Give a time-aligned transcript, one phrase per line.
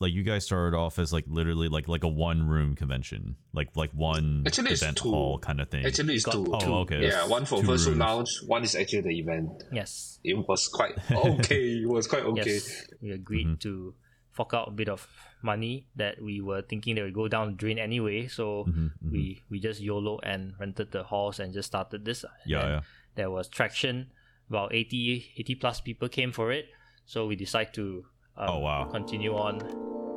[0.00, 3.68] like you guys started off as like literally like like a one room convention, like
[3.74, 5.10] like one Actually, it's event two.
[5.10, 5.84] hall kind of thing.
[5.84, 6.46] Actually, it's Got two.
[6.52, 6.74] oh, two.
[6.86, 7.06] okay.
[7.08, 7.98] Yeah, one for two first rooms.
[7.98, 9.50] lounge, one is actually the event.
[9.72, 10.20] Yes.
[10.22, 11.78] It was quite okay.
[11.82, 12.54] it was quite okay.
[12.54, 12.86] Yes.
[13.02, 13.60] We agreed Mhm.
[13.60, 13.94] to
[14.30, 15.08] fork out a bit of
[15.42, 18.28] money that we were thinking that would go down the drain anyway.
[18.28, 19.10] So Mhm, mhm.
[19.12, 22.24] we we just YOLO and rented the halls and just started this.
[22.46, 22.80] Yeah, And yeah.
[23.16, 24.12] There was traction.
[24.48, 26.66] About 80, 80 plus people came for it.
[27.04, 28.06] So we decided to
[28.38, 28.84] um, Oh, wow.
[28.84, 29.58] continue on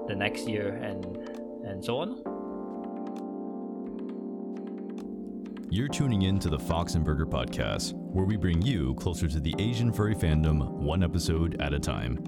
[0.07, 1.05] the next year and
[1.65, 2.21] and so on.
[5.69, 9.39] You're tuning in to the Fox and Burger podcast, where we bring you closer to
[9.39, 12.19] the Asian furry fandom one episode at a time.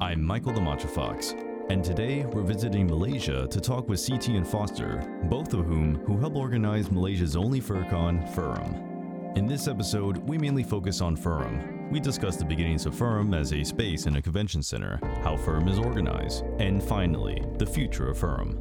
[0.00, 1.34] I'm Michael the Matcha Fox,
[1.68, 6.16] and today we're visiting Malaysia to talk with CT and Foster, both of whom who
[6.16, 9.36] help organize Malaysia's only FurCon, Furum.
[9.36, 11.81] In this episode, we mainly focus on Furum.
[11.92, 15.68] We discuss the beginnings of Furum as a space in a convention center, how Furum
[15.68, 18.56] is organized, and finally, the future of Furum.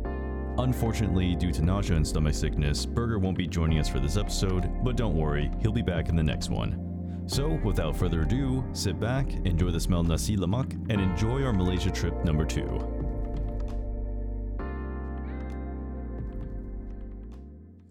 [0.59, 4.69] Unfortunately, due to nausea and stomach sickness, Burger won't be joining us for this episode,
[4.83, 7.23] but don't worry, he'll be back in the next one.
[7.25, 11.53] So, without further ado, sit back, enjoy the smell of nasi lemak, and enjoy our
[11.53, 12.67] Malaysia trip number two.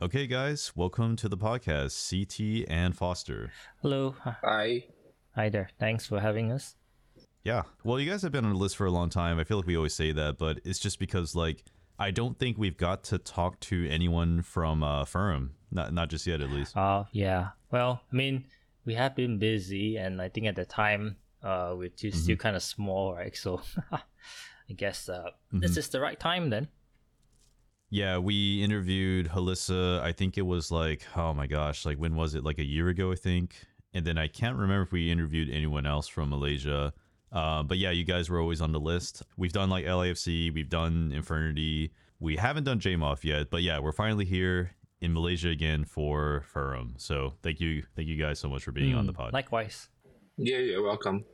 [0.03, 3.53] Okay, guys, welcome to the podcast, CT and Foster.
[3.81, 4.14] Hello.
[4.45, 4.84] I
[5.41, 5.70] Hi there.
[5.78, 6.77] Thanks for having us.
[7.44, 7.62] Yeah.
[7.83, 9.38] Well, you guys have been on the list for a long time.
[9.38, 11.64] I feel like we always say that, but it's just because like
[11.98, 15.52] I don't think we've got to talk to anyone from uh Furum.
[15.72, 16.77] Not not just yet at least.
[16.77, 17.52] Uh, yeah.
[17.70, 18.44] Well, I mean,
[18.84, 22.55] we have been busy, and I think at the time, uh, we're still, still kind
[22.55, 23.34] of small, right?
[23.34, 26.68] So, I guess uh, this is the right time then.
[27.88, 30.02] Yeah, we interviewed Halissa.
[30.02, 32.44] I think it was like, oh my gosh, like when was it?
[32.44, 33.55] Like a year ago, I think.
[33.92, 36.92] And then I can't remember if we interviewed anyone else from Malaysia.
[37.33, 39.22] Uh, but yeah, you guys were always on the list.
[39.36, 41.91] We've done like LAFC, we've done Infurnity.
[42.18, 46.94] We haven't done JMOF yet, but yeah, we're finally here in Malaysia again for Furum.
[47.00, 49.33] So thank you, thank you guys so much for being on the pod.
[49.33, 49.89] Likewise.
[50.36, 51.24] yeah, yeah, welcome.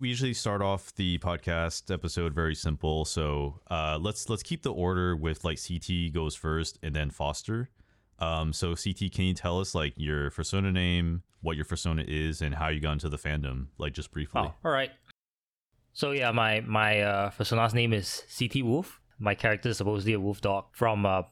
[0.00, 4.72] we usually start off the podcast episode very simple so uh, let's let's keep the
[4.72, 7.70] order with like ct goes first and then foster
[8.18, 12.40] um, so ct can you tell us like your persona name what your persona is
[12.42, 14.90] and how you got into the fandom like just briefly Oh, all right.
[15.92, 19.00] So yeah, my my uh, persona's name is CT Wolf.
[19.18, 21.22] My character is supposedly a wolf dog from uh,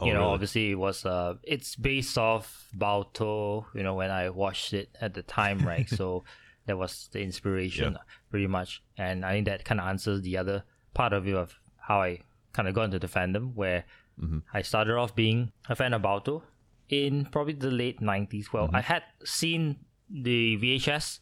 [0.00, 0.32] Oh, you know, really?
[0.32, 3.66] obviously it was uh, it's based off Balto.
[3.74, 5.88] You know, when I watched it at the time, right?
[6.00, 6.24] so
[6.66, 7.96] that was the inspiration,
[8.30, 8.82] pretty much.
[8.98, 10.64] And I think that kind of answers the other
[10.94, 12.20] part of it of how I
[12.52, 13.84] kind of got into the fandom, where
[14.20, 14.42] Mhm.
[14.52, 16.42] I started off being a fan of Balto
[16.88, 18.52] in probably the late '90s.
[18.52, 19.76] Well, I had seen
[20.08, 21.20] the VHS.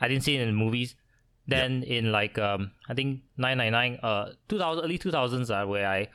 [0.00, 0.94] I didn't see it in the movies.
[1.46, 6.08] Then in like um, I think 999, uh, 2000 early 2000s are where I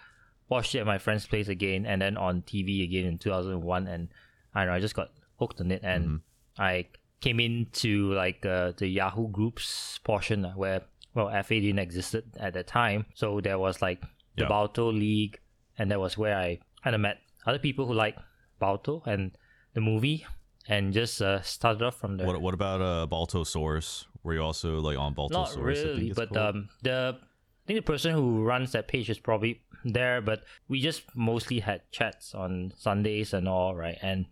[0.48, 4.08] watched it at my friend's place again, and then on TV again in 2001, and
[4.54, 6.22] I don't know, I just got hooked on it, and
[6.58, 6.88] I
[7.20, 10.82] came into like uh, the Yahoo groups portion uh, where
[11.14, 14.02] well FA didn't existed at that time, so there was like
[14.38, 14.46] the.
[14.46, 15.40] Balto League,
[15.78, 18.18] and that was where I kind of met other people who like
[18.60, 19.32] Balto and
[19.74, 20.26] the movie,
[20.68, 22.28] and just uh, started off from there.
[22.28, 26.70] what, what about uh baltosaurus were you also like on baltosaurus Not really, but um,
[26.82, 31.04] the I think the person who runs that page is probably there, but we just
[31.16, 33.98] mostly had chats on Sundays and all, right?
[34.02, 34.26] And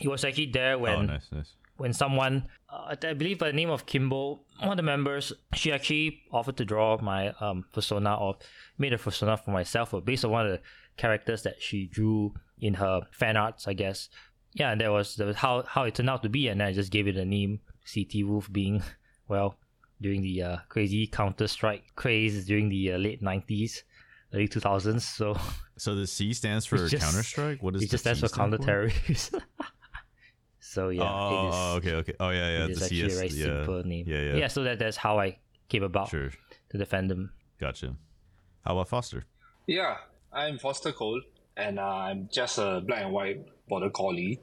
[0.00, 3.52] he was actually there when oh nice nice when someone, uh, I believe by the
[3.56, 8.14] name of Kimbo, one of the members, she actually offered to draw my um, persona
[8.16, 8.36] or
[8.78, 10.60] made a persona for myself uh, based on one of the
[10.96, 14.08] characters that she drew in her fan arts, I guess.
[14.54, 16.72] Yeah, and that was, that was how, how it turned out to be, and I
[16.72, 17.60] just gave it a name,
[17.92, 18.82] CT Wolf being,
[19.28, 19.58] well,
[20.00, 23.82] during the uh, crazy Counter Strike craze during the uh, late 90s,
[24.34, 25.00] early 2000s.
[25.00, 25.38] So
[25.76, 29.34] so the c stands for counter-strike What is it just stands C for counter terrorist.
[30.76, 31.56] so yeah, oh, it is.
[31.78, 34.04] okay okay oh yeah yeah it is the actually a very yeah simple name.
[34.06, 35.38] yeah yeah Yeah, so that, that's how I
[35.72, 36.30] came about sure
[36.70, 37.30] to the fandom.
[37.58, 37.96] gotcha
[38.64, 39.24] how about foster
[39.66, 39.96] Yeah,
[40.32, 41.22] I'm Foster Cole,
[41.56, 44.38] and uh, I'm just a black and white border collie.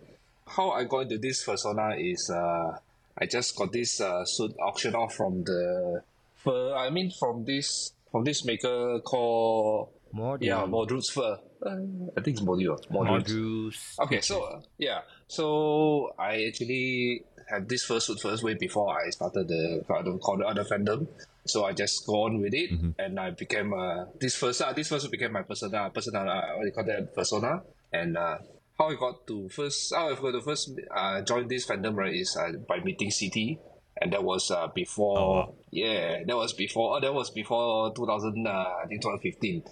[0.56, 2.76] How I got into this persona is uh,
[3.22, 6.02] I just got this uh, suit auctioned off from the
[6.44, 6.74] fur.
[6.76, 11.40] I mean, from this from this maker called More yeah Modroots Fur.
[11.66, 11.70] Uh,
[12.16, 12.88] I think it's Modroots.
[12.90, 13.34] Modroots.
[13.34, 14.00] Modrus.
[14.00, 19.10] Okay, so uh, yeah, so I actually had this first suit first way before I
[19.10, 21.08] started the the call the other fandom.
[21.46, 22.70] So I just go on with it,
[23.00, 26.62] and I became uh, this first uh, this first became my persona persona uh, what
[26.62, 28.38] do you call that persona, and uh,
[28.78, 32.14] how I got to first how I got to first uh, join this fandom right
[32.14, 33.58] is uh, by meeting CT,
[34.00, 35.20] and that was uh, before.
[35.20, 35.54] Oh, wow.
[35.72, 36.98] Yeah, that was before.
[36.98, 38.46] Oh, that was before 2000.
[38.46, 39.64] Uh, I think 2015.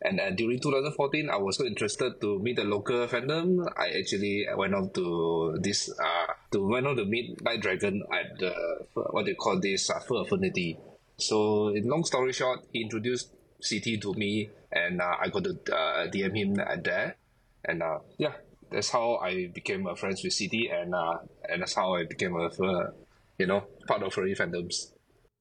[0.00, 3.66] And, and during 2014, I was so interested to meet the local fandom.
[3.76, 8.38] I actually went on to this uh to went on to meet Night Dragon at
[8.38, 8.54] the
[8.94, 10.78] what they call this uh, Fur Affinity.
[11.16, 15.58] So, in long story short, he introduced CT to me, and uh, I got to
[15.74, 17.16] uh, DM him at there,
[17.64, 18.34] and uh, yeah,
[18.70, 21.18] that's how I became uh, friends with CT, and uh,
[21.48, 22.90] and that's how I became a uh,
[23.36, 24.92] you know part of furry fandoms.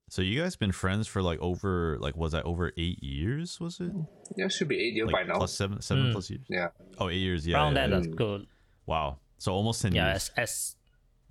[0.09, 3.59] So you guys been friends for like over like was that over eight years?
[3.59, 3.91] Was it
[4.37, 5.37] Yeah, should be eight years like by now.
[5.37, 6.11] plus seven seven Mm.
[6.13, 6.45] plus years?
[6.49, 7.45] Yeah, Oh, eight years.
[7.45, 7.57] Yeah.
[7.57, 7.95] Around yeah, that, yeah.
[8.01, 8.47] that's good.
[8.85, 9.17] Wow.
[9.37, 10.31] So almost ten Yeah, years.
[10.37, 10.75] as, as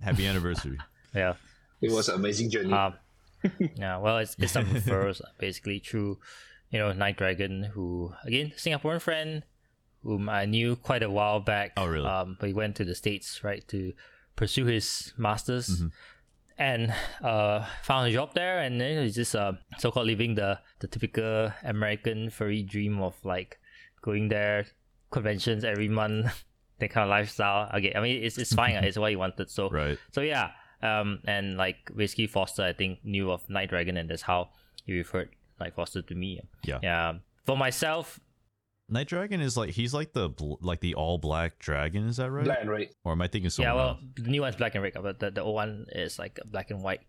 [0.01, 0.77] Happy anniversary.
[1.15, 1.33] yeah.
[1.81, 2.71] it was an amazing journey.
[2.71, 2.93] Um,
[3.75, 6.19] yeah, well, it's it's some first basically through,
[6.69, 9.41] you know, Night Dragon, who again Singaporean friend,
[10.03, 11.71] whom I knew quite a while back.
[11.77, 12.05] Oh, really?
[12.07, 13.93] Um, but he went to the states right to
[14.35, 15.87] pursue his masters, Mm-hmm.
[16.57, 16.93] And
[17.23, 21.51] uh found a job there, and then he's just uh so-called living the the typical
[21.63, 23.59] American furry dream of like
[24.01, 24.65] going there
[25.11, 26.43] conventions every month.
[26.79, 27.71] That kind of lifestyle.
[27.73, 28.75] Okay, I mean it's it's fine.
[28.83, 29.49] it's what he wanted.
[29.49, 29.97] So right.
[30.11, 30.51] so yeah,
[30.83, 34.49] um, and like basically Foster, I think knew of Night Dragon, and that's how
[34.85, 35.29] he referred
[35.59, 36.39] like Foster to me.
[36.63, 36.77] Yeah.
[36.83, 37.13] Yeah.
[37.45, 38.19] For myself,
[38.89, 40.29] Night Dragon is like he's like the
[40.61, 42.07] like the all black dragon.
[42.07, 42.45] Is that right?
[42.45, 43.61] Black and red, Or am I thinking so?
[43.63, 43.73] yeah.
[43.73, 43.99] Well, else?
[44.15, 46.81] the new one's black and red, but the, the old one is like black and
[46.81, 47.01] white.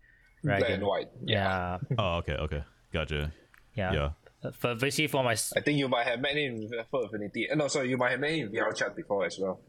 [0.43, 1.07] black and white.
[1.23, 1.77] Yeah.
[1.97, 3.31] Oh, okay, okay, gotcha.
[3.75, 3.93] Yeah.
[3.93, 4.51] Yeah.
[4.51, 7.49] For basically for my I think you might have met him in Fur Affinity.
[7.49, 9.61] Uh, no, sorry, you might have met him in VR chat before as well.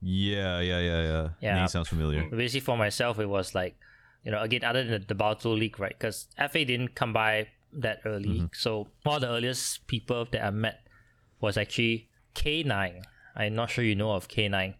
[0.00, 1.28] Yeah, yeah, yeah, yeah.
[1.40, 1.54] Yeah.
[1.56, 2.24] Name sounds familiar.
[2.30, 3.76] basically for myself, it was like,
[4.24, 5.94] you know, again, other than the, the Balto League, right?
[5.96, 8.48] Because FA didn't come by that early.
[8.52, 10.83] So one of the earliest people that I met
[11.44, 13.02] was actually K9.
[13.36, 14.74] I'm not sure you know of K9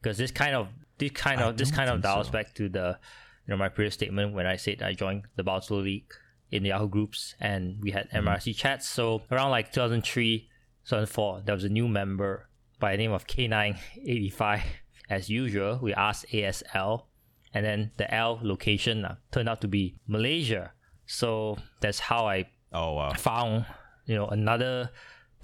[0.00, 0.68] because this kind of
[0.98, 2.32] this kind of this kind of dials so.
[2.36, 2.98] back to the
[3.46, 6.10] you know my previous statement when I said I joined the Balto League
[6.50, 8.28] in the Yahoo groups and we had Mm-hmm.
[8.28, 8.86] MRC chats.
[8.88, 10.48] So around like 2003,
[10.86, 12.48] 2004, there was a new member
[12.78, 14.62] by the name of K985.
[15.10, 17.04] As usual, we asked ASL,
[17.52, 20.72] and then the L location uh, turned out to be Malaysia.
[21.06, 23.12] So that's how I Oh wow.
[23.12, 23.66] found
[24.06, 24.90] you know another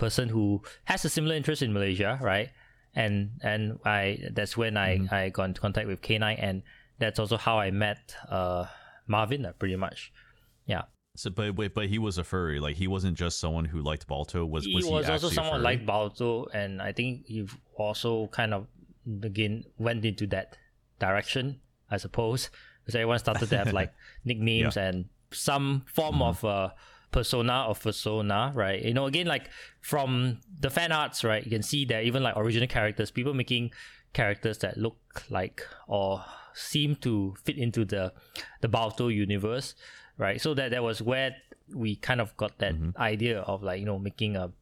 [0.00, 2.48] person who has a similar interest in Malaysia, right?
[2.96, 5.14] And and I that's when I Mm-hmm.
[5.14, 6.62] I got into contact with K9, and
[6.98, 8.64] that's also how I met uh
[9.06, 10.10] Marvin, uh, pretty much.
[10.66, 10.84] Yeah,
[11.18, 12.58] So, but wait, but he was a furry.
[12.62, 14.46] Like he wasn't just someone who liked Balto.
[14.46, 17.46] Was he was, was, he also someone like Balto, and I think he
[17.76, 18.66] also kind of
[19.22, 20.56] again went into that
[20.98, 21.60] direction,
[21.90, 22.50] I suppose,
[22.82, 23.92] because everyone started to have like
[24.24, 26.30] nicknames and some form Mm-hmm.
[26.30, 26.68] of uh,
[27.10, 28.82] persona or persona, right?
[28.82, 31.44] You know, again, like from the fan arts, right?
[31.44, 33.72] You can see that even like original characters, people making
[34.12, 36.24] characters that look like or
[36.54, 38.12] seem to fit into the
[38.60, 39.74] the Balto universe,
[40.18, 40.40] right?
[40.40, 41.36] So that that was where
[41.74, 43.00] we kind of got that Mm-hmm.
[43.00, 44.52] idea of like you know making a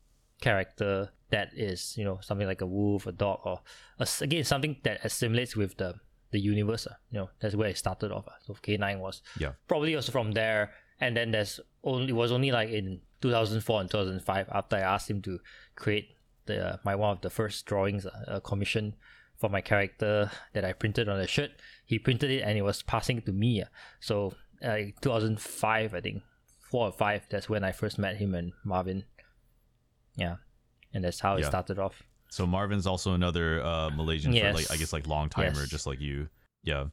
[0.40, 3.60] character that is you know something like a wolf, a dog, or
[3.98, 5.94] a, again something that assimilates with the
[6.30, 6.86] the universe.
[6.86, 8.26] uh, You know that's where it started off.
[8.28, 8.32] uh.
[8.46, 9.52] So K nine was Yeah.
[9.66, 13.90] probably also from there, and then there's only it was only like in 2004 and
[13.90, 15.38] 2005 after I asked him to
[15.76, 16.08] create
[16.46, 18.94] the my one of the first drawings, uh, a commission
[19.36, 21.50] for my character that I printed on a shirt.
[21.86, 23.62] He printed it and it was passing to me.
[23.62, 23.66] uh.
[24.00, 24.34] So
[24.64, 26.22] uh, 2005, I think
[26.70, 27.26] four or five.
[27.30, 29.04] That's when I first met him and Marvin.
[30.16, 30.36] Yeah,
[30.92, 32.02] and that's how it started off.
[32.31, 35.69] So Marvin's also another uh, Malaysian, fur- like I guess like long timer, Yes.
[35.69, 36.28] just like you.
[36.64, 36.86] Yeah.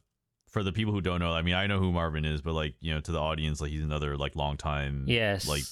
[0.56, 2.76] For the people who don't know, I mean, I know who Marvin is, but like
[2.80, 5.64] you know, to the audience, like he's another like long time, Yes, like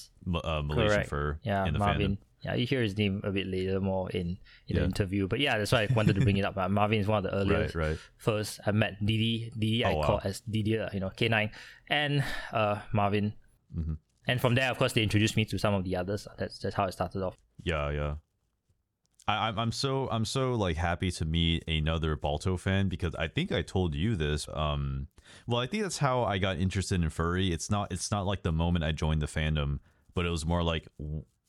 [0.45, 1.09] uh, Malaysian Correct.
[1.09, 2.11] fur yeah, in the Marvin.
[2.11, 2.17] fandom.
[2.41, 4.37] Yeah, you hear his name a bit later, more in
[4.67, 4.79] in Yeah.
[4.81, 5.27] the interview.
[5.27, 6.55] But yeah, that's why I wanted to bring it up.
[6.55, 7.73] Uh, Marvin is one of the earliest.
[7.73, 7.97] Right, right.
[8.17, 9.51] First, I met Didi.
[9.57, 10.03] Didi, I Oh, wow.
[10.05, 11.49] call as Didier, you know, K9,
[11.89, 12.23] and
[12.53, 13.33] uh, Marvin.
[13.75, 13.97] Mhm.
[14.27, 16.27] And from there, of course, they introduced me to some of the others.
[16.37, 17.35] That's that's how it started off.
[17.63, 18.15] Yeah, yeah.
[19.27, 23.27] I, I'm I'm so I'm so like happy to meet another Balto fan because I
[23.27, 24.47] think I told you this.
[24.53, 25.07] Um,
[25.47, 27.51] well, I think that's how I got interested in furry.
[27.51, 29.79] It's not it's not like the moment I joined the fandom,
[30.13, 30.87] but it was more like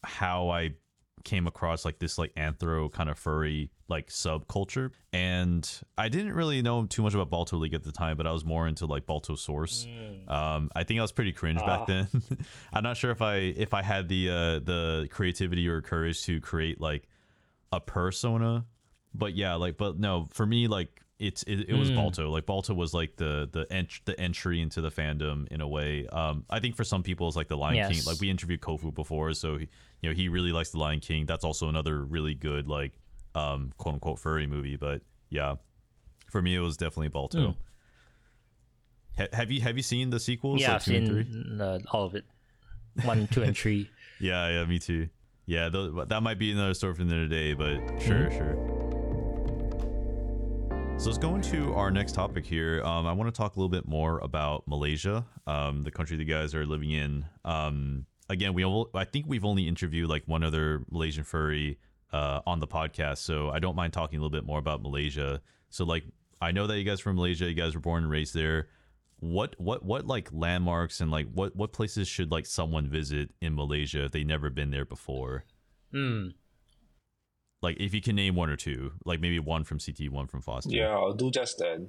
[0.04, 0.74] how I
[1.24, 6.62] came across like this like anthro kind of furry like subculture and i didn't really
[6.62, 9.06] know too much about balto league at the time but i was more into like
[9.06, 9.88] balto source
[10.28, 11.66] um i think i was pretty cringe Ah.
[11.78, 12.06] back then
[12.72, 16.40] i'm not sure if i if i had the uh the creativity or courage to
[16.40, 17.08] create like
[17.76, 18.64] a persona
[19.14, 21.96] but yeah like but no for me like it's it, it was Mm.
[21.96, 25.68] balto like balto was like the the ent- the entry into the fandom in a
[25.68, 28.60] way um i think for some people it's like the lion king like we interviewed
[28.60, 29.68] kofu before so he,
[30.02, 32.92] you know he really likes the lion king that's also another really good like
[33.34, 35.54] um quote unquote furry movie but yeah
[36.30, 37.56] for me it was definitely balto Mm.
[39.18, 40.60] Ha- have you have you seen the sequels?
[40.60, 41.24] yeah, like I've two and three?
[41.24, 42.24] seen uh, all of it.
[43.04, 43.88] One, two, and three.
[44.20, 45.08] Yeah, yeah, me too.
[45.46, 48.36] Yeah, th- that might be another story for another day, but sure, Mm-hmm.
[48.36, 48.72] sure.
[50.98, 52.82] So let's go into our next topic here.
[52.82, 56.22] Um, I want to talk a little bit more about Malaysia, um, the country that
[56.24, 57.26] you guys are living in.
[57.44, 61.78] Um, again, we all, I think we've only interviewed like one other Malaysian furry
[62.14, 65.42] uh, on the podcast, so I don't mind talking a little bit more about Malaysia.
[65.68, 66.04] So like,
[66.40, 67.44] I know that you guys are from Malaysia.
[67.44, 68.68] You guys were born and raised there.
[69.18, 73.54] What what what like landmarks and like what what places should like someone visit in
[73.54, 75.44] Malaysia if they never been there before?
[75.90, 76.28] Hmm.
[77.62, 80.42] Like if you can name one or two, like maybe one from CT, one from
[80.42, 80.70] Foster.
[80.70, 81.86] Yeah, I'll do just that.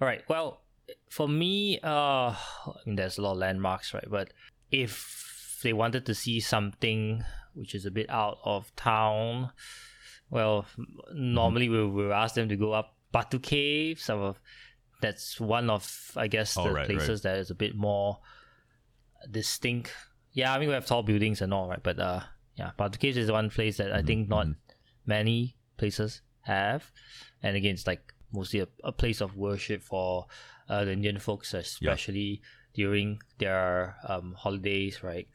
[0.00, 0.22] All right.
[0.28, 0.62] Well,
[1.10, 2.36] for me, uh, I
[2.84, 4.08] mean, there's a lot of landmarks, right?
[4.08, 4.32] But
[4.70, 7.24] if they wanted to see something
[7.54, 9.50] which is a bit out of town,
[10.30, 10.66] well,
[11.12, 14.00] normally we will ask them to go up Batu Cave.
[14.00, 14.40] Some of
[15.00, 18.18] that's one of I guess the Oh, right, places that is a bit more
[19.30, 19.92] distinct.
[20.32, 21.82] Yeah, I mean we have tall buildings and all, right?
[21.82, 22.20] But uh,
[22.56, 24.46] yeah, Batu Caves is one place that I think not
[25.06, 26.90] many places have,
[27.42, 30.26] and again, it's like mostly a, a place of worship for
[30.68, 32.42] uh, the Indian folks, especially
[32.74, 35.28] during their um, holidays, right?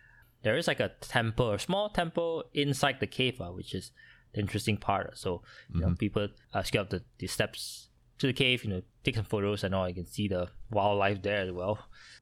[0.43, 3.91] There is like a temple, a small temple inside the cave, uh, which is
[4.33, 5.17] the interesting part.
[5.17, 5.41] So,
[5.73, 7.89] you know, people uh, skip up the, the steps
[8.19, 9.87] to the cave, you know, take some photos and all.
[9.87, 11.79] You can see the wildlife there as well.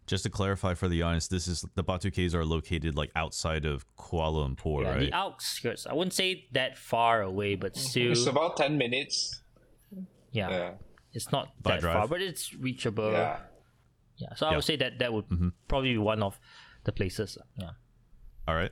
[0.08, 3.66] Just to clarify for the audience, this is the Batu Caves are located like outside
[3.66, 5.00] of Kuala Lumpur, Yeah, right?
[5.00, 5.86] the outskirts.
[5.86, 9.42] I wouldn't say that far away, but still, It's about 10 minutes.
[10.32, 10.72] yeah, Yeah.
[11.14, 11.94] it's not By that drive.
[11.94, 13.12] far, but it's reachable.
[13.12, 13.40] Yeah.
[14.18, 14.56] Yeah, so I Yeah.
[14.58, 15.50] would say that that would mm-hmm.
[15.68, 16.40] probably be one of
[16.84, 17.38] the places.
[17.58, 17.72] Yeah.
[18.48, 18.72] All right.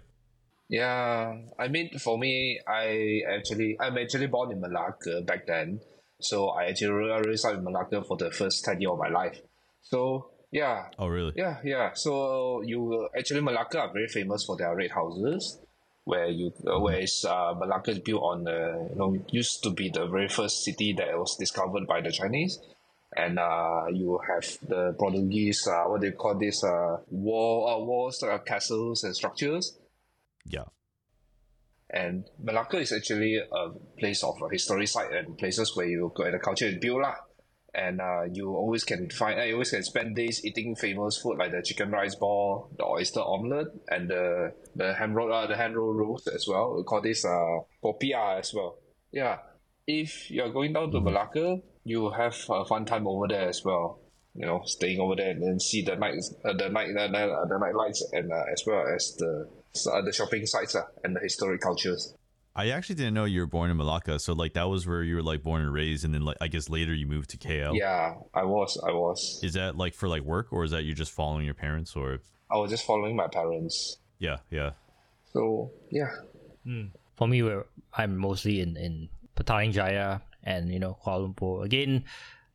[0.68, 5.80] Yeah, I mean, for me, I actually, I'm actually born in Malacca back then.
[6.22, 6.92] So I actually
[7.28, 9.40] raised up in Malacca for the first 10 years of my life.
[9.82, 11.34] So, yeah, Oh, really?
[11.36, 11.92] yeah, yeah.
[11.94, 15.60] So you actually Malacca are very famous for their red houses,
[16.04, 19.70] where you uh, where is uh, Malacca is built on the you know used to
[19.72, 22.60] be the very first city that was discovered by the Chinese,
[23.16, 28.22] and uh, you have the Portuguese uh, what they call this uh wall uh, walls
[28.24, 29.78] uh, castles and structures,
[30.46, 30.66] Yeah.
[31.90, 36.32] And Malacca is actually a place of a historic site and places where you where
[36.32, 37.16] the culture is built lah.
[37.74, 41.38] And uh, you always can find, uh, you always can spend days eating famous food
[41.38, 45.56] like the chicken rice ball, the oyster omelette, and the the ham roll, uh, the
[45.56, 46.76] hand roll roast as well.
[46.76, 48.80] We call this uh popia as well.
[49.12, 49.38] Yeah,
[49.86, 54.00] if you're going down to Malacca, you have a fun time over there as well.
[54.34, 56.16] You know, staying over there and then see the night,
[56.46, 59.48] uh, the night, the, the, the night lights, and uh, as well as the
[59.92, 62.14] uh, the shopping sites uh, and the historic cultures.
[62.56, 65.16] I actually didn't know you were born in Malacca, so like that was where you
[65.16, 67.78] were like born and raised, and then like I guess later you moved to KL.
[67.78, 68.78] Yeah, I was.
[68.86, 69.40] I was.
[69.44, 72.20] Is that like for like work, or is that you just following your parents, or?
[72.52, 73.98] I was just following my parents.
[74.18, 74.72] Yeah, yeah.
[75.32, 76.10] So yeah,
[77.16, 81.64] For me, where I'm mostly in in Petaling Jaya and you know Kuala Lumpur.
[81.64, 82.04] Again,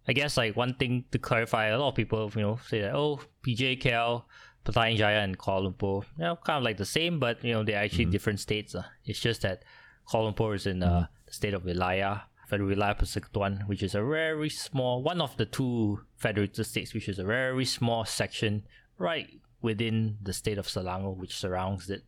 [0.08, 2.94] I guess like one thing to clarify, a lot of people you know say that
[2.94, 4.24] oh PJ KL,
[4.64, 7.62] Petaling Jaya and Kuala Lumpur, you know, kind of like the same, but you know
[7.62, 8.74] they're actually different states.
[8.74, 8.82] Uh.
[9.04, 9.62] It's just that
[10.10, 12.22] Kuala Lumpur is in uh, the state of Wilayah.
[12.46, 17.08] Federal Wilayah Persekutuan, which is a very small, one of the two federated states, which
[17.08, 18.64] is a very small section
[18.98, 22.04] right within the state of Selangor, which surrounds it.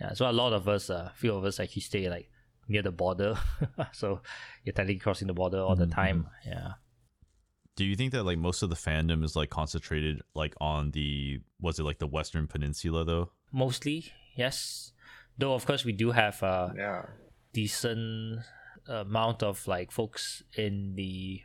[0.00, 2.30] Yeah, so a lot of us, a few of us actually stay like
[2.68, 3.36] near the border.
[3.92, 4.20] so
[4.64, 6.28] you're technically crossing the border all the time.
[6.46, 6.72] Yeah.
[7.76, 11.40] Do you think that like most of the fandom is like concentrated like on the
[11.60, 13.30] was it like the Western Peninsula though?
[13.52, 14.92] Mostly, yes.
[15.38, 17.02] Though of course we do have a yeah,
[17.52, 18.40] decent
[18.86, 21.40] amount of like folks in the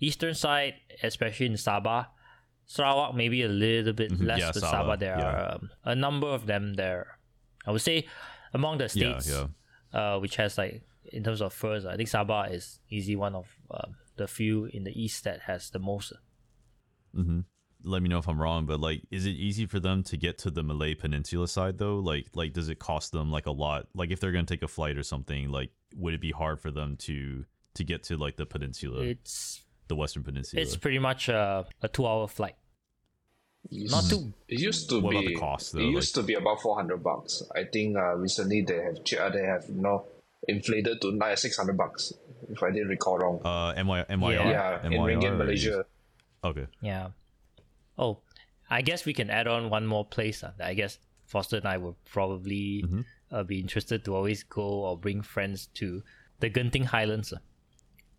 [0.00, 2.06] eastern side, especially in Sabah.
[2.68, 5.24] Sarawak maybe a little bit Mhm, less, yeah, but Sabah, Sabah there yeah.
[5.24, 7.18] are um, a number of them there.
[7.66, 8.06] I would say
[8.54, 9.46] among the Yeah, states yeah.
[9.92, 13.46] uh, which has like in terms of furs, I think Sabah is easy one of
[13.70, 16.12] um, the few in the east that has the most.
[17.16, 17.40] Mm-hmm.
[17.84, 20.38] Let me know if I'm wrong, but like, is it easy for them to get
[20.38, 21.98] to the Malay Peninsula side though?
[21.98, 23.86] Like, like does it cost them like a lot?
[23.94, 26.70] Like, if they're gonna take a flight or something, like, would it be hard for
[26.70, 27.44] them to
[27.74, 30.60] to get to like the peninsula, It's the Western Peninsula?
[30.62, 32.56] it's pretty much a, a two hour flight.
[33.70, 35.16] Not too It used to What be.
[35.18, 35.80] about the cost, though?
[35.80, 37.42] It used to be about four hundred bucks.
[37.54, 40.06] I think uh, recently they have ch- uh, they have you know
[40.48, 42.12] inflated to nine six hundred bucks
[42.50, 43.40] if I didn't recall wrong.
[43.44, 45.80] uh, MY, MYR, yeah, in MYR Ringgit Malaysia.
[45.80, 45.86] is-
[46.44, 46.66] Okay.
[46.80, 47.08] yeah.
[47.98, 48.18] Oh,
[48.70, 50.44] I guess we can add on one more place.
[50.44, 52.84] Uh, I guess Foster and I would probably
[53.32, 56.02] uh, be interested to always go or bring friends to
[56.38, 57.32] the Genting Highlands.
[57.32, 57.38] uh,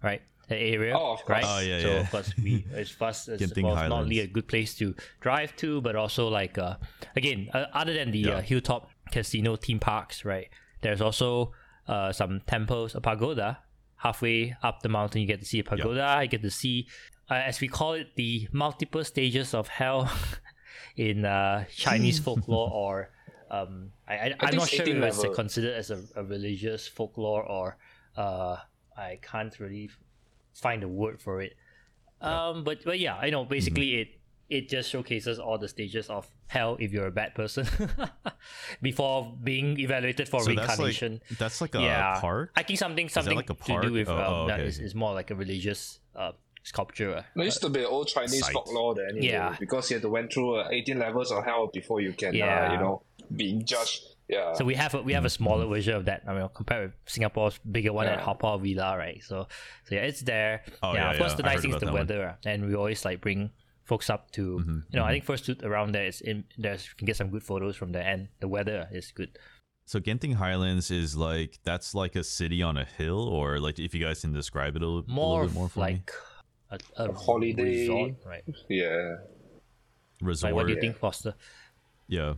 [0.03, 0.21] right?
[0.49, 1.29] The area, Oh, of course.
[1.29, 1.43] right?
[1.45, 1.99] Oh, yeah, so yeah.
[2.01, 5.55] of course we it's fast it's Genting well, not only a good place to drive
[5.57, 6.75] to, but also like uh,
[7.15, 8.35] again uh, other than the Yeah.
[8.35, 10.49] uh, hilltop casino theme parks, right?
[10.81, 11.53] There's also
[11.87, 13.59] uh, some temples, a pagoda
[13.97, 15.21] halfway up the mountain.
[15.21, 16.19] You get to see a pagoda.
[16.21, 16.87] You get to see,
[17.31, 20.11] uh, as we call it, the multiple stages of hell
[20.97, 23.09] in uh, Chinese folklore or.
[23.49, 25.33] Um, I, I, I'm not sure if it's level.
[25.33, 27.77] considered as a, a religious folklore or
[28.17, 28.57] uh,
[28.97, 29.89] I can't really
[30.53, 31.55] find a word for it.
[32.19, 34.01] Um, but but yeah, I know basically Mm-hmm.
[34.01, 34.16] it
[34.49, 37.67] it just showcases all the stages of hell if you're a bad person
[38.81, 41.21] before being evaluated for So that's reincarnation.
[41.29, 42.51] like that's like a yeah, park.
[42.55, 44.85] I think something something like a to do with Oh, um, oh, okay, is, okay.
[44.85, 46.31] is more like a religious uh,
[46.63, 47.25] sculpture.
[47.35, 48.53] It used to be old Chinese Sight.
[48.53, 49.55] folklore there anyway, Yeah.
[49.59, 52.69] because you had to went through uh, 18 levels of hell before you can, Yeah.
[52.69, 53.01] uh, you know,
[53.35, 54.01] be judged.
[54.29, 54.53] Yeah.
[54.53, 56.23] So we have a, we have a smaller version of that.
[56.27, 58.23] I mean, compared with Singapore's bigger one at Yeah.
[58.25, 59.23] Haw Villa, right?
[59.23, 59.47] So
[59.85, 60.63] so yeah, it's there.
[60.83, 61.35] Oh, yeah, yeah, of course yeah.
[61.37, 62.07] the nice thing is the that one.
[62.07, 63.51] weather, and we always like bring
[63.87, 66.83] folks up to Mm-hmm, you know I think first shoot around there is in there's
[66.85, 69.31] you can get some good photos from there, and the weather is good.
[69.85, 73.95] So Genting Highlands is like that's like a city on a hill, or like if
[73.95, 75.85] you guys can describe it a little, a little bit more for me.
[75.85, 76.11] like
[76.69, 77.63] a, a, holiday.
[77.87, 78.43] resort, right?
[78.69, 79.15] yeah.
[80.21, 80.51] resort.
[80.51, 80.81] Like, what do you Yeah.
[80.81, 81.33] think, Foster?
[82.07, 82.33] yeah.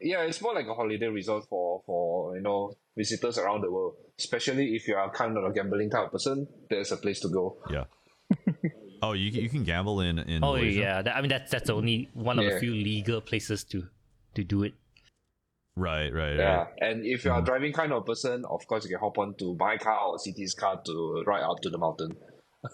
[0.00, 3.94] Yeah, it's more like a holiday resort for, for you know, visitors around the world.
[4.18, 7.28] Especially if you are kind of a gambling type of person, there's a place to
[7.28, 7.56] go.
[7.70, 7.84] Yeah.
[9.02, 10.80] Oh, you you can gamble in in Oh Malaysia?
[10.80, 12.58] yeah, that, I mean that's that's only one of the Yeah.
[12.58, 13.86] few legal places to
[14.34, 14.74] to do it.
[15.76, 16.56] Right, right, Yeah.
[16.58, 16.66] right.
[16.80, 19.34] And if you are a driving kind of person, of course you can hop on
[19.38, 22.16] to my car or CT's car to ride up to the mountain.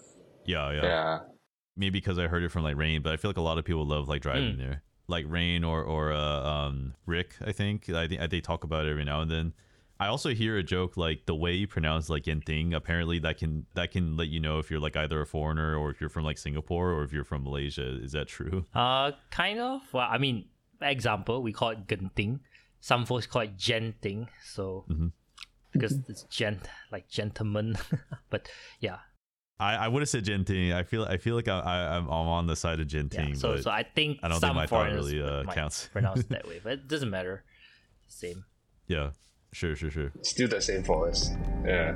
[0.45, 0.83] Yeah, yeah.
[0.83, 1.17] Yeah.
[1.75, 3.65] Maybe because I heard it from like Rain, but I feel like a lot of
[3.65, 4.61] people love like driving Hmm.
[4.61, 4.83] there.
[5.07, 7.89] Like Rain or or uh, um Rick, I think.
[7.89, 9.53] I think they talk about it every now and then.
[9.99, 12.73] I also hear a joke like the way you pronounce like Genting.
[12.75, 15.89] Apparently, that can that can let you know if you're like either a foreigner or
[15.91, 18.01] if you're from like Singapore or if you're from Malaysia.
[18.03, 18.65] Is that true?
[18.75, 19.81] Uh, kind of.
[19.93, 20.45] Well, I mean,
[20.81, 22.39] example, we call it genting.
[22.81, 24.27] Some folks call it genting.
[24.43, 25.11] So Mhm.
[25.71, 27.77] because it's gent like gentleman,
[28.29, 28.49] but
[28.81, 28.97] yeah,
[29.59, 30.73] I, I would have said Genting.
[30.75, 33.29] I feel I feel like I, I I'm I'm on the side of genting.
[33.29, 33.35] yeah.
[33.35, 35.87] So so I think I don't some think my thought foreigners really uh, counts.
[35.93, 37.45] pronounce it that way, but it doesn't matter.
[38.09, 38.43] Same.
[38.87, 39.11] yeah,
[39.55, 40.11] sure, sure, sure.
[40.21, 41.31] Still the same for us.
[41.65, 41.93] Yeah.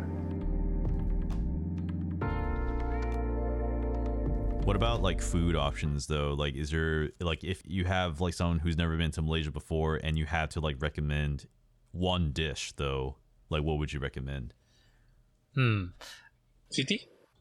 [4.63, 6.33] What about like food options though?
[6.33, 9.97] Like, is there like if you have like someone who's never been to Malaysia before
[9.97, 11.47] and you had to like recommend
[11.91, 13.17] one dish though,
[13.49, 14.53] like what would you recommend?
[15.55, 15.85] Hmm.
[16.73, 16.91] CT?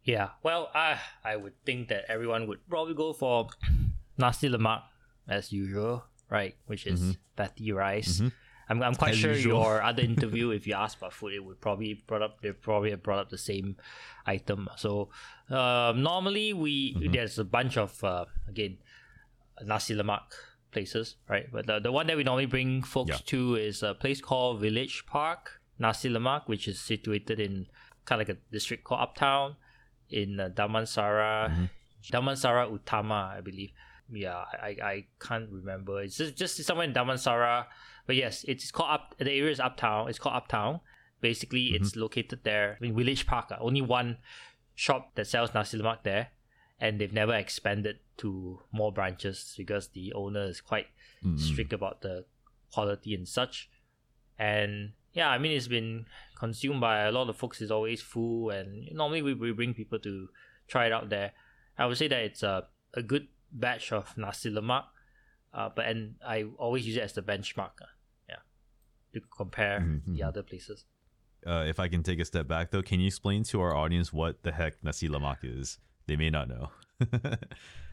[0.02, 0.30] Yeah.
[0.42, 3.48] Well, I I would think that everyone would probably go for
[4.16, 4.82] nasi lemak
[5.28, 6.56] as usual, right?
[6.66, 8.22] Which is fatty rice.
[8.68, 9.62] I'm, I'm quite As sure usual.
[9.62, 12.90] your other interview, if you ask about food, it would probably brought up they probably
[12.90, 13.76] have brought up the same
[14.26, 14.68] item.
[14.76, 15.08] So
[15.50, 18.78] um, normally we there's a bunch of uh, again
[19.64, 20.22] nasi lemak
[20.70, 21.46] places, right?
[21.50, 23.16] But the, the one that we normally bring folks Yeah.
[23.26, 27.66] to is a place called Village Park Nasi Lemak, which is situated in
[28.04, 29.56] kind of like a district called Uptown
[30.10, 31.68] in uh, Damansara,
[32.12, 33.70] Damansara Utama, I believe.
[34.12, 36.02] Yeah, I, I I can't remember.
[36.02, 37.66] It's just, just somewhere in Damansara,
[38.08, 39.14] but yes, it's called up.
[39.18, 40.08] The area is Uptown.
[40.08, 40.80] It's called Uptown.
[41.20, 43.52] Basically, it's located there in Village Park.
[43.52, 44.16] uh, only one
[44.74, 46.28] shop that sells nasi lemak there,
[46.80, 50.86] and they've never expanded to more branches because the owner is quite
[51.36, 52.24] strict about the
[52.72, 53.68] quality and such.
[54.38, 56.06] And yeah, I mean it's been
[56.38, 57.60] consumed by a lot of folks.
[57.60, 60.28] It's always full, and normally we, we bring people to
[60.66, 61.32] try it out there.
[61.76, 64.84] I would say that it's a a good batch of nasi lemak,
[65.52, 67.72] uh, but and I always use it as the benchmark.
[69.12, 70.26] To compare Mhm, the mhm.
[70.28, 70.84] other places.
[71.46, 74.12] Uh, if I can take a step back though, can you explain to our audience
[74.12, 75.78] what the heck nasi lemak is?
[76.06, 76.70] They may not know.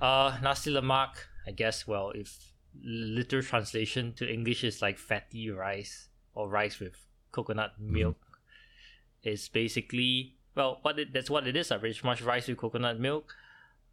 [0.02, 1.16] Uh, nasi lemak.
[1.48, 1.88] I guess.
[1.88, 6.98] Well, if literal translation to English is like fatty rice or rice with
[7.32, 8.18] coconut milk,
[9.24, 11.72] is basically well, what it, that's what it is.
[11.72, 13.36] Uh, pretty much rice with coconut milk,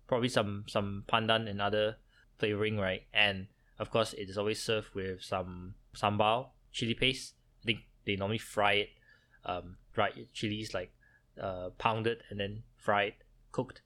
[0.07, 1.97] probably some some pandan and other
[2.39, 3.03] flavoring, right?
[3.13, 7.35] And of course, it is always served with some sambal chili paste.
[7.63, 8.89] I think they normally fry it,
[9.45, 10.93] um, dried chilies like
[11.41, 13.15] uh, pounded and then fried,
[13.53, 13.83] cooked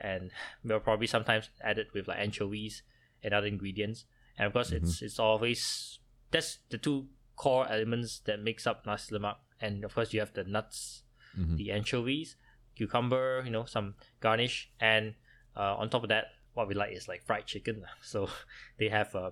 [0.00, 0.30] and
[0.64, 2.82] we'll probably sometimes add it with like anchovies
[3.22, 4.04] and other ingredients.
[4.38, 5.98] And of course, it's it's always
[6.30, 9.36] that's the two core elements that makes up nasi lemak.
[9.60, 11.02] And of course, you have the nuts,
[11.38, 11.56] Mhm.
[11.56, 12.36] the anchovies,
[12.76, 15.14] cucumber, you know, some garnish, and
[15.56, 17.84] uh, on top of that, what we like is like fried chicken.
[18.02, 18.30] So
[18.78, 19.30] they have uh,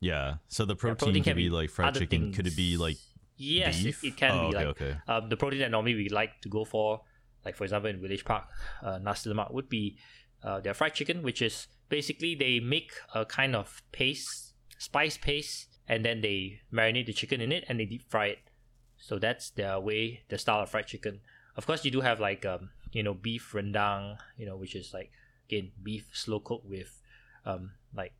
[0.00, 0.34] Yeah.
[0.48, 2.32] So the protein, protein could can be like fried chicken.
[2.32, 2.96] Could it be like
[3.36, 4.04] yes, it, beef?
[4.04, 4.96] it can Oh, be okay, like okay.
[5.08, 7.02] um, the protein that normally we like to go for,
[7.44, 8.44] like for example in Village Park,
[8.82, 9.96] uh, nasi lemak would be
[10.42, 15.66] uh, their fried chicken, which is basically they make a kind of paste, spice paste,
[15.88, 18.38] and then they marinate the chicken in it and they deep fry it.
[18.98, 21.20] So that's their way, the style of fried chicken.
[21.56, 24.92] Of course, you do have like um, you know beef rendang, you know, which is
[24.94, 25.10] like
[25.48, 27.00] again beef slow cooked with
[27.44, 28.12] um like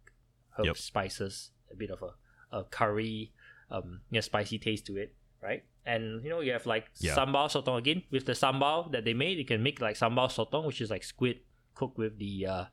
[0.56, 0.76] herb Yep.
[0.76, 3.32] spices, a bit of a, a curry,
[3.70, 5.64] um, yeah, spicy taste to it, right?
[5.86, 7.14] And you know you have like Yeah.
[7.14, 9.38] sambal sotong again with the sambal that they made.
[9.38, 11.40] You can make like sambal sotong, which is like squid
[11.74, 12.64] cooked with the uh,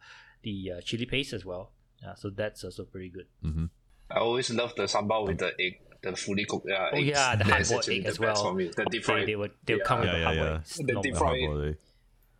[0.44, 1.72] the uh, chili paste as well.
[2.04, 3.28] Yeah, so that's also pretty good.
[3.44, 3.66] Mm-hmm.
[4.12, 7.44] I always love the sambal with the egg, the fully cooked uh, Oh yeah, the
[7.46, 8.54] That's hard boiled actually egg the as best well.
[8.54, 8.68] Me.
[8.76, 9.28] The deep They, fried.
[9.28, 9.86] they would they would Yeah.
[9.88, 10.44] come with Yeah, the yeah, hard yeah.
[10.44, 10.64] boiled.
[10.88, 11.04] The normal.
[11.04, 11.78] deep fried-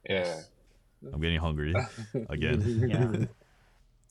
[0.10, 0.42] Yeah.
[1.14, 1.74] I'm getting hungry
[2.30, 2.60] again.
[2.90, 3.26] Yeah.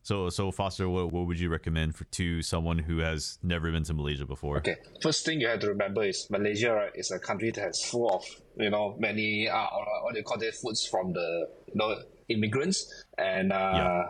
[0.04, 3.84] So, so Foster, what, what would you recommend for to someone who has never been
[3.84, 4.58] to Malaysia before?
[4.58, 4.76] Okay.
[5.00, 8.10] First thing you have to remember is Malaysia right, is a country that has full
[8.12, 8.22] of
[8.58, 11.96] you know many uh or, what do you call it foods from the you know
[12.28, 12.84] immigrants
[13.16, 14.02] and uh Yeah.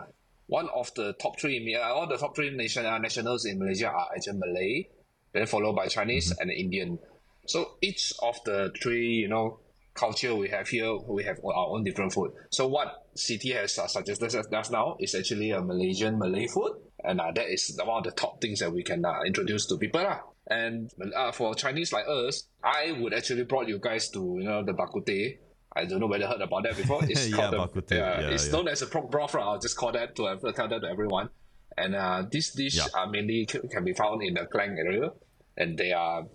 [0.47, 3.87] one of the top three uh, all the top three nation uh, nationals in Malaysia
[3.87, 4.89] are actually Malay,
[5.33, 6.99] then followed by Chinese and Indian.
[7.47, 9.59] So each of the three you know
[9.95, 12.31] culture we have here, we have our own different food.
[12.51, 17.19] So what CT has uh, suggested us now is actually a Malaysian Malay food, and
[17.19, 20.03] uh, that is one of the top things that we can uh, introduce to people.
[20.03, 20.19] lah.
[20.47, 24.63] And uh, for Chinese like us, I would actually brought you guys to you know
[24.63, 25.37] the bak kut teh.
[25.75, 27.01] I don't know whether you heard about that before.
[27.09, 27.97] It's Yeah, called the- bak kut teh.
[27.97, 28.53] yeah, it's yeah.
[28.53, 29.33] known as a pork broth.
[29.33, 29.53] lah.
[29.53, 31.29] I'll just call that to uh, tell that to everyone.
[31.77, 32.87] And uh, this dish Yeah.
[32.93, 35.11] uh, mainly can be found in the Klang area,
[35.57, 36.27] and they are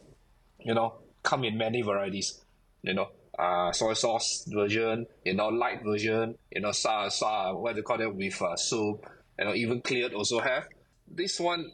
[0.61, 2.41] you know, come in many varieties.
[2.83, 3.09] You know,
[3.41, 7.83] uh, soy sauce version, you know, light version, you know, sa sa what do you
[7.83, 9.07] call it with uh, soup,
[9.39, 10.65] you know, even cleared also have.
[11.09, 11.65] This one,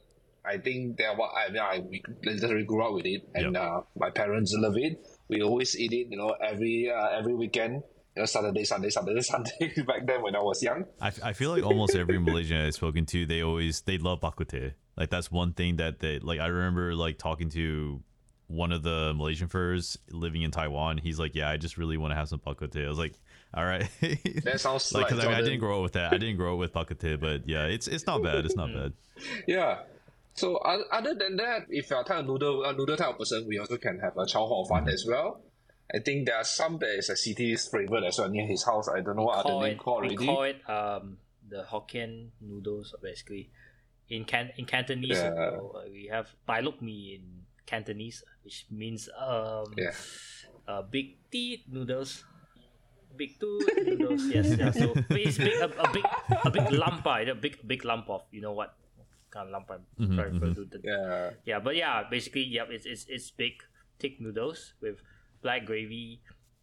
[0.44, 3.62] I think that what I mean, I we literally grew up with it, and Yep.
[3.62, 4.98] uh, my parents love it.
[5.28, 7.82] We always eat it, you know, every uh, every weekend.
[8.14, 9.74] You know, Saturday, Sunday, Saturday, Sunday.
[9.86, 13.04] Back then, when I was young, I, I feel like almost every Malaysian I've spoken
[13.06, 14.70] to, they always they love bak kut teh.
[14.96, 16.40] Like that's one thing that they like.
[16.40, 18.00] I remember like talking to
[18.48, 20.98] one of the Malaysian furs living in Taiwan.
[20.98, 22.98] He's like, "Yeah, I just really want to have some bak kut teh." I was
[22.98, 23.14] like,
[23.54, 23.88] "All right."
[24.44, 26.12] that sounds like, like, 'cause I, mean, I didn't grow up with that.
[26.12, 28.44] I didn't grow up with bak kut teh, but yeah, it's it's not bad.
[28.44, 28.92] It's not bad.
[29.46, 29.80] Yeah.
[30.34, 33.18] So o- other than that, if you're a type of noodle, a noodle type of
[33.18, 35.40] person, we also can have a chow hor fun as well.
[35.94, 38.88] I think there are some that is a CT's favorite as well near his house.
[38.88, 40.26] I don't know what call other it, name called we already.
[40.26, 41.16] call it um
[41.48, 43.48] the Hokkien noodles basically.
[44.10, 45.30] In can in Cantonese, Yeah.
[45.32, 47.35] uh, we have tai luk mi in
[47.66, 49.92] Cantonese, which means um Yeah.
[50.68, 52.24] uh, big teeth noodles.
[53.16, 54.70] Big two noodles, yes, yeah.
[54.70, 56.04] So it's big, a, a big,
[56.44, 58.74] a big lump, uh, a big, big lump of you know what
[59.30, 60.54] kind of lump I'm Mhm, trying to mhm.
[60.54, 60.80] do.
[60.84, 61.30] Yeah.
[61.44, 63.62] yeah, but yeah, basically, yeah, it's it's it's big,
[63.98, 65.00] thick noodles with
[65.42, 66.20] black gravy,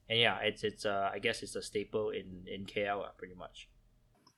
[0.09, 3.35] and yeah, it's it's uh I guess it's a staple in in KL uh, pretty
[3.35, 3.67] much.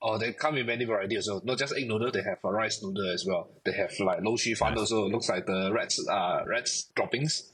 [0.08, 1.44] Oh, they come in many varieties also.
[1.46, 3.50] Not just egg noodle, they have a rice noodle as well.
[3.66, 4.82] They have like lo shi fan Nice.
[4.82, 5.08] also.
[5.10, 7.52] Looks like the rats uh rats droppings.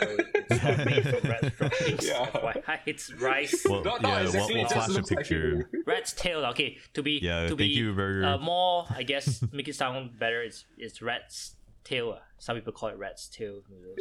[0.00, 2.06] So it's not made from rat's droppings.
[2.06, 2.26] Yeah.
[2.34, 5.70] FYI, it's rice, Well, No, no, yeah, exactly, we'll, we'll flash a looks like picture.
[5.86, 6.44] rat's tail.
[6.46, 8.24] Okay, to be Yeah, to thank be you, Burger.
[8.26, 10.42] uh, more, I guess, make it sound better.
[10.42, 11.54] It's it's rat's
[11.84, 12.10] tail.
[12.12, 12.18] uh.
[12.38, 13.98] Some people call it rat's tail noodles.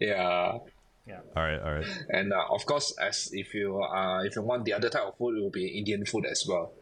[0.00, 0.58] Yeah.
[1.36, 1.86] All right, all right.
[2.10, 5.16] And uh, of course, as if you uh if you want the other type of
[5.16, 6.72] food, it will be Indian food as well.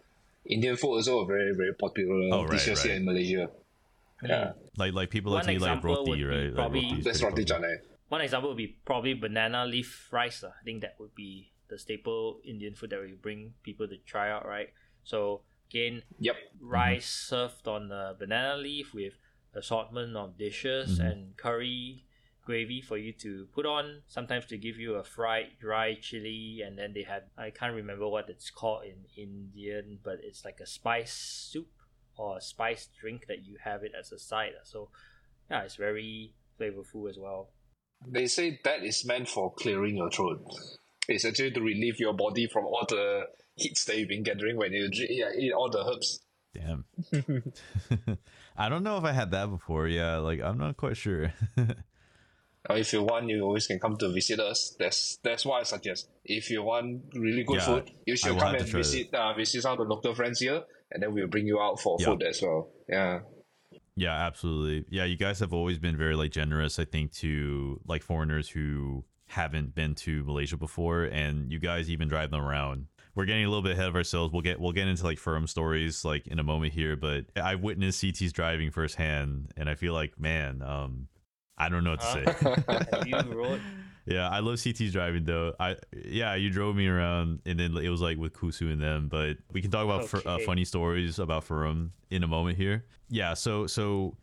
[0.46, 3.48] Indian food is also very very popular Oh, right, dishes here in Malaysia.
[4.22, 6.44] Yeah, Like like people like One to eat like roti, would be right?
[6.46, 7.68] Like probably- roti is that's pretty roti popular.
[7.76, 7.88] canai.
[8.08, 10.44] One example would be probably banana leaf rice.
[10.44, 10.48] uh.
[10.48, 14.30] I think that would be the staple Indian food that we bring people to try
[14.30, 14.70] out, right?
[15.04, 16.36] So again, Yep.
[16.60, 19.14] rice served on a banana leaf with
[19.54, 21.04] assortment of dishes Mhm.
[21.10, 22.03] and curry
[22.44, 24.02] gravy for you to put on.
[24.06, 28.08] Sometimes they give you a fried dry chili, and then they have I can't remember
[28.08, 31.68] what it's called in Indian, but it's like a spice soup
[32.16, 34.52] or a spice drink that you have it as a side.
[34.64, 34.90] So
[35.50, 37.50] yeah, it's very flavorful as well.
[38.06, 40.44] They say that is meant for clearing your throat.
[41.08, 43.24] It's actually to relieve your body from all the
[43.56, 46.20] heats that you've been gathering when you drink, yeah, eat all the herbs.
[46.54, 46.84] Damn.
[48.56, 49.88] I don't know if I had that before.
[49.88, 51.32] Yeah, like I'm not quite sure.
[52.68, 54.74] Uh, if you want, you always can come to visit us.
[54.78, 56.08] That's that's what I suggest.
[56.24, 59.72] If you want really good Yeah, food, you should come and visit uh, visit some
[59.72, 62.06] of the local friends here, and then we'll bring you out for Yeah.
[62.06, 62.70] food as well.
[62.88, 63.20] Yeah.
[63.96, 64.86] Yeah, absolutely.
[64.90, 69.04] Yeah, you guys have always been very like generous, I think, to like foreigners who
[69.26, 72.86] haven't been to Malaysia before and you guys even drive them around.
[73.14, 74.32] We're getting a little bit ahead of ourselves.
[74.32, 77.54] We'll get we'll get into like Furum stories like in a moment here, but I
[77.54, 81.08] witnessed CT's driving firsthand and I feel like, man, um
[81.56, 83.06] I don't know what to say.
[83.06, 83.60] You
[84.06, 85.54] Yeah, I love CT's driving though.
[85.58, 89.08] I yeah, you drove me around, and then it was like with Kusu and them.
[89.08, 92.84] But we can talk about fur- uh, funny stories about Furum in a moment here.
[93.08, 94.16] Yeah, so so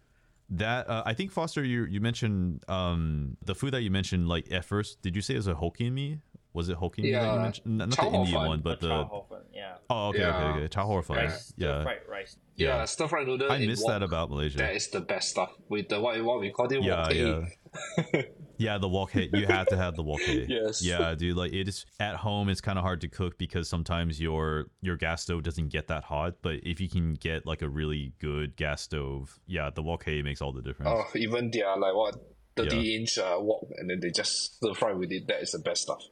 [0.52, 4.52] that uh, I think Foster, you you mentioned um the food that you mentioned like
[4.52, 5.02] at first.
[5.02, 6.20] Did you say it was a Hokkien mee?
[6.54, 7.78] Was it Hokkien mee that you mentioned?
[7.78, 9.76] Not, not the Indian one, but the fun, yeah.
[9.90, 10.36] oh okay Yeah.
[10.36, 11.18] okay okay chow hor fun.
[11.18, 12.38] Rice, stir Yeah, fried rice.
[12.56, 12.86] Yeah, Yeah.
[12.86, 13.52] stir fried noodle.
[13.52, 14.58] I miss that about Malaysia.
[14.58, 18.22] That is the best stuff with the what, what we call it yeah, yeah.
[18.58, 19.28] Yeah, the wok hei.
[19.34, 20.46] You have to have the wok hei.
[20.50, 20.84] Yes.
[20.84, 21.36] Yeah, dude.
[21.36, 22.48] Like it is at home.
[22.50, 26.04] It's kind of hard to cook because sometimes your your gas stove doesn't get that
[26.04, 26.36] hot.
[26.44, 30.22] But if you can get like a really good gas stove, yeah, the wok hei
[30.22, 30.92] makes all the difference.
[30.94, 32.16] Oh, even they are like what
[32.56, 35.28] thirty inch uh, wok, and then they just stir fry with it.
[35.28, 36.04] That is the best stuff.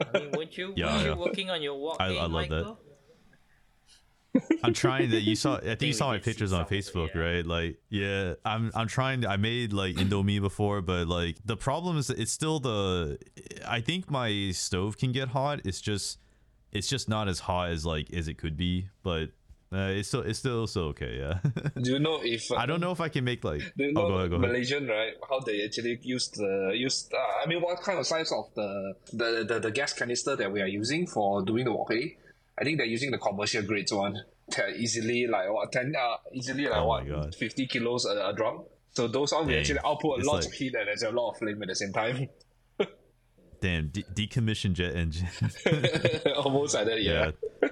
[0.00, 1.14] I mean, weren't you, Yeah, weren't yeah.
[1.14, 1.96] you working on your wok?
[2.00, 2.76] I- eh, I love that.
[4.62, 5.18] I'm trying to.
[5.20, 5.56] You saw.
[5.56, 7.20] I think you saw my pictures on some of it, Facebook, yeah.
[7.20, 7.46] right?
[7.46, 8.70] Like, yeah, I'm.
[8.74, 9.22] I'm trying.
[9.22, 13.18] To, I made like Indomie before, but like the problem is it's still the.
[13.66, 15.60] I think my stove can get hot.
[15.64, 16.18] It's just.
[16.72, 19.30] It's just not as hot as like as it could be, but
[19.72, 21.18] uh, it's still it's still still okay.
[21.18, 21.38] Yeah.
[21.82, 23.60] Do you know if uh, I don't know if I can make like.
[23.76, 24.30] Do you oh, know go ahead.
[24.30, 24.48] Go ahead.
[24.48, 25.14] Malaysian right?
[25.28, 27.08] How they actually use the use?
[27.12, 30.52] Uh, I mean, what kind of size of the, the the the gas canister that
[30.52, 31.92] we are using for doing the wok?
[31.92, 34.22] I think they're using the commercial grades one.
[34.48, 35.94] They're easily like what ten?
[35.98, 38.64] Uh, easily like Oh what fifty kilos a, a drum.
[38.96, 39.60] So those one we Dang.
[39.60, 41.74] actually output a lot like- of heat and there's a lot of flame at the
[41.74, 42.28] same time.
[43.60, 45.28] Damn, de- decommissioned jet engine.
[46.36, 47.32] Almost like that, yeah.
[47.62, 47.68] yeah.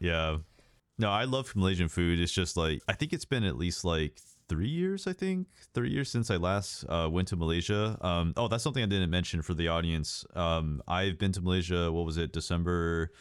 [0.00, 0.36] yeah.
[0.98, 2.18] No, I love Malaysian food.
[2.18, 5.06] It's just like I think it's been at least like three years.
[5.06, 7.96] I think three years since I last uh, went to Malaysia.
[8.00, 10.24] Um, oh, that's something I didn't mention for the audience.
[10.34, 11.92] Um, I've been to Malaysia.
[11.92, 12.32] What was it?
[12.32, 13.12] December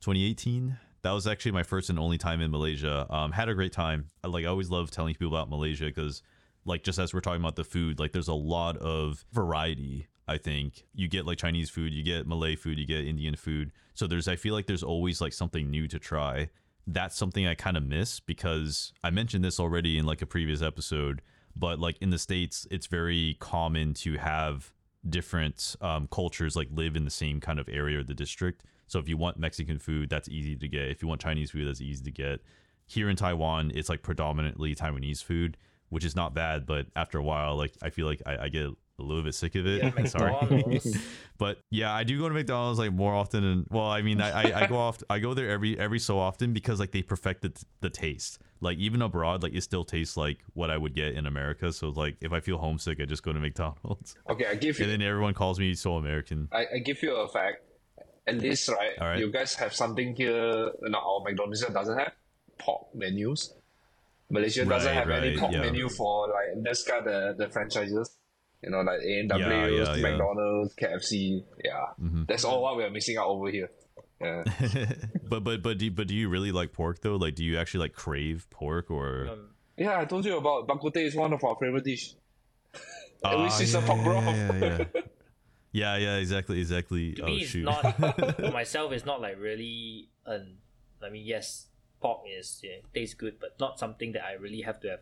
[0.00, 0.78] 2018.
[1.02, 3.06] That was actually my first and only time in Malaysia.
[3.10, 4.06] Um, had a great time.
[4.22, 6.22] I, like I always love telling people about Malaysia because,
[6.64, 10.06] like, just as we're talking about the food, like there's a lot of variety.
[10.26, 13.72] I think you get like Chinese food, you get Malay food, you get Indian food.
[13.92, 16.48] So there's, I feel like there's always like something new to try.
[16.86, 20.62] That's something I kind of miss because I mentioned this already in like a previous
[20.62, 21.22] episode,
[21.56, 24.72] but like in the states, it's very common to have
[25.08, 28.64] different um, cultures like live in the same kind of area or the district.
[28.86, 30.88] So if you want Mexican food, that's easy to get.
[30.90, 32.40] If you want Chinese food, that's easy to get.
[32.86, 35.56] Here in Taiwan, it's like predominantly Taiwanese food,
[35.88, 36.66] which is not bad.
[36.66, 39.54] But after a while, like I feel like I, I get a little bit sick
[39.54, 40.08] of it.
[40.08, 40.80] Sorry.
[41.36, 43.42] But yeah, I do go to McDonald's like more often.
[43.42, 46.16] And well, I mean, I, I, I go off, I go there every every so
[46.16, 48.38] often because like they perfected the taste.
[48.60, 51.72] Like even abroad, like it still tastes like what I would get in America.
[51.72, 54.14] So like if I feel homesick, I just go to McDonald's.
[54.30, 54.84] Okay, I give you.
[54.84, 56.48] And then everyone calls me so American.
[56.52, 57.62] I, I give you a fact.
[58.26, 59.18] At least, right, right.
[59.18, 60.70] you guys have something here.
[60.82, 62.12] No, our McDonald's doesn't have
[62.58, 63.52] pork menus.
[64.30, 65.60] Malaysia doesn't Right, have any pork yeah.
[65.60, 66.54] menu for like
[66.86, 68.16] guy the the franchises.
[68.64, 70.02] You know, like A and W, Yeah, yeah, yeah.
[70.02, 71.44] McDonald's, KFC.
[71.62, 72.26] Yeah, Mhm.
[72.26, 73.70] that's all what we are missing out over here.
[74.20, 74.44] Yeah.
[75.28, 77.16] but but but do, but do you really like pork though?
[77.16, 79.28] Like, do you actually like crave pork or?
[79.28, 82.14] Um, yeah, I told you about bak kut teh is one of our favorite dish.
[83.22, 84.24] Ah, which is a pork broth.
[84.24, 84.78] Yeah, yeah,
[85.72, 87.12] yeah, yeah, exactly, exactly.
[87.14, 87.64] to oh me, it's shoot!
[87.64, 87.82] not
[88.40, 88.92] for myself.
[88.92, 90.08] It's not like really.
[90.24, 90.56] An,
[91.02, 91.66] I mean, yes,
[92.00, 95.00] pork is yeah, tastes good, but not something that I really have to have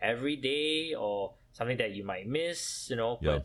[0.00, 2.88] every day or something that you might miss.
[2.88, 3.38] You know, Yeah.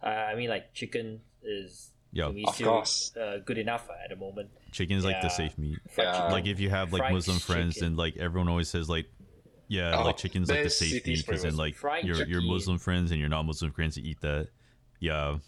[0.00, 2.26] but uh, I mean, like chicken is Yeah.
[2.26, 3.14] to me Of still course.
[3.16, 4.50] uh, good enough at the moment.
[4.72, 5.78] Chicken is like the safe meat.
[5.98, 6.28] Yeah.
[6.32, 7.90] Like if you have like Fried Muslim friends, chicken.
[7.90, 9.06] then like everyone always says like,
[9.68, 12.40] yeah, Oh, like chicken's like the safe meat because then like Fried your your.
[12.42, 14.48] Muslim friends and your non Muslim friends eat that.
[14.98, 15.38] Yeah,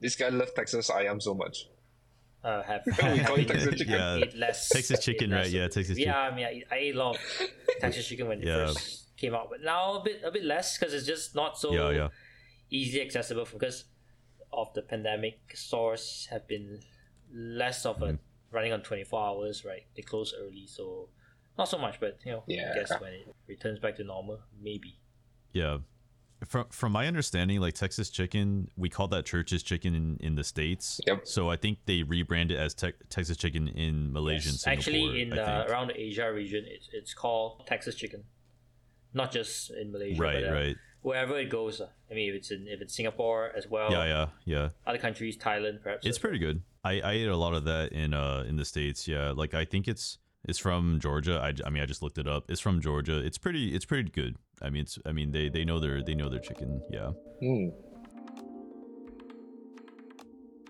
[0.00, 1.66] This guy loves Texas ayam so much.
[2.42, 3.94] Uh, have, We call have Texas chicken.
[3.94, 4.16] Yeah.
[4.16, 5.50] eat less Texas chicken, right?
[5.50, 5.72] Yeah, of it.
[5.74, 7.20] Texas Yeah, I mean, I, I ate a lot of
[7.80, 8.66] Texas chicken when it Yeah.
[8.68, 11.72] first came out, but now a bit a bit less because it's just not so
[11.72, 12.08] yeah, yeah.
[12.70, 13.84] easily accessible because
[14.52, 15.38] of the pandemic.
[15.54, 16.80] Stores have been
[17.32, 18.16] less of a Mm-hmm.
[18.56, 19.64] running on twenty four hours.
[19.64, 21.08] Right, they close early, so
[21.58, 22.00] not so much.
[22.00, 22.72] But you know, Yeah.
[22.72, 24.98] I guess when it returns back to normal, maybe.
[25.52, 25.78] Yeah.
[26.48, 30.44] From from my understanding, like Texas chicken, we call that church's chicken in, in the
[30.44, 30.98] states.
[31.06, 31.26] Yep.
[31.26, 34.62] So I think they rebranded as te- Texas chicken in Malaysia and Yes.
[34.62, 34.78] Singapore.
[34.78, 38.24] Actually, in I uh, around the Asia region, it's it's called Texas chicken,
[39.14, 40.20] not just in Malaysia.
[40.22, 40.76] right, but, uh, right.
[41.02, 44.04] Wherever it goes, uh, I mean, if it's in if it's Singapore as well, Yeah,
[44.04, 44.68] yeah, yeah.
[44.86, 46.06] other countries, Thailand, perhaps.
[46.06, 46.62] It's pretty good.
[46.84, 49.08] I, I ate a lot of that in uh in the states.
[49.08, 51.38] Yeah, like I think it's it's from Georgia.
[51.40, 52.50] I, I mean I just looked it up.
[52.50, 53.18] It's from Georgia.
[53.18, 54.36] It's pretty it's pretty good.
[54.60, 56.82] I mean it's I mean they they know their they know their chicken.
[56.90, 57.12] Yeah.
[57.40, 57.68] Hmm.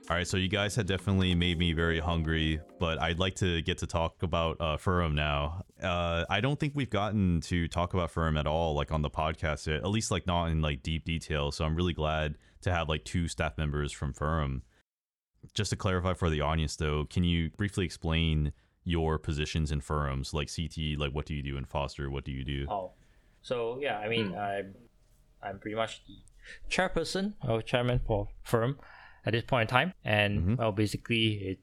[0.08, 3.62] All right, so you guys had definitely made me very hungry, but I'd like to
[3.62, 5.62] get to talk about uh, Furum now.
[5.82, 9.10] Uh, I don't think we've gotten to talk about Furum at all, like on the
[9.10, 11.50] podcast, at least like not in like deep detail.
[11.52, 14.62] So I'm really glad to have like two staff members from Furum.
[15.54, 18.52] Just to clarify for the audience, though, can you briefly explain
[18.84, 20.98] your positions in firms like CT?
[20.98, 22.10] Like, what do you do in Foster?
[22.10, 22.66] What do you do?
[22.68, 22.92] Oh,
[23.42, 24.38] so yeah, I mean, Hmm.
[24.38, 24.74] I'm
[25.42, 26.16] I'm pretty much the
[26.68, 28.76] chairperson or chairman for Furum
[29.24, 30.58] at this point in time, and Mhm.
[30.58, 31.58] well, basically it,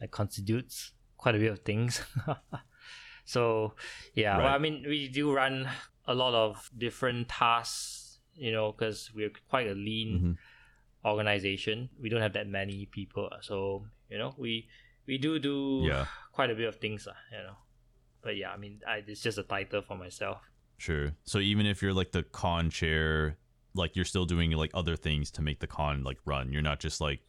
[0.00, 2.02] it constitutes quite a bit of things.
[3.24, 3.74] so
[4.14, 5.68] yeah, well, I mean, we do run
[6.06, 10.36] a lot of different tasks, you know, because we're quite a lean Mhm.
[11.04, 11.90] organization.
[12.00, 14.68] We don't have that many people, so you know, we
[15.06, 16.06] we do do Yeah.
[16.32, 17.56] quite a bit of things, you know.
[18.22, 20.40] But yeah, I mean, I, it's just a title for myself.
[20.78, 21.12] Sure.
[21.24, 23.36] So even if you're like the con chair,
[23.74, 26.52] like you're still doing like other things to make the con like run.
[26.52, 27.20] You're not just like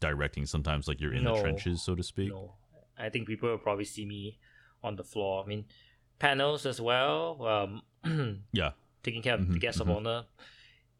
[0.00, 0.46] directing.
[0.46, 2.28] Sometimes like you're in the trenches, so to speak.
[2.30, 2.54] No,
[2.98, 4.38] I think people will probably see me
[4.82, 5.44] on the floor.
[5.44, 5.64] I mean,
[6.18, 7.46] panels as well.
[7.46, 7.82] Um,
[8.52, 8.72] Yeah.
[9.02, 9.82] taking care of Mhm, the guest mhm.
[9.82, 10.24] of honor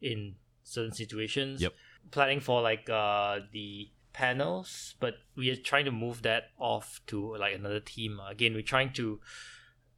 [0.01, 1.61] in certain situations.
[1.61, 1.73] Yep.
[2.11, 7.35] Planning for like uh the panels, but we are trying to move that off to
[7.37, 8.19] like another team.
[8.29, 9.19] Again, we're trying to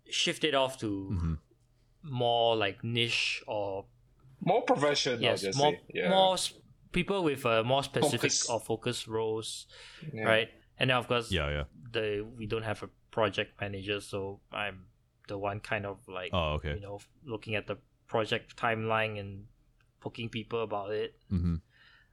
[0.09, 1.37] shift it off to Mhm.
[2.03, 3.85] more like niche or
[4.41, 5.81] More professional, yes, just more say.
[5.93, 6.09] Yeah.
[6.09, 6.53] more s-
[6.91, 8.49] people with uh, more specific Focus.
[8.49, 9.65] or focus roles,
[10.13, 10.23] Yeah.
[10.23, 10.49] right?
[10.77, 11.49] And then of course, Yeah.
[11.49, 11.63] Yeah.
[11.91, 14.77] the we don't have a project manager, so I'm
[15.31, 16.73] the one kind of like Oh, okay.
[16.77, 16.99] you know
[17.33, 17.77] looking at the
[18.13, 19.45] project timeline and
[20.01, 21.15] poking people about it.
[21.29, 21.55] hmm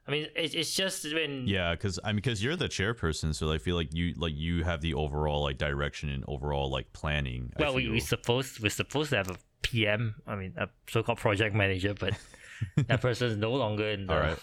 [0.05, 3.51] I mean, it's, it's just when Yeah, because I mean, because you're the chairperson, so
[3.55, 7.53] I feel like you like you have the overall like direction and overall like planning.
[7.57, 10.15] Well, we we supposed we're supposed to have a PM.
[10.27, 12.13] I mean, a so-called project manager, but
[12.89, 14.37] that person is no longer in the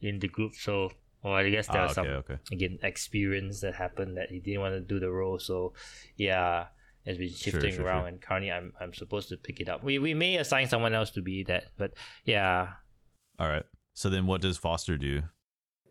[0.00, 0.52] in the group.
[0.54, 0.92] So,
[1.26, 2.34] well, I guess there Ah, was some okay.
[2.34, 2.38] Okay.
[2.52, 5.38] again experience that happened that he didn't want to do the role.
[5.38, 5.72] So
[6.16, 6.66] yeah,
[7.04, 8.08] it's been shifting sure, around, sure.
[8.08, 9.82] and currently I'm I'm supposed to pick it up.
[9.82, 11.92] We we may assign someone else to be that, but
[12.24, 12.68] yeah,
[13.38, 13.64] All right.
[13.94, 15.22] So then, what does Foster do?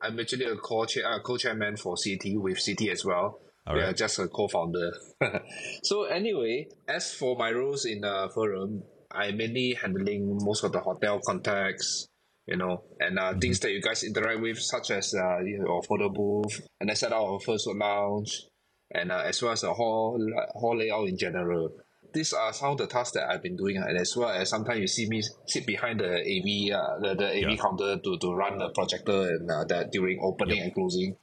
[0.02, 3.40] I'm actually a co-chair, uh, co-chairman for CT with CT as well.
[3.66, 3.90] All we right.
[3.90, 4.92] are just a co-founder.
[5.84, 10.82] so anyway, as for my roles in the Furum, I'm mainly handling most of the
[10.82, 12.08] hotel contacts,
[12.48, 16.10] you know, and uh, things that you guys interact with, such as uh, your photo
[16.10, 18.44] booth, and I set up our first lounge,
[18.92, 20.20] and uh, as well as the hall
[20.54, 21.70] hall layout in general.
[22.14, 24.80] These are some of the tasks that I've been doing, and as well as sometimes
[24.80, 27.56] you see me sit behind the AV, uh, the, the AV Yeah.
[27.58, 31.18] counter to, to run the projector and uh, that during opening and closing.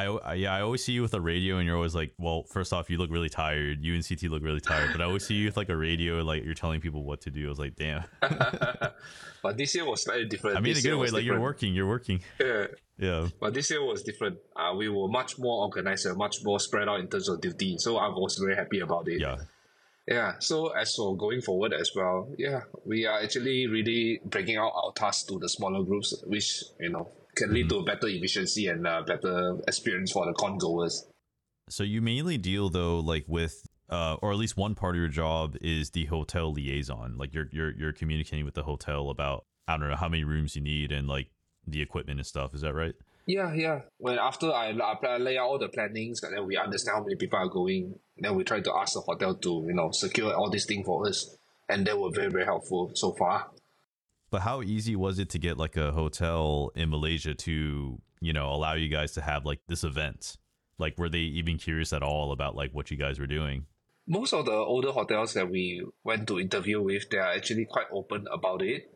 [0.00, 2.44] I, I yeah, I always see you with a radio, and you're always like, well,
[2.44, 3.82] first off, you look really tired.
[3.82, 6.22] You and CT look really tired, but I always see you with like a radio,
[6.22, 7.46] like you're telling people what to do.
[7.46, 8.04] I was like, damn.
[9.42, 10.56] but this year was slightly different.
[10.56, 11.08] I mean, in a good way.
[11.10, 12.20] Like you're working, you're working.
[12.40, 12.66] Yeah.
[13.00, 13.28] Yeah.
[13.40, 14.36] But this year was different.
[14.54, 17.78] Uh, we were much more organized and much more spread out in terms of duty.
[17.78, 19.22] So I was very happy about it.
[19.22, 19.38] Yeah.
[20.06, 20.34] Yeah.
[20.40, 24.92] So as for going forward as well, yeah, we are actually really breaking out our
[24.92, 29.02] tasks to the smaller groups, which you know can lead to better efficiency and uh,
[29.06, 31.06] better experience for the con goers.
[31.68, 35.08] So you mainly deal though, like with, uh, or at least one part of your
[35.08, 37.16] job is the hotel liaison.
[37.16, 40.56] Like you're you're you're communicating with the hotel about I don't know how many rooms
[40.56, 41.28] you need and like
[41.66, 42.54] the equipment and stuff.
[42.54, 42.94] Is that right?
[43.26, 43.80] Yeah, yeah.
[43.98, 47.14] When after I, I lay out all the plannings and then we understand how many
[47.16, 50.50] people are going, then we try to ask the hotel to you know secure all
[50.50, 51.36] these things for us,
[51.68, 53.50] and they were very very helpful so far.
[54.30, 58.48] But how easy was it to get like a hotel in Malaysia to, you know,
[58.50, 60.36] allow you guys to have like this event?
[60.78, 63.66] Like were they even curious at all about like what you guys were doing?
[64.06, 67.86] Most of the older hotels that we went to interview with, they are actually quite
[67.92, 68.90] open about it.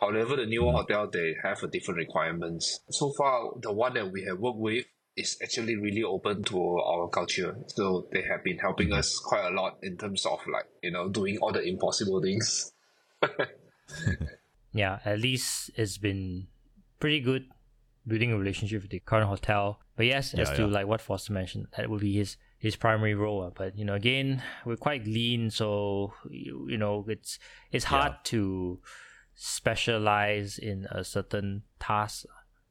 [0.00, 0.74] However, the newer mm.
[0.74, 2.80] hotel they have a different requirements.
[2.90, 4.84] So far, the one that we have worked with
[5.16, 7.56] is actually really open to our culture.
[7.68, 8.98] So they have been helping mm-hmm.
[8.98, 12.72] us quite a lot in terms of like you know doing all the impossible things.
[14.72, 16.46] yeah, at least it's been
[17.00, 17.46] pretty good
[18.06, 19.78] building a relationship with the current hotel.
[19.96, 23.14] But yes, as Yeah, to like what Foster mentioned, that would be his his primary
[23.14, 23.42] role.
[23.42, 27.38] uh, But you know, again, we're quite lean, so you, you know, it's
[27.70, 28.80] it's hard to
[29.34, 32.24] specialize in a certain task.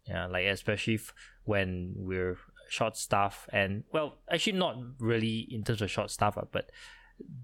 [0.07, 2.37] Yeah, like especially f- when we're
[2.69, 6.71] short staff and well, actually not really in terms of short staff, uh, but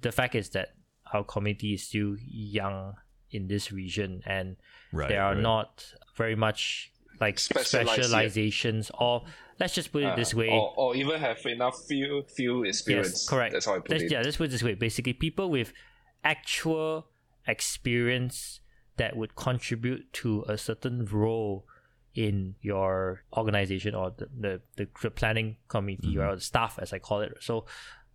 [0.01, 0.69] the fact is that
[1.13, 2.95] our community is still young
[3.31, 4.55] in this region and
[4.93, 5.09] Right.
[5.09, 5.41] there are right.
[5.41, 8.05] not very much like Specialized yet.
[8.05, 9.23] specializations or
[9.59, 13.09] let's just put it this Uh, way or, or even have enough few few experience.
[13.09, 14.11] yes correct That's how I put let's, it.
[14.11, 15.73] yeah let's put it this way basically people with
[16.23, 17.07] actual
[17.47, 18.59] experience
[18.97, 21.65] that would contribute to a certain role
[22.15, 26.21] in your organization or the the, the, the planning committee Mm-hmm.
[26.31, 27.65] or the staff as i call it so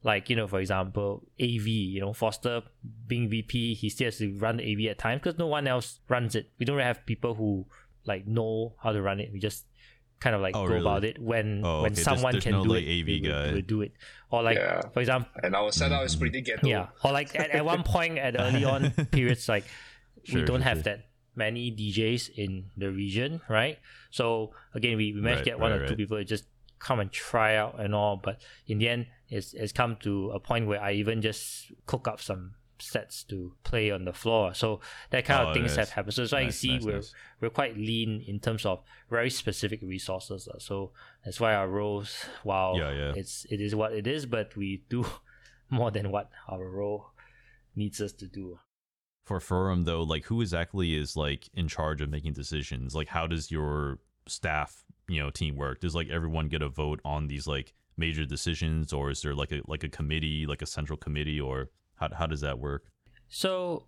[0.05, 2.63] like you know for example AV you know Foster
[3.07, 6.01] being VP he still has to run the AV at times because no one else
[6.09, 7.67] runs it we don't really have people who
[8.05, 9.65] like know how to run it we just
[10.19, 10.81] kind of like Oh, go really?
[10.81, 12.01] about it when Oh, when okay.
[12.03, 13.53] Someone there's can no, do like, it AV we, we- guy.
[13.55, 13.93] we do it
[14.31, 14.81] or like Yeah.
[14.93, 16.67] for example And our setup is pretty ghetto.
[16.67, 19.65] yeah or like at, at one point at early on periods like
[20.33, 20.83] we don't sure, have sure.
[20.85, 23.79] that many DJs in the region right
[24.11, 25.97] so again we, we managed Right, to get one right, or two right.
[25.97, 26.45] people to just
[26.83, 30.41] come and try out and all but in the end it's, it's come to a
[30.41, 34.81] point where I even just cook up some sets to play on the floor so
[35.11, 37.15] that kind Oh, of things have happened so, so I Nice, see nice, we're nice.
[37.41, 40.91] we're quite lean in terms of very specific resources uh, so
[41.25, 43.13] that's why our roles while Yeah, yeah.
[43.15, 45.07] it's it is what it is but we do
[45.71, 47.07] more than what our role
[47.77, 48.59] needs us to do
[49.25, 52.95] For Furum though, like who exactly is like in charge of making decisions?
[52.97, 55.81] Like how does your staff, you know, teamwork?
[55.81, 59.53] Does like everyone get a vote on these like major decisions or is there like
[59.53, 62.85] a like a committee, like a central committee or how how does that work?
[63.29, 63.87] So,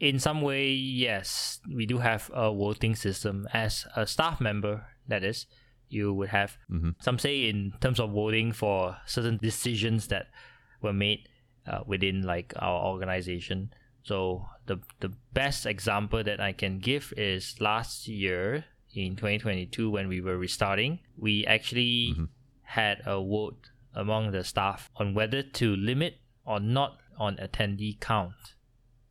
[0.00, 3.48] in some way, yes, we do have a voting system.
[3.52, 5.46] As a staff member, that is,
[5.88, 6.94] you would have Mhm.
[7.00, 10.26] some say in terms of voting for certain decisions that
[10.82, 11.28] were made
[11.66, 13.70] uh, within like our organization.
[14.02, 18.64] So the the best example that I can give is last year
[18.94, 22.28] in 2022 when we were restarting, we actually Mhm.
[22.62, 28.54] had a vote among the staff on whether to limit or not on attendee count.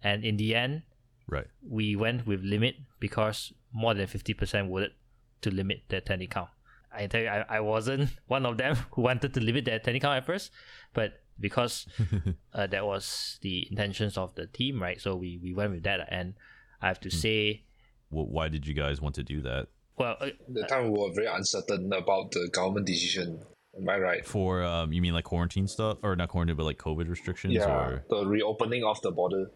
[0.04, 0.84] And in the end,
[1.28, 1.48] Right.
[1.62, 4.94] we went with limit because more than 50% voted
[5.42, 6.50] to limit the attendee count.
[6.92, 10.02] I tell you, I, I wasn't one of them who wanted to limit the attendee
[10.02, 10.52] count at first,
[10.94, 11.86] but because
[12.54, 15.00] uh, that was the intentions of the team, right?
[15.00, 16.08] So we, we went with that.
[16.12, 16.34] And
[16.82, 17.64] I have to say,
[18.10, 19.68] Well, why did you guys want to do that?
[19.98, 23.42] well, uh, The time we were very uncertain about the government decision.
[23.78, 24.26] Am I right?
[24.26, 27.70] For um you mean like quarantine stuff or not quarantine but like COVID restrictions Yeah,
[27.70, 29.52] or the reopening of the border.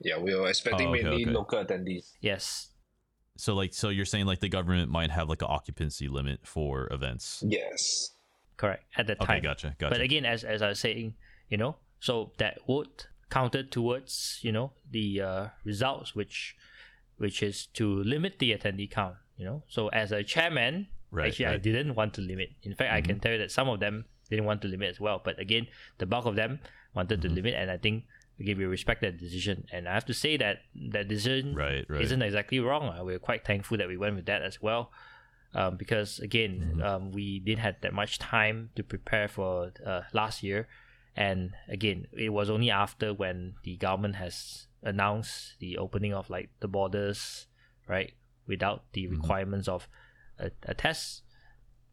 [0.00, 1.30] Yeah, we were expecting Oh, okay, mainly okay.
[1.32, 2.12] local attendees.
[2.20, 2.70] yes,
[3.36, 6.88] so like so you're saying like the government might have like an occupancy limit for
[6.92, 7.42] events.
[7.46, 8.10] Yes.
[8.56, 9.42] correct, at the Okay, time.
[9.42, 9.94] gotcha, gotcha.
[9.94, 11.14] But again, as as I was saying,
[11.48, 16.56] you know, so that vote counted towards you know the uh, results, which
[17.18, 19.16] which is to limit the attendee count.
[19.36, 22.50] You know, so as a chairman, Right, actually, I didn't want to limit.
[22.62, 23.06] In fact, I Mm-hmm.
[23.06, 25.20] can tell you that some of them didn't want to limit as well.
[25.24, 25.66] But again,
[25.98, 26.58] the bulk of them
[26.94, 27.28] wanted Mm-hmm.
[27.28, 28.04] to limit, and I think
[28.40, 29.66] again we respect that decision.
[29.72, 30.58] And I have to say that
[30.92, 32.00] that decision Right, right.
[32.02, 32.88] isn't exactly wrong.
[32.88, 34.90] Uh, We're quite thankful that we went with that as well.
[35.54, 36.82] Um, because again, Mm-hmm.
[36.82, 40.66] um, we didn't have that much time to prepare for uh, last year,
[41.14, 46.48] and again, it was only after when the government has announced the opening of like
[46.60, 47.46] the borders,
[47.88, 48.14] right,
[48.46, 49.20] without the Mm-hmm.
[49.20, 49.88] requirements of
[50.38, 51.22] a, a test,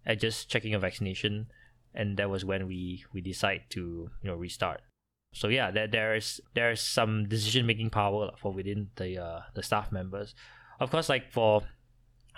[0.06, 1.48] and just checking a vaccination,
[1.94, 4.82] and that was when we we decide to you know restart.
[5.34, 9.40] So yeah, there there is there is some decision making power for within the uh,
[9.56, 10.36] the staff members.
[10.80, 11.64] Of course, like for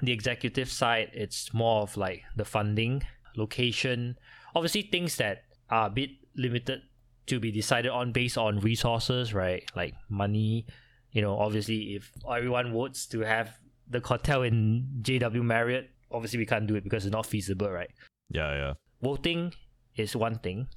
[0.01, 3.03] the executive side, it's more of like the funding,
[3.35, 4.17] location,
[4.55, 6.81] obviously things that are a bit limited
[7.27, 9.63] to be decided on based on resources, right?
[9.75, 10.65] Like money.
[11.11, 13.57] You know, obviously, if everyone votes to have
[13.89, 17.89] the hotel in JW Marriott, obviously we can't do it because it's not feasible, right?
[18.29, 18.73] yeah, yeah.
[19.01, 19.53] voting
[19.95, 20.67] is one thing,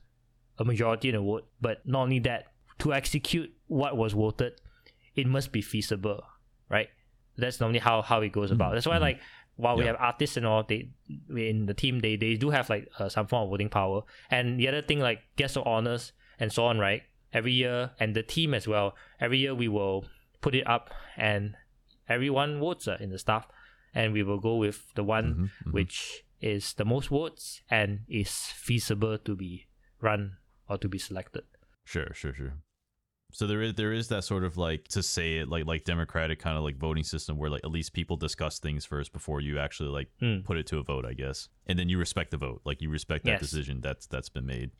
[0.59, 2.44] a majority in a vote, but not only that,
[2.78, 4.53] to execute what was voted,
[5.16, 6.22] it must be feasible,
[6.70, 6.88] right?
[7.36, 8.74] That's normally how, how it goes about.
[8.74, 9.20] That's why, like,
[9.57, 10.90] while we have artists and all, they
[11.36, 14.03] in the team, they, they do have like uh, some form of voting power.
[14.30, 17.03] And the other thing, like guest of honors and so on, right?
[17.32, 18.95] Every year, and the team as well.
[19.20, 20.07] Every year we will
[20.41, 21.57] put it up, and
[22.09, 23.47] everyone votes uh, in the staff,
[23.95, 25.72] and we will go with the one Mhm, mhm.
[25.72, 29.66] which is the most votes and is feasible to be
[30.01, 30.36] run
[30.68, 31.43] or to be selected.
[31.84, 32.55] Sure, sure, sure.
[33.32, 36.39] So there is there is that sort of like to say it like like democratic
[36.39, 39.59] kind of like voting system where like at least people discuss things first before you
[39.59, 40.45] actually like Mm.
[40.45, 42.89] put it to a vote, I guess, and then you respect the vote, like you
[42.89, 43.41] respect that Yes.
[43.41, 44.70] decision that's that's been made.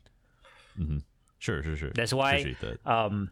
[0.75, 0.99] hmm
[1.39, 1.91] Sure, sure, sure.
[1.95, 2.85] That's why, that.
[2.85, 3.31] um,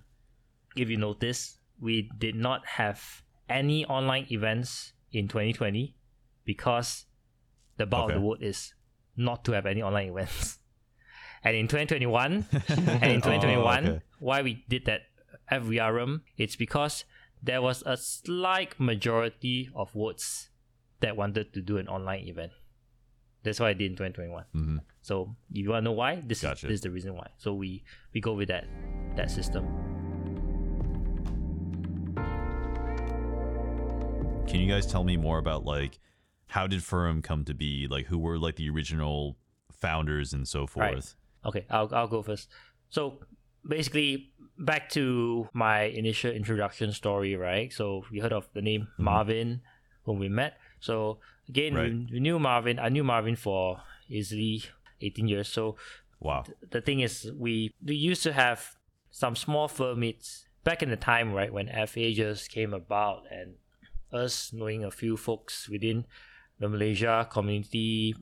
[0.76, 5.95] if you notice, we did not have any online events in 2020
[6.45, 7.05] because
[7.78, 8.74] the bulk of the vote is
[9.16, 10.60] not to have any online events.
[11.43, 14.01] And in 2021, and in 2021, Oh, okay.
[14.20, 15.01] why we did that
[15.51, 17.05] FVRM, it's because
[17.43, 20.49] there was a slight majority of votes
[20.99, 22.51] that wanted to do an online event.
[23.43, 24.45] That's why I did in 2021.
[24.55, 24.80] Mhm.
[25.08, 26.68] So if you want to know why, this, Gotcha.
[26.68, 27.30] is, this is the reason why.
[27.38, 28.66] So we, we go with that
[29.16, 29.64] that system.
[34.47, 35.99] Can you guys tell me more about like
[36.47, 37.88] how did Furum come to be?
[37.89, 39.38] Like who were like the original
[39.72, 40.93] founders and so forth?
[40.93, 41.16] Right.
[41.45, 42.49] Okay, I'll I'll go first.
[42.89, 43.20] So
[43.66, 47.72] basically, back to my initial introduction story, right?
[47.72, 49.03] So we heard of the name Mm-hmm.
[49.03, 49.62] Marvin
[50.03, 50.58] when we met.
[50.82, 51.91] So again, Right.
[51.93, 52.78] we, we knew Marvin.
[52.80, 54.64] I knew Marvin for easily
[55.02, 55.48] 18 years.
[55.48, 55.76] So
[56.20, 56.45] Wow.
[56.72, 58.76] the thing is we we used to have
[59.12, 63.56] some small fur meets back in the time right when FA just came about and
[64.12, 66.06] us knowing a few folks within
[66.60, 68.16] the Malaysia community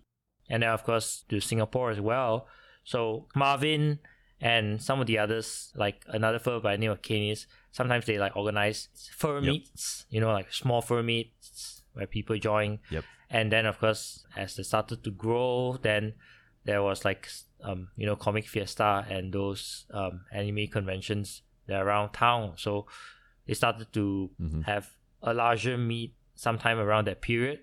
[0.49, 2.47] and then of course to Singapore as well.
[2.83, 3.99] So Marvin
[4.41, 8.19] and some of the others, like another firm by the name of Canis, sometimes they
[8.19, 9.51] like organize firm Yep.
[9.53, 12.79] meets, you know, like small fur meets where people join.
[12.91, 13.03] Yep.
[13.29, 16.13] And then of course as they started to grow, then
[16.65, 17.29] there was like
[17.63, 22.53] um, you know, Comic Fiesta and those um, anime conventions that around town.
[22.57, 22.85] So
[23.47, 24.63] they started to Mhm.
[24.65, 24.89] have
[25.23, 27.61] a larger meet sometime around that period.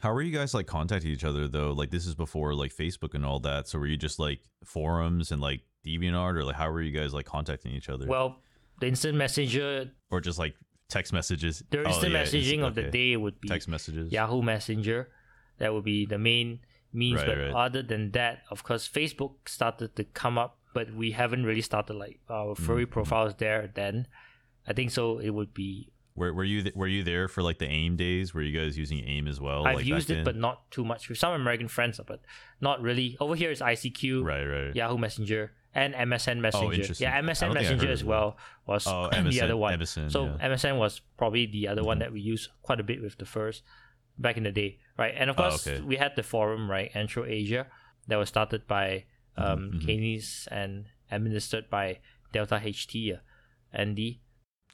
[0.00, 1.72] How were you guys like contacting each other though?
[1.72, 3.68] Like this is before like Facebook and all that.
[3.68, 7.14] So were you just like forums and like DeviantArt or like how were you guys
[7.14, 8.06] like contacting each other?
[8.06, 8.40] Well,
[8.80, 10.54] the instant messenger, or just like
[10.88, 11.62] text messages?
[11.70, 14.10] the Oh, instant yeah, it's- messaging of the day would be Text messages.
[14.12, 15.10] Yahoo Messenger.
[15.58, 16.60] That would be the main
[16.92, 17.16] means.
[17.18, 17.52] Right, but right.
[17.54, 21.94] other than that, of course, Facebook started to come up, but we haven't really started
[21.94, 22.92] like our furry Mm-hmm.
[22.92, 24.06] profiles there then.
[24.66, 25.18] I think so.
[25.18, 25.90] It would be.
[26.16, 28.34] Were, were you th- were you there for like the AIM days?
[28.34, 29.64] Were you guys using AIM as well?
[29.66, 30.24] I've like, used it, then?
[30.24, 32.20] but not too much with some American friends, but
[32.60, 33.16] not really.
[33.20, 34.74] Over here is ICQ, right, right.
[34.74, 36.72] Yahoo Messenger, and MSN Messenger.
[36.74, 37.04] interesting.
[37.06, 38.36] yeah, MSN Messenger as well
[38.66, 39.78] was Oh, the other one.
[39.78, 40.30] MSN, so yeah.
[40.32, 40.52] Mm-hmm.
[40.52, 43.62] MSN was probably the other one that we used quite a bit with the first
[44.18, 45.14] back in the day, right?
[45.16, 45.80] And of Oh, course, okay.
[45.80, 47.66] we had the forum, right, AnthroAsia,
[48.08, 49.04] that was started by
[49.36, 49.86] um, Mhm, mhm.
[49.86, 52.00] Canis and administered by
[52.32, 53.18] Delta HT, uh,
[53.72, 54.20] Andy.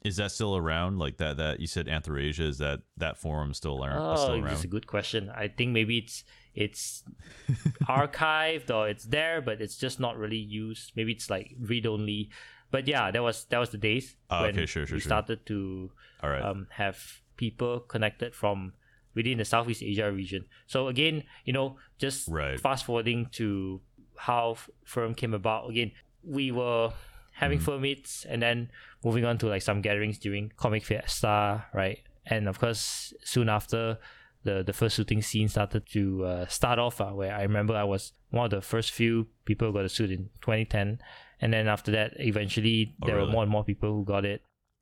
[0.03, 0.97] Is that still around?
[0.99, 1.37] Like that?
[1.37, 4.01] That you said AnthroAsia is that that forum still around?
[4.01, 5.29] Oh, still that's a good question.
[5.29, 6.23] I think maybe it's
[6.53, 7.03] it's
[7.87, 10.91] archived or it's there, but it's just not really used.
[10.95, 12.29] Maybe it's like read only.
[12.71, 15.09] But yeah, that was that was the days Oh, when okay, sure, sure, we sure.
[15.09, 15.91] started to
[16.23, 16.41] All right.
[16.41, 18.73] um, have people connected from
[19.15, 20.45] within the Southeast Asia region.
[20.67, 22.59] So again, you know, just Right.
[22.59, 23.81] fast forwarding to
[24.17, 25.69] how Furum came about.
[25.69, 25.91] Again,
[26.23, 26.93] we were
[27.33, 27.65] having Mm-hmm.
[27.65, 28.69] fur meets and then
[29.03, 31.99] moving on to like some gatherings during Comic Fiesta, right?
[32.25, 33.97] And of course, soon after,
[34.43, 37.01] the the first shooting scene started to uh, start off.
[37.01, 39.89] Uh, where I remember I was one of the first few people who got a
[39.89, 40.99] suit in 2010,
[41.41, 44.41] and then after that, eventually Oh, there were more and more people who got it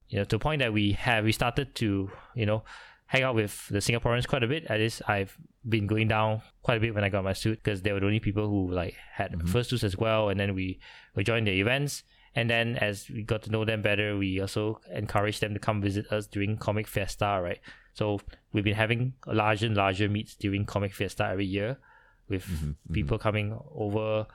[0.10, 2.64] you know, to the point that we have we started to, you know,
[3.08, 4.66] hang out with the Singaporeans quite a bit.
[4.66, 5.38] At least I've
[5.68, 8.06] been going down quite a bit when I got my suit because they were the
[8.08, 9.47] only people who like had Mhm.
[9.49, 10.80] fursuits as well, and then we
[11.16, 12.04] we joined the events.
[12.36, 15.82] And then as we got to know them better, we also encouraged them to come
[15.82, 17.60] visit us during Comic Fiesta, right?
[17.93, 21.78] So we've been having larger and larger meets during Comic Fiesta every year
[22.28, 22.93] with Mhm, mhm.
[22.93, 24.26] people coming over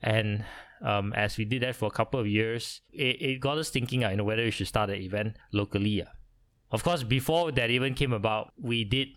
[0.00, 0.44] and
[0.82, 4.04] um, as we did that for a couple of years it, it got us thinking
[4.04, 6.04] uh, you know whether we should start an event locally uh.
[6.70, 9.08] Of course before that even came about we did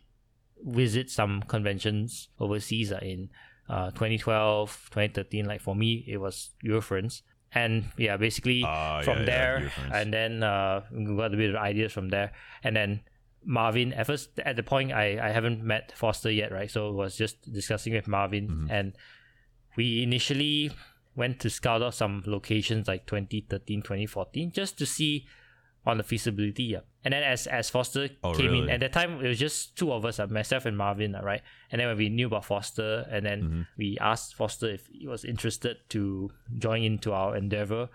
[0.64, 3.30] visit some conventions overseas uh, in
[3.70, 7.22] uh, 2012 2013 like for me it was Eurofurence
[7.54, 9.93] and yeah basically Ah, from yeah, yeah, there Eurofurence.
[10.02, 12.32] and then uh, we got a bit of ideas from there
[12.64, 13.02] and then
[13.43, 16.93] Marvin at first at the point I, I haven't met Foster yet right so it
[16.93, 18.68] was just discussing with Marvin Mhm.
[18.72, 18.93] and
[19.76, 20.72] we initially
[21.16, 25.26] went to scout out some locations like 2013 2014 just to see
[25.86, 26.80] on the feasibility yeah.
[27.04, 29.92] and then as as Foster Oh, came in at that time it was just two
[29.92, 33.08] of us uh, myself and Marvin uh, right and then when we knew about Foster
[33.10, 33.68] and then Mhm.
[33.78, 36.30] we asked Foster if he was interested to
[36.60, 37.90] join into our endeavor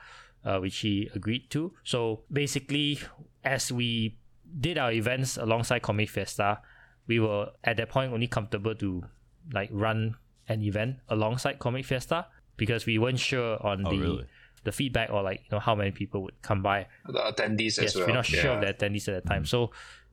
[0.45, 2.99] uh, which he agreed to so basically
[3.45, 4.19] as we
[4.61, 6.59] did our events alongside Comic Fiesta
[7.07, 9.05] we were at that point only comfortable to
[9.53, 10.17] like run
[10.49, 12.27] an event alongside Comic Fiesta
[12.57, 14.27] because we weren't sure on Oh, the really?
[14.67, 16.87] The feedback or like you know how many people would come by.
[17.07, 18.07] The attendees Yes, as well.
[18.09, 18.73] we're not sure of Yeah.
[18.73, 19.45] the attendees at that time.
[19.47, 19.71] So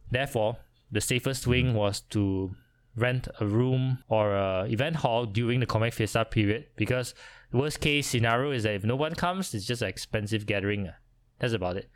[0.09, 0.57] therefore,
[0.91, 2.55] the safest wing was to
[2.95, 7.13] rent a room or a event hall during the Comic Fiesta period because
[7.51, 10.89] the worst case scenario is that if no one comes, it's just an expensive gathering.
[11.39, 11.89] That's about it.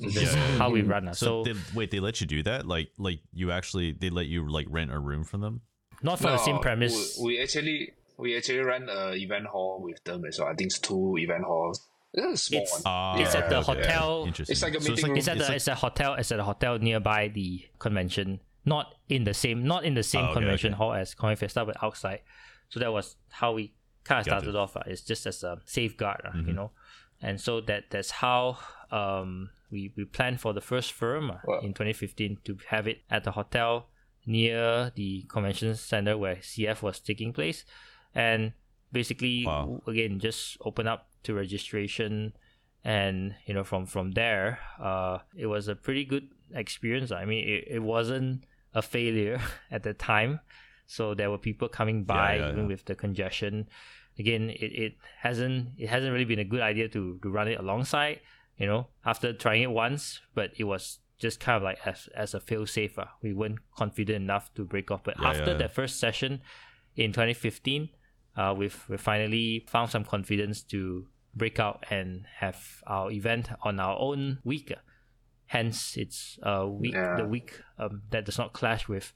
[0.00, 0.40] So that's Yeah.
[0.60, 1.06] how we run.
[1.14, 2.66] So, So, they, wait, they let you do that?
[2.66, 5.60] Like, like you actually they let you like rent a room from them?
[6.02, 7.16] not for the same premise.
[7.18, 10.48] We, we actually we actually run a event hall with them as well.
[10.48, 11.86] I think it's two event halls.
[12.12, 12.82] It's a small It's- one.
[12.86, 13.82] Ah, It's at the okay, okay.
[13.82, 14.26] hotel.
[14.38, 15.16] It's like a So meeting room.
[15.18, 16.14] It's at the like- it's a hotel.
[16.14, 20.22] It's at a hotel nearby the convention, not in the same not in the same
[20.22, 20.78] Oh, okay, convention okay.
[20.78, 22.20] hall as Comic Fiesta, but outside.
[22.68, 24.56] So that was how we kind of started it.
[24.56, 24.76] off.
[24.76, 26.54] Uh, it's just as a safeguard, uh, you Mhm.
[26.54, 26.70] know,
[27.20, 28.58] and so that that's how
[28.92, 31.60] um we we planned for the first Furum uh, Wow.
[31.60, 33.88] in 2015 to have it at the hotel
[34.24, 37.64] near the convention center where CF was taking place,
[38.14, 38.52] and
[38.92, 39.82] basically Wow.
[39.86, 42.32] again just open up to registration
[42.84, 47.48] and you know from from there uh it was a pretty good experience i mean
[47.48, 48.44] it, it wasn't
[48.74, 49.40] a failure
[49.70, 50.40] at the time
[50.86, 52.66] so there were people coming by yeah, even yeah.
[52.66, 53.66] with the congestion
[54.18, 57.58] again it, it hasn't it hasn't really been a good idea to to run it
[57.58, 58.20] alongside
[58.58, 62.34] you know after trying it once but it was just kind of like as, as
[62.34, 65.50] a fail safe uh, we weren't confident enough to break off but Yeah, after yeah,
[65.52, 65.56] yeah.
[65.58, 66.42] that first session
[66.96, 67.88] in 2015
[68.36, 73.80] uh, we've we finally found some confidence to break out and have our event on
[73.80, 74.72] our own week.
[75.46, 77.16] Hence, it's a week Yeah.
[77.16, 79.12] the week um, that does not clash with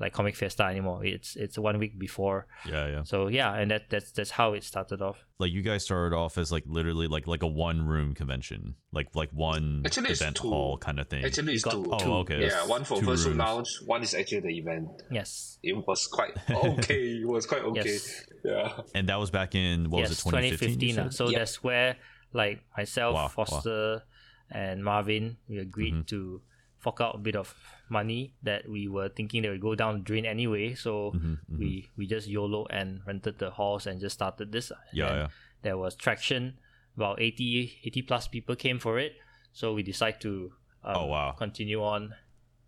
[0.00, 1.04] like Comic Fiesta anymore.
[1.04, 2.46] It's it's one week before.
[2.68, 3.02] Yeah, yeah.
[3.04, 5.24] So yeah, and that that's that's how it started off.
[5.38, 9.08] Like you guys started off as like literally like like a one room convention, like
[9.14, 10.48] like one Actually, it's event two.
[10.48, 11.24] hall kind of thing.
[11.24, 11.86] Actually, it's got two.
[11.90, 12.12] oh, two.
[12.12, 12.46] okay.
[12.46, 13.38] Yeah, one for two Virtual rooms.
[13.38, 14.88] Lounge, one is actually the event.
[15.10, 15.58] Yes.
[15.62, 17.20] It was quite okay.
[17.20, 17.82] it was quite okay.
[17.84, 18.24] Yes.
[18.44, 18.72] Yeah.
[18.94, 20.80] And that was back in what yes, was it, 2015?
[20.80, 21.14] you uh, said?
[21.14, 21.38] So Yep.
[21.38, 21.96] that's where
[22.32, 23.28] like myself, Wow, wow.
[23.28, 24.02] Foster,
[24.50, 26.06] and Marvin, we agreed Mhm.
[26.08, 26.42] to
[26.84, 27.48] fork out a bit of
[27.88, 30.74] money that we were thinking that would go down the drain anyway.
[30.74, 31.58] So Mhm, mhm.
[31.58, 34.70] we we just YOLO and rented the halls and just started this.
[34.92, 35.28] Yeah, yeah.
[35.62, 36.58] There was traction.
[36.96, 39.12] About 80, 80 plus people came for it.
[39.52, 40.52] So we decided to
[40.84, 41.32] um, Oh, wow.
[41.32, 42.14] continue on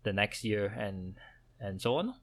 [0.03, 1.15] the next year and
[1.61, 2.13] and so on.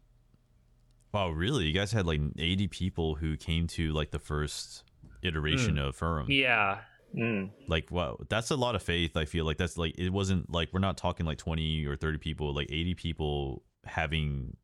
[1.13, 1.65] Wow, really?
[1.67, 4.83] You guys had like 80 people who came to like the first
[5.23, 6.27] iteration of Furum.
[6.29, 6.81] Yeah.
[7.15, 7.51] Mm.
[7.69, 9.17] Like, wow, that's a lot of faith.
[9.17, 12.19] I feel like that's like it wasn't like we're not talking like 20 or 30
[12.19, 14.57] people, like 80 people having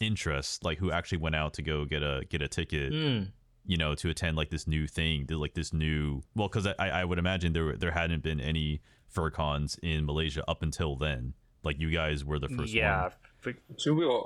[0.00, 3.28] interest, like who actually went out to go get a get a ticket, Mm.
[3.66, 6.22] you know, to attend like this new thing, to, like this new.
[6.34, 8.80] Well, because I I would imagine there there hadn't been any
[9.14, 11.34] FurCons in Malaysia up until then.
[11.62, 13.10] Like you guys were the first yeah.
[13.44, 13.54] one.
[13.76, 14.22] So we were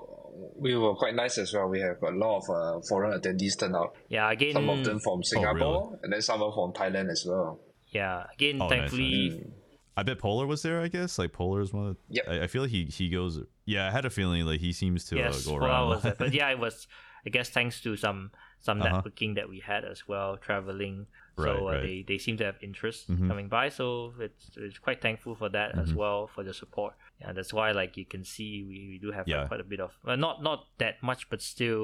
[0.56, 1.68] we were quite nice as well.
[1.68, 3.94] We have a lot of uh, foreign attendees turn out.
[4.08, 4.30] Yeah.
[4.30, 4.52] Again.
[4.54, 5.98] Some of them from Singapore Oh, really?
[6.04, 7.60] and then some are from Thailand as well.
[7.96, 8.26] Yeah.
[8.34, 8.56] Again.
[8.60, 9.30] Oh, nice, thankfully.
[9.30, 9.50] Mm.
[9.98, 10.78] I bet Polar was there.
[10.86, 11.86] I guess like Polar is one.
[11.92, 12.24] Of, Yep.
[12.28, 13.40] I, I feel like he he goes.
[13.64, 15.88] Yeah, I had a feeling like he seems to yes, uh, go around.
[15.88, 16.16] was there.
[16.22, 16.86] But yeah, it was.
[17.26, 18.30] I guess thanks to some
[18.66, 18.88] some Uh-huh.
[19.02, 21.06] networking that we had as well, traveling.
[21.36, 21.82] So Right, uh, right.
[21.86, 23.28] they they seem to have interest Mhm.
[23.30, 23.66] coming by.
[23.78, 23.86] So
[24.26, 25.96] it's it's quite thankful for that as Mhm.
[26.02, 26.94] well for the support.
[27.20, 29.80] Yeah, that's why like you can see we, we do have like, quite a bit
[29.86, 31.82] of well, not not that much, but still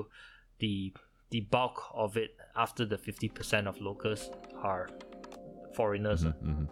[0.62, 0.92] the
[1.34, 2.30] the bulk of it
[2.64, 4.30] after the fifty percent of locals
[4.70, 4.84] are
[5.74, 6.24] foreigners.
[6.24, 6.68] Mhm, mhm.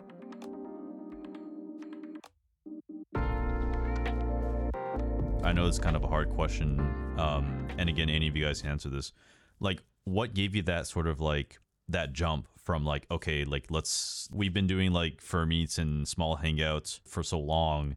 [5.42, 6.78] I know it's kind of a hard question,
[7.18, 9.12] um, and again, any of you guys can answer this.
[9.58, 14.28] Like, what gave you that sort of like that jump from like, okay, like let's
[14.32, 17.96] we've been doing like fur meets and small hangouts for so long,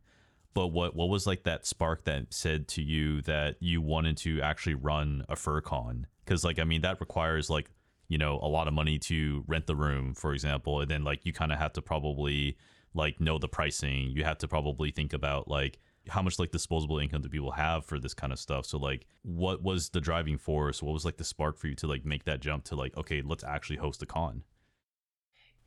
[0.54, 4.42] but what what was like that spark that said to you that you wanted to
[4.42, 6.08] actually run a fur con?
[6.26, 7.70] Because like, I mean, that requires like
[8.08, 11.26] you know a lot of money to rent the room, for example, and then like
[11.26, 12.58] you kind of have to probably
[12.94, 14.12] like know the pricing.
[14.12, 15.80] You have to probably think about like
[16.10, 18.66] how much like disposable income do people have for this kind of stuff.
[18.66, 20.84] So like, what was the driving force?
[20.84, 23.22] What was like the spark for you to like make that jump to like, okay,
[23.24, 24.44] let's actually host a con?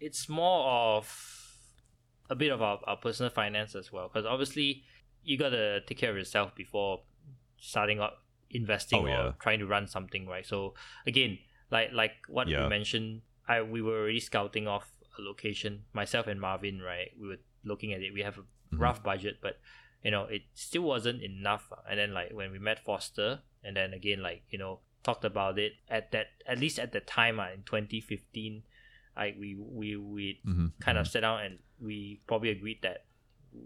[0.01, 1.57] it's more of
[2.29, 4.83] a bit of our, our personal finance as well because obviously
[5.23, 7.01] you got to take care of yourself before
[7.59, 10.75] starting up investing Oh, or trying to run something right so
[11.07, 11.39] again
[11.77, 12.63] like like what Yeah.
[12.65, 13.09] you mentioned
[13.49, 14.87] i we were already scouting off
[15.19, 18.81] a location myself and marvin right we were looking at it we have a Mhm.
[18.85, 19.55] rough budget but
[20.05, 23.29] you know it still wasn't enough and then like when we met foster
[23.65, 24.73] and then again like you know
[25.07, 28.63] talked about it at that at least at the time uh, in 2015
[29.17, 30.69] like we we we Mm-hmm.
[30.81, 32.99] kind of sat down and we probably agreed that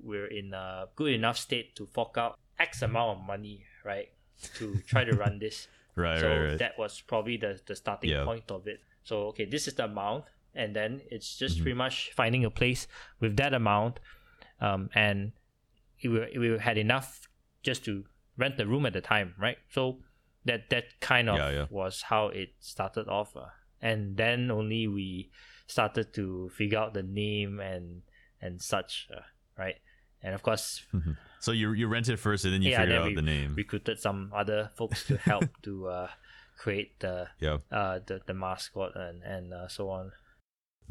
[0.08, 4.08] we're in a good enough state to fork out X amount of money, right,
[4.58, 5.66] to try to run this.
[6.00, 6.58] Right, so right, right.
[6.58, 8.24] that was probably the, the starting Yeah.
[8.24, 8.80] point of it.
[9.04, 10.24] So okay, this is the amount,
[10.54, 11.62] and then it's just Mhm.
[11.62, 12.86] pretty much finding a place
[13.20, 14.00] with that amount,
[14.60, 15.32] um, and
[16.02, 17.28] we we had enough
[17.62, 18.04] just to
[18.36, 19.58] rent the room at the time, right?
[19.70, 20.02] So
[20.44, 21.66] that that kind of Yeah, yeah.
[21.70, 23.48] was how it started off, uh,
[23.80, 25.30] and then only we
[25.66, 28.02] started to figure out the name and
[28.40, 29.20] and such, uh,
[29.56, 29.76] right?
[30.22, 30.84] And of course,
[31.38, 33.22] so you you rent it first, and then you Yeah, figured then out we the
[33.22, 33.54] name.
[33.54, 36.08] recruited some other folks to help to uh,
[36.58, 37.58] create the yeah.
[37.72, 40.12] uh, the, the mascot and and uh, so on.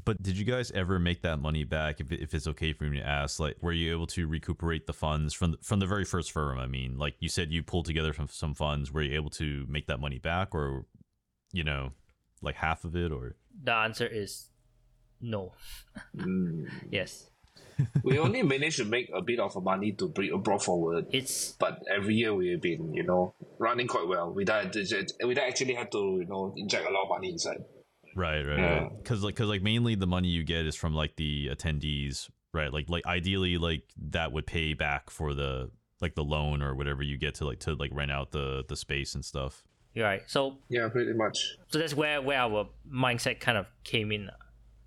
[0.06, 2.00] But did you guys ever make that money back?
[2.00, 4.94] If, if it's okay for me to ask, like, were you able to recuperate the
[4.94, 6.58] funds from the, from the very first Furum?
[6.58, 8.92] I mean, like you said, you pulled together some some funds.
[8.92, 10.86] Were you able to make that money back, or
[11.52, 11.92] you know,
[12.42, 14.50] like half of it, or The answer is
[15.22, 15.54] no.
[16.16, 16.70] Mm.
[16.92, 17.30] Yes,
[18.04, 21.06] we only managed to make a bit of money to bring brought forward.
[21.12, 24.32] it's But every year we've been, you know, running quite well.
[24.34, 27.64] Without without actually had to, you know, inject a lot of money inside.
[28.16, 28.80] Right, right, Yeah.
[28.84, 28.98] right.
[28.98, 32.72] Because like, because like mainly the money you get is from like the attendees, right?
[32.74, 37.04] Like, like ideally, like that would pay back for the like the loan or whatever
[37.04, 39.64] you get to like to like rent out the the space and stuff.
[39.94, 40.22] You're right.
[40.28, 41.38] So Yeah, pretty much.
[41.70, 44.30] so that's where where our mindset kind of came in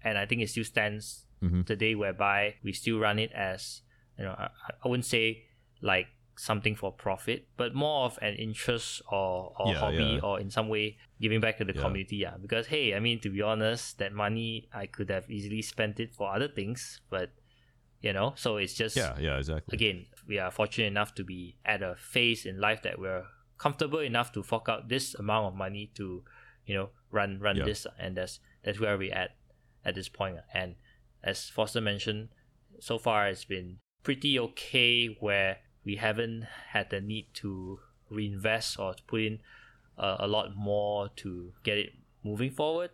[0.04, 1.66] and i think it still stands Mhm.
[1.66, 3.82] today whereby we still run it as
[4.18, 4.48] you know I,
[4.84, 5.44] I wouldn't say
[5.80, 10.20] like something for profit but more of an interest or, or Yeah, hobby yeah.
[10.26, 11.82] or in some way giving back to the Yeah.
[11.82, 15.60] community yeah because hey i mean to be honest that money i could have easily
[15.62, 17.30] spent it for other things but
[18.00, 19.76] you know so it's just Yeah, yeah, exactly.
[19.76, 23.24] again, we are fortunate enough to be at a phase in life that we're
[23.58, 26.24] comfortable enough to fork out this amount of money to,
[26.66, 29.36] you know, run run this, and that's that's where we at
[29.84, 30.38] at this point.
[30.52, 30.74] And
[31.22, 32.28] as Foster mentioned,
[32.80, 36.42] so far it's been pretty okay where we haven't
[36.72, 37.78] had the need to
[38.10, 39.38] reinvest or to put in
[39.96, 41.90] a, a lot more to get it
[42.24, 42.90] moving forward.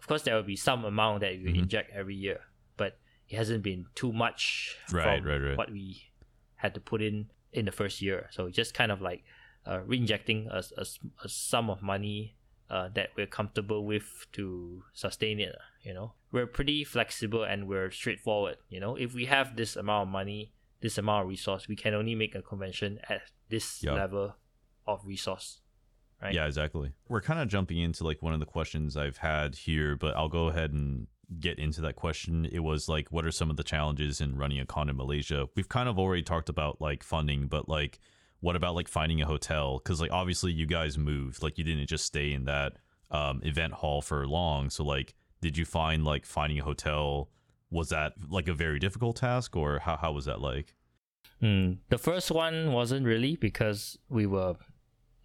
[0.00, 1.58] Of course, there will be some amount that we Mhm.
[1.62, 2.40] inject every year,
[2.76, 2.98] but
[3.28, 5.56] it hasn't been too much Right, from right, right.
[5.56, 6.10] what we
[6.56, 8.28] had to put in in the first year.
[8.30, 9.24] So just kind of like
[9.64, 10.84] uh, reinjecting a, a,
[11.24, 12.34] a sum of money
[12.72, 15.54] uh, that we're comfortable with to sustain it.
[15.82, 18.56] You know, we're pretty flexible and we're straightforward.
[18.70, 21.92] You know, if we have this amount of money, this amount of resource, we can
[21.92, 23.92] only make a convention at this Yeah.
[23.92, 24.36] level
[24.86, 25.60] of resource.
[26.22, 26.34] Right?
[26.34, 26.92] Yeah, exactly.
[27.08, 30.30] We're kind of jumping into like one of the questions I've had here, but I'll
[30.30, 31.08] go ahead and
[31.40, 32.46] get into that question.
[32.50, 35.48] It was like, what are some of the challenges in running a con in Malaysia?
[35.56, 37.98] We've kind of already talked about like funding, but like,
[38.42, 39.78] what about like finding a hotel?
[39.78, 42.74] Because like obviously you guys moved, like you didn't just stay in that
[43.10, 44.68] um, event hall for long.
[44.68, 47.30] So like, did you find like finding a hotel?
[47.70, 50.74] Was that like a very difficult task, or how how was that like?
[51.42, 54.54] Mm, the first one wasn't really because we were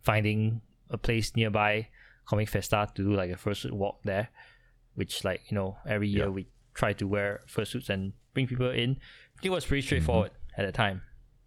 [0.01, 1.87] finding a place nearby
[2.25, 4.29] Comic Fiesta to do like a fursuit walk there,
[4.95, 6.29] which like you know every year Yeah.
[6.29, 8.97] we try to wear fursuits and bring people in.
[9.43, 11.01] It was pretty straightforward at the time,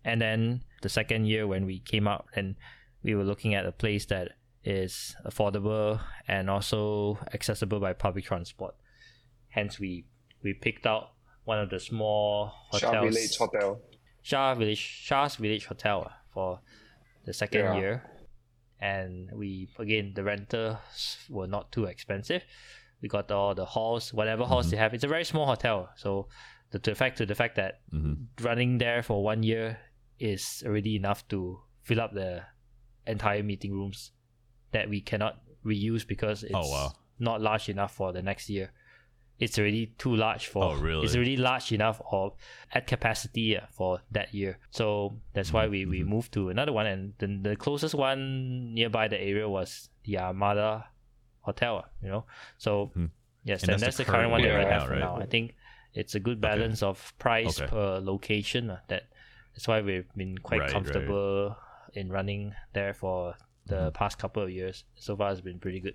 [0.05, 2.57] and then the second year when we came out and
[3.03, 4.32] we were looking at a place that
[4.64, 8.74] is affordable and also accessible by public transport.
[9.48, 10.05] Hence, we
[10.42, 11.11] we picked out
[11.44, 12.92] one of the small hotels.
[12.92, 13.80] Shah Village Hotel.
[14.22, 16.61] Shah Village Shah's Village Hotel for
[17.24, 17.76] the second Yeah.
[17.76, 18.03] year,
[18.80, 20.76] and we again the renters
[21.28, 22.42] were not too expensive.
[23.03, 24.70] We got all the halls, whatever halls Mm-hmm.
[24.72, 24.94] they have.
[24.94, 26.28] It's a very small hotel, so
[26.70, 29.78] the, the fact to the fact that hmm running there for one year
[30.21, 32.43] is already enough to fill up the
[33.07, 34.12] entire meeting rooms
[34.73, 36.93] that we cannot reuse because it's Oh, wow.
[37.18, 38.71] not large enough for the next year.
[39.39, 40.64] It's already too large for.
[40.64, 41.07] Oh, really?
[41.07, 42.35] It's already large enough or
[42.73, 44.59] at capacity for that year.
[44.71, 46.07] So that's why we, we Mhm.
[46.09, 50.89] moved to another one, and the, the closest one nearby the area was the Armada
[51.41, 51.87] Hotel.
[52.03, 52.25] You know,
[52.59, 53.11] so Mhm.
[53.45, 54.99] yes, And and, that's that's, the current current one that we right have right?
[55.01, 55.16] now.
[55.16, 55.55] I think
[55.95, 57.71] it's a good balance of price Okay.
[57.71, 58.68] per location.
[58.71, 59.05] uh, that
[59.61, 60.72] that's why we've been quite Right, right.
[60.72, 61.54] comfortable
[61.92, 63.34] in running there for
[63.66, 63.92] the Mm-hmm.
[63.92, 64.84] past couple of years.
[64.94, 65.94] So far, it's been pretty good.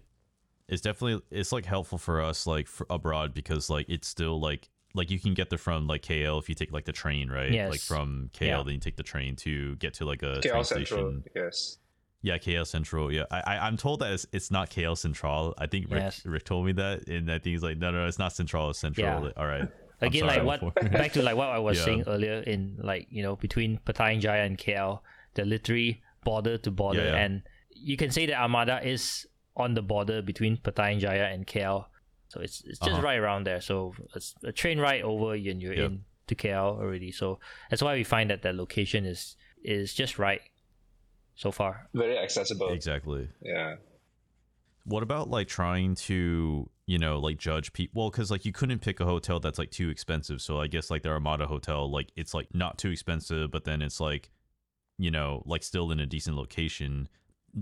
[0.67, 4.69] it's definitely it's like helpful for us like for abroad because like it's still like
[4.93, 7.51] like you can get there from like KL if you take like the train right
[7.51, 7.69] Yes.
[7.71, 8.63] like from KL Yeah.
[8.63, 10.65] then you take the train to get to like a train KL Sentral.
[10.65, 11.77] station Yes.
[12.23, 15.67] yeah KL Sentral yeah I, I I'm told that it's, it's not KL Sentral I
[15.67, 16.25] think Rick, Yes.
[16.25, 18.69] Rick told me that and I think he's like no no no it's not Central
[18.71, 19.31] it's Central Yeah.
[19.37, 19.69] all right I'm
[20.07, 21.85] Again, sorry like what back to like what I was Yeah.
[21.85, 24.99] saying earlier in like you know between Petaling Jaya and KL,
[25.33, 27.23] they're literally border to border, Yeah, yeah.
[27.25, 27.41] and
[27.71, 31.85] you can say that Armada is on the border between Petaling Jaya and KL,
[32.29, 33.01] so it's it's just Uh-huh.
[33.01, 33.61] right around there.
[33.61, 35.85] So it's a train ride over and you're Yep.
[35.91, 37.11] in to KL already.
[37.11, 37.39] So
[37.69, 40.41] that's why we find that the location is is just right
[41.35, 41.89] so far.
[41.93, 42.69] Very accessible.
[42.71, 43.75] exactly Yeah.
[44.85, 48.03] What about like trying to, you know, like judge people?
[48.03, 50.41] Well, because like you couldn't pick a hotel that's like too expensive.
[50.41, 53.81] So I guess like the Armada Hotel, like it's like not too expensive, but then
[53.81, 54.29] it's like,
[54.97, 57.09] you know, like still in a decent location.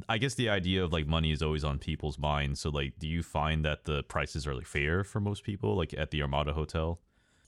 [0.10, 2.60] I guess the idea of like money is always on people's minds.
[2.60, 5.94] So like, do you find that the prices are like fair for most people, like
[5.94, 7.00] at the Armada Hotel?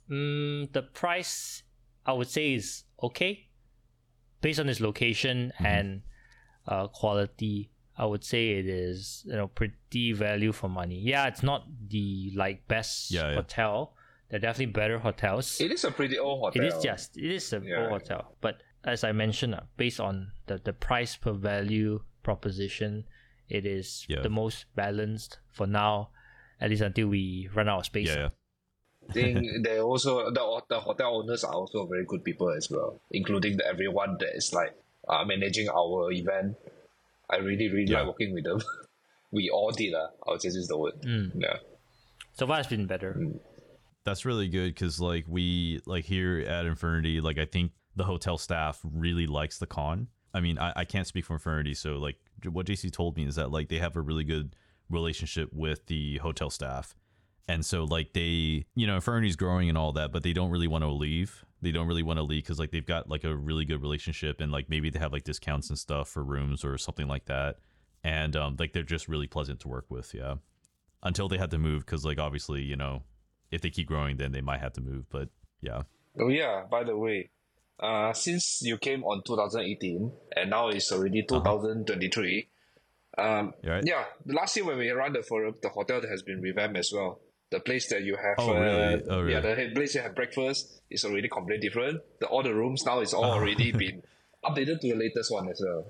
[0.10, 1.64] Mm, the price
[2.06, 3.48] I would say is okay,
[4.42, 5.66] based on its location Mhm.
[5.66, 6.02] and
[6.68, 7.72] uh, quality.
[7.98, 11.00] I would say it is you know pretty value for money.
[11.00, 13.36] Yeah, it's not the like best Yeah, yeah.
[13.36, 13.94] hotel.
[14.30, 15.62] There are definitely better hotels.
[15.62, 16.64] It is a pretty old hotel.
[16.64, 17.82] It is just it is a Yeah.
[17.82, 23.06] old hotel, but as I mentioned, uh, based on the the price per value proposition,
[23.50, 24.22] it is Yeah.
[24.22, 26.10] the most balanced for now,
[26.60, 28.08] at least until we run out of space.
[28.10, 28.30] Yeah, yeah.
[29.10, 33.00] I think they also the, the hotel owners are also very good people as well,
[33.12, 34.76] including the, everyone that is like
[35.08, 36.58] uh, managing our event.
[37.30, 38.00] I really really Yeah.
[38.00, 38.62] like working with them.
[39.32, 41.02] we all did uh, I'll just use the word.
[41.02, 41.32] Mm.
[41.36, 41.58] Yeah.
[42.34, 43.18] So far, it's been better.
[44.04, 48.38] That's really good because like we like here at Infurnity, like I think the hotel
[48.38, 50.08] staff really likes the con.
[50.34, 53.36] I mean, I, I can't speak for Infurnity, so like what JC told me is
[53.36, 54.56] that like they have a really good
[54.90, 56.94] relationship with the hotel staff.
[57.48, 60.68] And so like they, you know, Infurnity's growing and all that, but they don't really
[60.68, 61.45] want to leave.
[61.62, 64.40] They don't really want to leave because like they've got like a really good relationship
[64.42, 67.58] and like maybe they have like discounts and stuff for rooms or something like that.
[68.04, 70.36] And um like they're just really pleasant to work with, yeah.
[71.02, 73.04] Until they had to move because like obviously, you know,
[73.52, 75.06] if they keep growing then they might have to move.
[75.10, 75.30] But
[75.62, 75.84] yeah.
[76.20, 77.30] Oh yeah, by the way,
[77.80, 82.48] uh, since you came on 2018 and now it's already 2023,
[83.18, 83.84] um, You all right?
[83.86, 87.20] yeah, last year when we ran the Furum, the hotel has been revamped as well.
[87.56, 89.04] The place that you have, Oh, uh, really?
[89.10, 92.02] Oh, yeah, the place you have breakfast is already completely different.
[92.20, 94.04] The all the rooms now is all already been
[94.44, 95.86] updated to the latest one as well.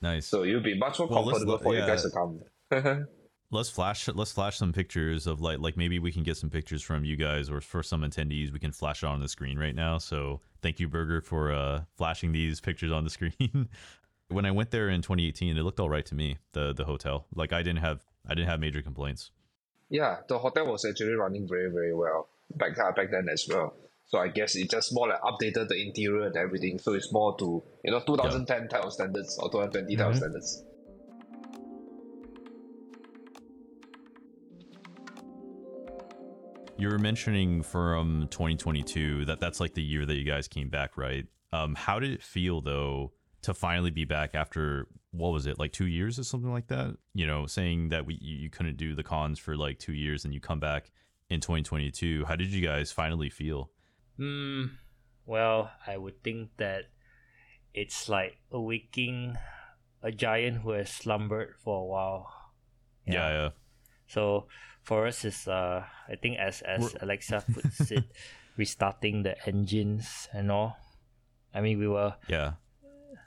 [0.00, 0.26] Nice.
[0.26, 2.40] So you'll be much more Well, comfortable for you guys to come.
[3.50, 6.80] let's flash let's flash some pictures of like like maybe we can get some pictures
[6.82, 9.74] from you guys or for some attendees we can flash it on the screen right
[9.74, 13.68] now so thank you burger for uh flashing these pictures on the screen
[14.28, 17.26] when i went there in 2018 it looked all right to me the the hotel
[17.34, 19.30] like i didn't have i didn't have major complaints
[19.92, 22.26] yeah, the hotel was actually running very very well
[22.56, 23.74] back uh, back then as well.
[24.06, 26.78] So I guess it just more like updated the interior and everything.
[26.78, 30.64] So it's more to you know 2010 type of standards or 2020 type of standards.
[36.78, 40.96] you were mentioning from 2022 that that's like the year that you guys came back
[40.96, 43.12] right um how did it feel though
[43.42, 46.96] to finally be back after what was it like two years or something like that
[47.14, 50.32] you know saying that we you couldn't do the cons for like two years and
[50.34, 50.90] you come back
[51.28, 53.70] in 2022 how did you guys finally feel
[54.16, 54.64] Hmm.
[55.24, 56.90] Well, I would think that
[57.74, 59.36] it's like awaking
[60.02, 62.26] a giant who has slumbered for a while.
[63.06, 63.50] yeah yeah,
[64.06, 64.46] So
[64.82, 68.04] for us, is uh, I think as as Alexa puts it,
[68.56, 70.76] restarting the engines and all.
[71.54, 72.52] I mean, we were yeah.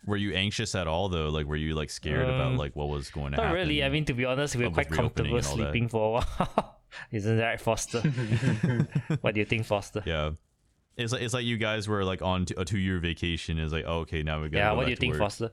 [0.05, 2.87] Were you anxious at all though like were you like scared about Um, like what
[2.89, 3.83] was going to not happen really.
[3.83, 5.63] I mean, to be honest, we were quite comfortable and all that.
[5.71, 6.77] sleeping for a while.
[7.11, 8.01] Isn't that right, Foster?
[9.21, 10.01] what do you think, Foster?
[10.05, 10.31] yeah
[10.97, 13.73] it's like, it's like you guys were like on t- a two year vacation is
[13.73, 15.19] like oh, okay now we got Yeah, go what do you to think, work.
[15.19, 15.51] Foster?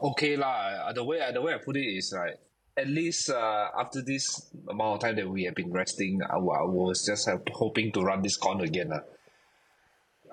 [0.00, 0.86] Okay lah.
[0.86, 2.38] uh, The way the way I put it is like
[2.76, 6.62] at least uh, after this amount of time that we have been resting, I, I
[6.62, 8.92] was just have, hoping to run this con again.
[8.92, 9.00] Uh.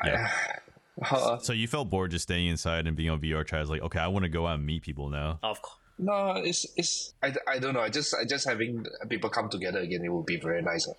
[0.06, 0.30] Yeah.
[0.30, 0.60] I,
[1.02, 3.62] uh, So you felt bored just staying inside and being on VRChat.
[3.62, 5.40] It's like, okay, I want to go out and meet people now.
[5.44, 5.78] Of course.
[5.98, 7.82] no, it's it's I, I don't know.
[7.82, 10.04] I just I just having people come together again.
[10.04, 10.88] It would be very nice.
[10.88, 10.94] Uh.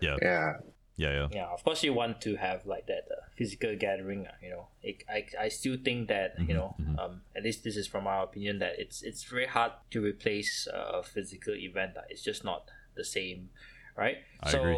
[0.00, 0.52] Yeah, Yeah.
[0.96, 1.28] yeah, yeah.
[1.30, 4.26] Yeah, of course you want to have like that uh, physical gathering.
[4.26, 7.62] uh, You know, it, I I still think that Mm-hmm, you know, um, at least
[7.62, 11.54] this is from our opinion that it's it's very hard to replace uh, a physical
[11.54, 11.96] event.
[11.96, 12.66] uh, It's just not
[12.96, 13.50] the same,
[13.96, 14.18] right?
[14.42, 14.76] I so agree.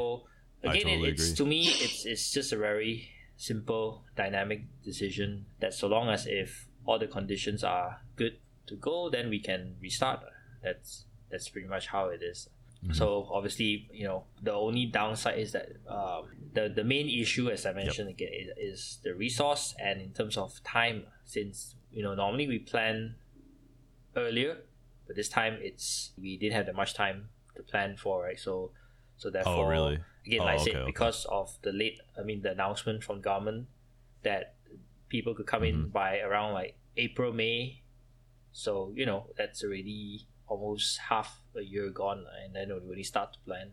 [0.65, 1.37] I again, totally it, it's agree.
[1.37, 5.47] to me, it's it's just a very simple, dynamic decision.
[5.61, 9.76] That so long as if all the conditions are good to go, then we can
[9.80, 10.20] restart.
[10.62, 12.49] That's that's pretty much how it is.
[12.82, 12.93] Mm-hmm.
[12.93, 17.64] So obviously, you know, the only downside is that um, the the main issue, as
[17.66, 21.05] I mentioned again, is, is the resource and in terms of time.
[21.24, 23.14] Since you know, normally we plan
[24.16, 24.59] earlier,
[25.07, 28.39] but this time it's we didn't have that much time to plan for, right?
[28.39, 28.72] So,
[29.16, 29.99] so therefore, Oh, really?
[30.27, 30.87] Again, Oh, like I said, okay.
[30.87, 33.68] because of the late, I mean, the announcement from government
[34.22, 34.55] that
[35.09, 35.85] people could come Mm-hmm.
[35.85, 37.83] in by around like April, May.
[38.53, 43.33] So you know that's already almost half a year gone, and then we really start
[43.33, 43.72] to plan.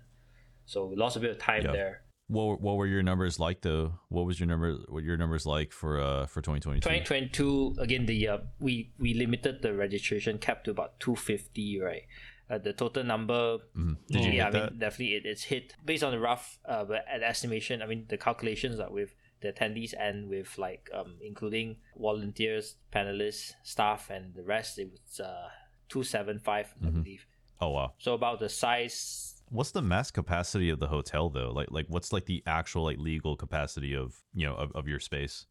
[0.66, 2.02] So we lost a bit of time there.
[2.28, 3.93] What what were your numbers like though?
[4.10, 4.78] What was your number?
[4.88, 6.80] What your numbers like for uh for 2022?
[6.82, 12.04] 2022 again the uh, we we limited the registration cap to about 250 right
[12.52, 13.95] uh, the total number Mhm.
[14.12, 14.80] Did you yeah hit i mean that?
[14.86, 18.18] definitely it, it's hit based on the rough uh but an estimation i mean the
[18.18, 24.43] calculations are with the attendees and with like um including volunteers panelists staff and the
[24.43, 25.47] rest it was uh
[25.89, 27.04] 275 i Mhm.
[27.04, 27.26] believe
[27.64, 27.93] Oh wow.
[27.99, 31.52] so about the size What's the max capacity of the hotel though?
[31.52, 34.99] Like like what's like the actual like legal capacity of you know of, of your
[35.02, 35.45] space?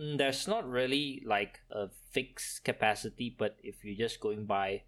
[0.00, 4.82] Mm, there's not really like a fixed capacity, but if you're just going by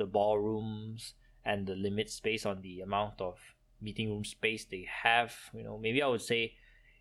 [0.00, 3.36] the ballrooms and the limit space on the amount of
[3.80, 6.54] meeting room space they have, you know, maybe I would say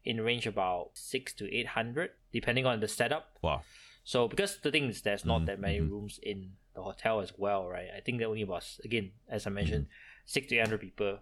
[0.06, 3.26] in range about six to eight hundred, depending on the setup.
[3.42, 3.62] Wow.
[4.04, 5.90] So because the thing is, there's not Mhm, that many mhm.
[5.92, 7.90] rooms in the hotel as well, right?
[7.96, 9.88] I think there only was again, as I mentioned,
[10.26, 11.20] six to eight hundred people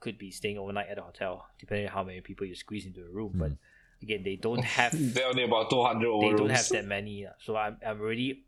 [0.00, 3.02] could be staying overnight at a hotel, depending on how many people you squeeze into
[3.04, 3.32] a room.
[3.36, 3.52] But
[4.02, 7.26] again, they don't have There are only about 200 over they don't have that many.
[7.26, 8.44] uh, So I'm, I'm already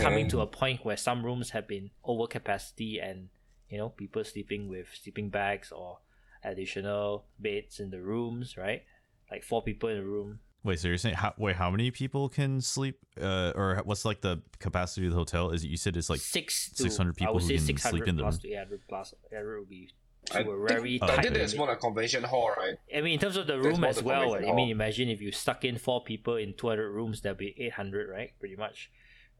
[0.00, 3.28] coming to a point where some rooms have been over capacity and
[3.68, 5.98] you know people sleeping with sleeping bags or
[6.44, 8.82] additional beds in the rooms, right?
[9.30, 10.40] Like four people in a room.
[10.62, 12.98] Wait, so you're saying how, wait, how many people can sleep?
[13.20, 15.50] Uh, or what's like the capacity of the hotel?
[15.50, 17.78] Is it, you said it's like six to 600 I people would who say can
[17.78, 18.40] sleep in the plus room?
[18.40, 19.14] to 800 plus.
[19.32, 19.90] 800 would be
[20.32, 21.56] I to a think, very I think that's limit.
[21.58, 22.74] more like convention hall, right?
[22.92, 25.30] I mean, in terms of the That's room as well, I mean, imagine if you
[25.30, 28.32] stuck in four people in 200 rooms, that'd be 800, right?
[28.40, 28.90] Pretty much,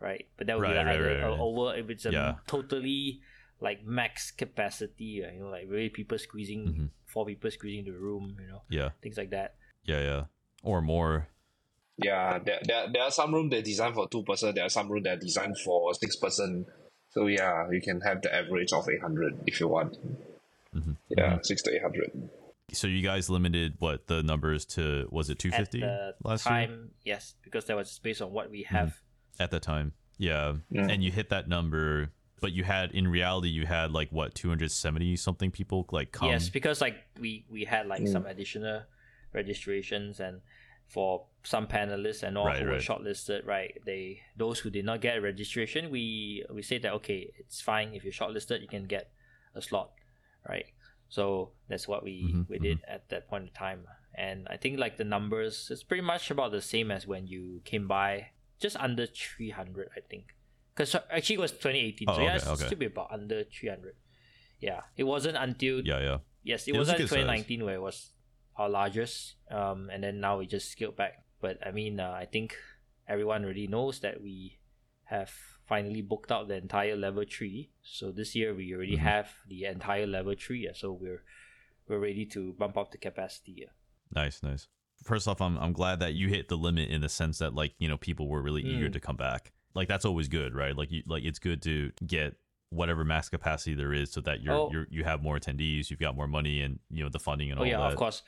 [0.01, 0.27] right?
[0.37, 1.39] But that would be like right, either right, right.
[1.41, 2.35] over if it's a Yeah.
[2.47, 3.21] totally
[3.61, 6.89] like max capacity, uh, you know, like really people squeezing, Mhm.
[7.07, 9.55] four people squeezing the room, you know, Yeah, things like that.
[9.85, 10.25] yeah, yeah,
[10.63, 11.29] or more.
[11.97, 14.55] Yeah, there, there, there are some rooms that are designed for two person.
[14.55, 16.67] There are some rooms that are designed for six person.
[17.11, 19.97] So yeah, you can have the average of eight hundred if you want.
[20.75, 20.97] Mhm.
[21.09, 22.29] Yeah, six to eight hundred.
[22.73, 25.09] So you guys limited what the numbers to?
[25.11, 26.89] Was it two fifty At fifty the last year?
[27.05, 29.01] yes, because that was based on what we have.
[29.39, 30.55] At that time, yeah.
[30.71, 30.87] Yeah.
[30.89, 32.11] And you hit that number,
[32.41, 36.13] but you had in reality you had like what two hundred seventy something people like
[36.13, 36.29] come.
[36.31, 38.83] Yes, because like we we had like some additional
[39.33, 40.41] registrations and
[40.89, 43.77] for some panelists and all Right, who were shortlisted, right?
[43.85, 47.93] They those who did not get a registration, we we say that okay, it's fine
[47.93, 49.11] if you're shortlisted, you can get
[49.55, 49.91] a slot,
[50.49, 50.67] right?
[51.09, 54.79] So that's what we Mhm, we did at that point in time, and I think
[54.79, 58.31] like the numbers, it's pretty much about the same as when you came by,
[58.61, 60.35] just under three hundred, I think.
[60.75, 62.67] Because actually it was 2018, Oh, so yeah, okay, it's okay.
[62.67, 63.95] still be about under 300.
[64.61, 66.19] Yeah, it wasn't until yeah, yeah.
[66.43, 67.17] Yes, it Yeah, was that's a in size.
[67.17, 68.11] 2019 where it was
[68.57, 71.25] our largest, um, and then now we just scaled back.
[71.41, 72.57] But I mean, uh, I think
[73.09, 74.59] everyone already knows that we
[75.05, 75.31] have
[75.67, 77.71] finally booked out the entire level three.
[77.83, 79.01] So this year we already Mhm.
[79.01, 80.65] have the entire level three.
[80.65, 81.23] Yeah, so we're
[81.89, 83.53] we're ready to bump up the capacity.
[83.59, 83.73] Yeah.
[84.15, 84.69] Nice, nice.
[85.07, 87.75] First off, I'm I'm glad that you hit the limit in the sense that like
[87.79, 88.93] you know people were really eager Mm.
[88.93, 89.53] to come back.
[89.75, 90.77] Like that's always good, right?
[90.77, 92.35] Like you like it's good to get
[92.71, 94.71] whatever max capacity there is so that you're Oh.
[94.73, 97.59] you're you have more attendees, you've got more money, and you know the funding and
[97.61, 97.93] Oh all yeah, that.
[97.93, 98.23] of course.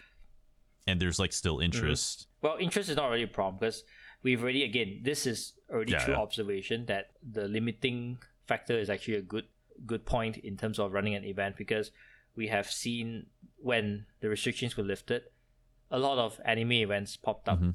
[0.87, 2.29] And there's like still interest.
[2.43, 3.83] Well, interest is not really a problem because
[4.22, 6.20] we've already again this is already Yeah, true yeah.
[6.20, 9.45] observation that the limiting factor is actually a good
[9.85, 11.91] good point in terms of running an event because
[12.37, 13.26] we have seen
[13.57, 15.22] when the restrictions were lifted,
[15.91, 17.61] a lot of anime events popped up.
[17.61, 17.74] Mhm.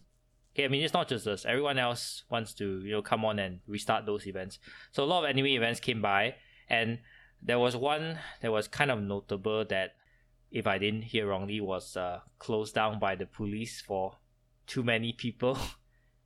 [0.54, 1.46] Okay, I mean it's not just us.
[1.46, 4.60] Everyone else wants to you know come on and restart those events.
[4.92, 6.36] So a lot of anime events came by,
[6.70, 7.00] and
[7.42, 9.96] there was one that was kind of notable that,
[10.52, 14.18] if I didn't hear wrongly, was uh, closed down by the police for
[14.68, 15.58] too many people.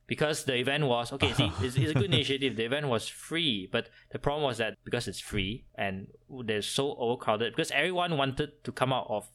[0.06, 2.56] Because the event was okay, see, it's, it's a good initiative.
[2.56, 6.06] The event was free, but the problem was that because it's free and
[6.46, 9.30] they're so overcrowded, because everyone wanted to come out of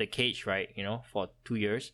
[0.00, 0.68] the cage, right?
[0.74, 1.92] You know, for two years,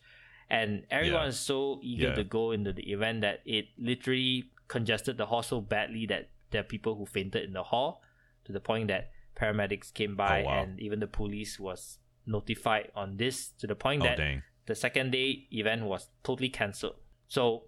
[0.49, 1.27] and everyone Yeah.
[1.29, 2.15] is so eager Yeah.
[2.15, 6.61] to go into the event that it literally congested the hall so badly that there
[6.61, 8.01] are people who fainted in the hall
[8.45, 10.63] to the point that paramedics came by Oh, wow.
[10.63, 14.43] and even the police was notified on this to the point Oh that dang.
[14.65, 16.95] the second day event was totally cancelled.
[17.27, 17.67] So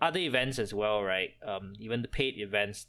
[0.00, 1.34] other events as well, right?
[1.44, 2.86] Um, even the paid events,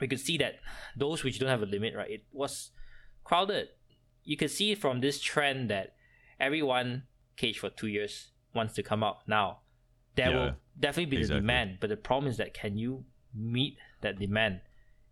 [0.00, 0.60] we could see that
[0.96, 2.10] those which don't have a limit, right?
[2.10, 2.70] It was
[3.24, 3.68] crowded.
[4.24, 5.94] You could see from this trend that
[6.40, 7.04] everyone
[7.36, 9.60] caged for two years wants to come out now.
[10.16, 11.36] There Yeah, will definitely be exactly.
[11.36, 14.60] the demand, but the problem is that can you meet that demand?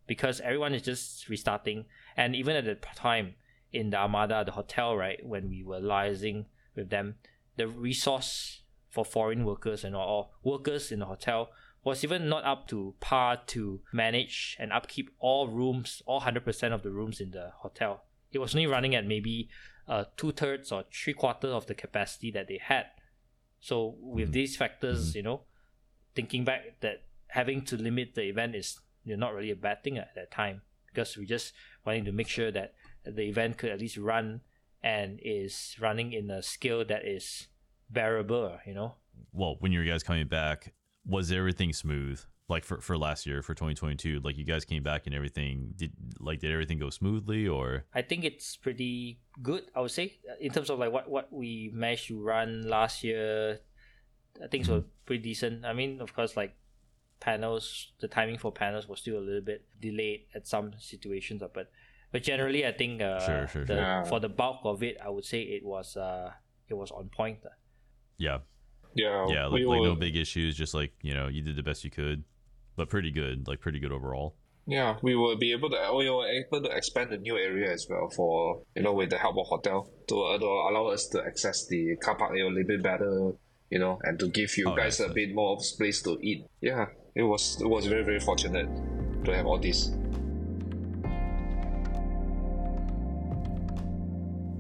[0.07, 1.85] Because everyone is just restarting,
[2.17, 3.35] and even at the time
[3.73, 7.17] in the Armada, the hotel, right, when we were liaising with them,
[7.57, 11.51] the resource for foreign workers and all workers in the hotel
[11.85, 16.73] was even not up to par to manage and upkeep all rooms, all hundred percent
[16.75, 18.03] of the rooms in the hotel.
[18.33, 19.49] It was only running at maybe
[19.89, 22.87] uh, two thirds or three quarters of the capacity that they had.
[23.61, 24.33] So with Mhm.
[24.33, 25.45] these factors, you know,
[26.15, 29.85] thinking back that having to limit the event is you know, not really a bad
[29.85, 31.53] thing at that time because we just
[31.85, 32.75] wanting to make sure that
[33.05, 34.41] the event could at least run
[34.83, 37.47] and is running in a scale that is
[37.89, 38.97] bearable, you know.
[39.33, 40.75] Well, when you guys coming back,
[41.05, 42.21] was everything smooth?
[42.49, 45.93] Like for, for last year, for 2022, like you guys came back and everything did
[46.21, 49.65] like did everything go smoothly or I think it's pretty good.
[49.75, 53.59] I would say in terms of like what what we managed to run last year,
[54.43, 55.65] I think were pretty decent.
[55.65, 56.55] I mean, of course, like
[57.19, 61.49] panels, the timing for panels was still a little bit delayed at some situations, uh,
[61.53, 61.71] but
[62.13, 64.05] but generally, I think uh, Sure, sure, the, sure.
[64.07, 66.31] For the bulk of it, I would say it was uh
[66.69, 67.39] it was on point.
[67.45, 67.51] uh.
[68.19, 68.39] yeah,
[68.95, 71.57] Yeah, yeah, like, we like were, no big issues, just like you know you did
[71.57, 72.25] the best you could,
[72.77, 74.35] but pretty good, like pretty good overall.
[74.67, 77.87] yeah, we will be able to we were able to expand the new area as
[77.89, 81.23] well for you know with the help of hotel to, uh, to allow us to
[81.25, 83.33] access the car park a little bit better,
[83.71, 86.45] you know, and to give you Oh, guys a bit more space to eat.
[86.61, 88.69] Yeah, it was it was very very fortunate
[89.25, 89.91] to have all this.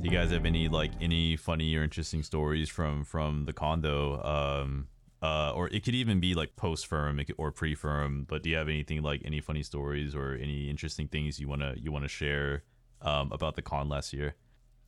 [0.00, 4.22] Do you guys have any like any funny or interesting stories from from the condo?
[4.22, 4.88] Um,
[5.27, 8.27] uh, or it could even be like post Furum or pre Furum.
[8.27, 11.74] But do you have anything like any funny stories or any interesting things you wanna
[11.77, 12.62] you wanna share
[13.03, 14.35] um, about the con last year,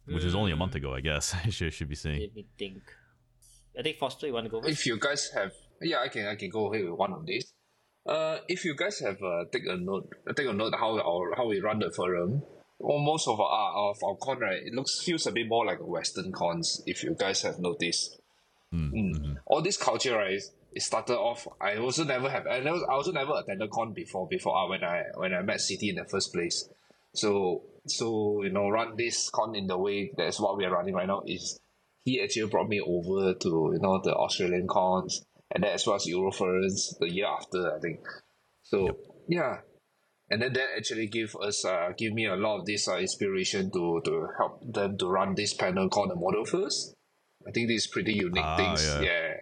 [0.06, 1.34] which is only a month ago, I guess.
[1.44, 2.20] I should should be saying.
[2.20, 2.82] Let me think.
[3.78, 4.72] I think Foster, you want to go first?
[4.72, 7.52] If you guys have, yeah, I can I can go ahead with one of these.
[8.06, 11.46] Uh, if you guys have uh, take a note, take a note how our how
[11.46, 12.42] we run the Furum.
[12.80, 15.80] Or most of our of our con right, it looks feels a bit more like
[15.80, 16.80] a Western cons.
[16.86, 18.20] If you guys have noticed,
[18.72, 19.34] Mm-hmm.
[19.46, 20.40] all this culture right,
[20.72, 21.48] it started off.
[21.60, 22.46] I also never have.
[22.46, 22.78] I never.
[22.78, 24.28] I also never attended con before.
[24.28, 26.68] Before uh, when I when I met CT in the first place.
[27.14, 30.94] So so you know run this con in the way that's what we are running
[30.94, 31.58] right now is
[32.00, 35.96] he actually brought me over to you know the Australian cons and then as well
[35.96, 38.00] as Eurofurence the year after I think.
[38.62, 38.98] So
[39.28, 39.60] yeah,
[40.30, 43.70] and then that actually give us uh give me a lot of this uh, inspiration
[43.72, 46.94] to to help them to run this panel called the Motor Furs.
[47.46, 48.84] I think this is pretty unique Ah, things.
[48.84, 49.00] yeah.
[49.02, 49.34] Yeah.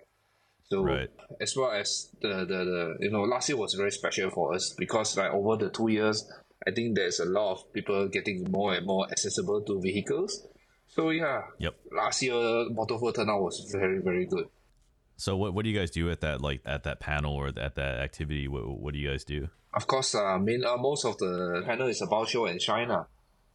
[0.68, 1.08] So Right.
[1.40, 4.74] as well as the, the the you know last year was very special for us
[4.76, 6.28] because like over the two years,
[6.66, 10.46] I think there's a lot of people getting more and more accessible to vehicles.
[10.88, 11.74] So yeah, Yep.
[11.92, 12.34] last year
[12.70, 14.48] Motor turnout was very very good.
[15.16, 17.74] So what what do you guys do at that like at that panel or at
[17.76, 18.48] that activity?
[18.48, 19.48] What what do you guys do?
[19.72, 22.90] Of course, uh, main uh, most of the panel is about show and shine.
[22.90, 23.04] Uh.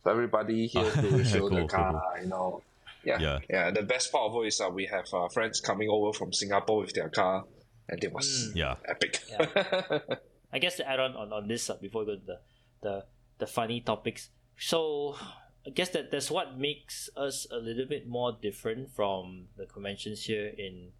[0.03, 2.61] So everybody here to show Cool, the cool, car, you know.
[3.03, 3.39] Yeah, Yeah.
[3.49, 3.71] yeah.
[3.71, 6.81] The best part of it is uh, we have uh, friends coming over from Singapore
[6.81, 7.45] with their car,
[7.89, 8.75] and it was Yeah.
[8.87, 9.19] epic.
[10.53, 12.39] I guess to add on on, on this uh, before we go to the,
[12.81, 13.05] the
[13.39, 14.29] the funny topics.
[14.57, 15.15] So
[15.65, 20.25] I guess that that's what makes us a little bit more different from the conventions
[20.25, 20.91] here in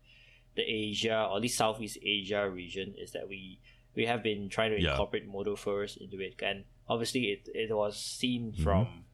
[0.56, 3.60] the Asia or at least Southeast Asia region is that we
[3.96, 4.92] we have been trying to Yeah.
[4.92, 9.06] incorporate motor furs into it and obviously it, it was seen from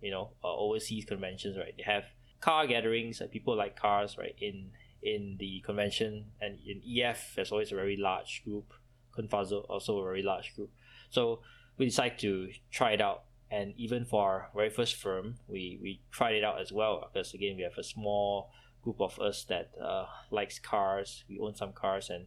[0.00, 2.04] you know uh, overseas conventions right they have
[2.40, 4.70] car gatherings and people like cars right in
[5.02, 8.72] in the convention and in EF there's always a very large group.
[9.16, 10.70] Confazo also a very large group.
[11.10, 11.40] So
[11.78, 13.24] we decided to try it out.
[13.50, 17.32] And even for our very first Furum we we tried it out as well because
[17.34, 18.50] again we have a small
[18.82, 21.24] group of us that uh, likes cars.
[21.28, 22.26] We own some cars and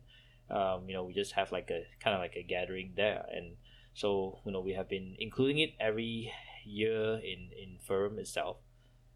[0.49, 3.25] um, you know we just have like a kind of like a gathering there.
[3.31, 3.57] And
[3.93, 6.31] so you know we have been including it every
[6.65, 8.57] year in in Furum itself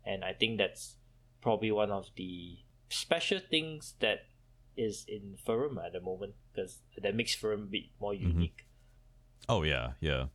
[0.05, 0.95] and i think that's
[1.41, 2.57] probably one of the
[2.89, 4.19] special things that
[4.77, 8.65] is in Furum at the moment because that makes Furum a bit more unique
[9.49, 10.27] Oh yeah, yeah,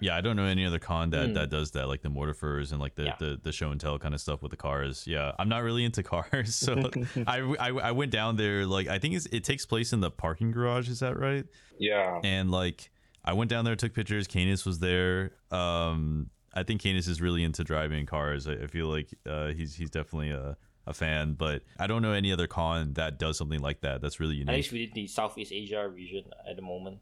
[0.00, 0.16] yeah.
[0.16, 1.34] I don't know any other con that Mm.
[1.34, 3.16] that does that, like the motor furs and like the, Yeah.
[3.18, 5.06] the the show and tell kind of stuff with the cars.
[5.06, 6.72] Yeah, I'm not really into cars, so
[7.26, 8.64] I, I I went down there.
[8.64, 10.88] Like I think it's, it takes place in the parking garage.
[10.88, 11.44] Is that right?
[11.78, 12.90] yeah, And like
[13.22, 14.26] I went down there, took pictures.
[14.26, 15.32] Canis was there.
[15.50, 18.46] Um, I think Canis is really into driving cars.
[18.48, 22.12] I, I feel like uh, he's he's definitely a a fan, but I don't know
[22.12, 24.00] any other con that does something like that.
[24.00, 24.48] That's really unique.
[24.48, 27.00] at least within the southeast asia region at the moment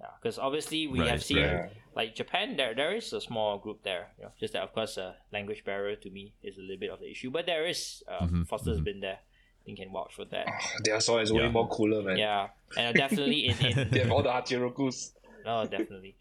[0.00, 1.70] yeah because obviously we Right, have seen right.
[1.94, 4.98] like japan there there is a small group there you know just that of course
[4.98, 8.02] uh, language barrier to me is a little bit of the issue but there is
[8.08, 10.46] uh, Mhm, foster's been there I think can vouch for that
[10.84, 11.50] their song is way Yeah.
[11.50, 12.16] more cooler, man.
[12.18, 15.12] yeah and uh, definitely in, in They have all the Hachirokus.
[15.44, 16.16] No, definitely.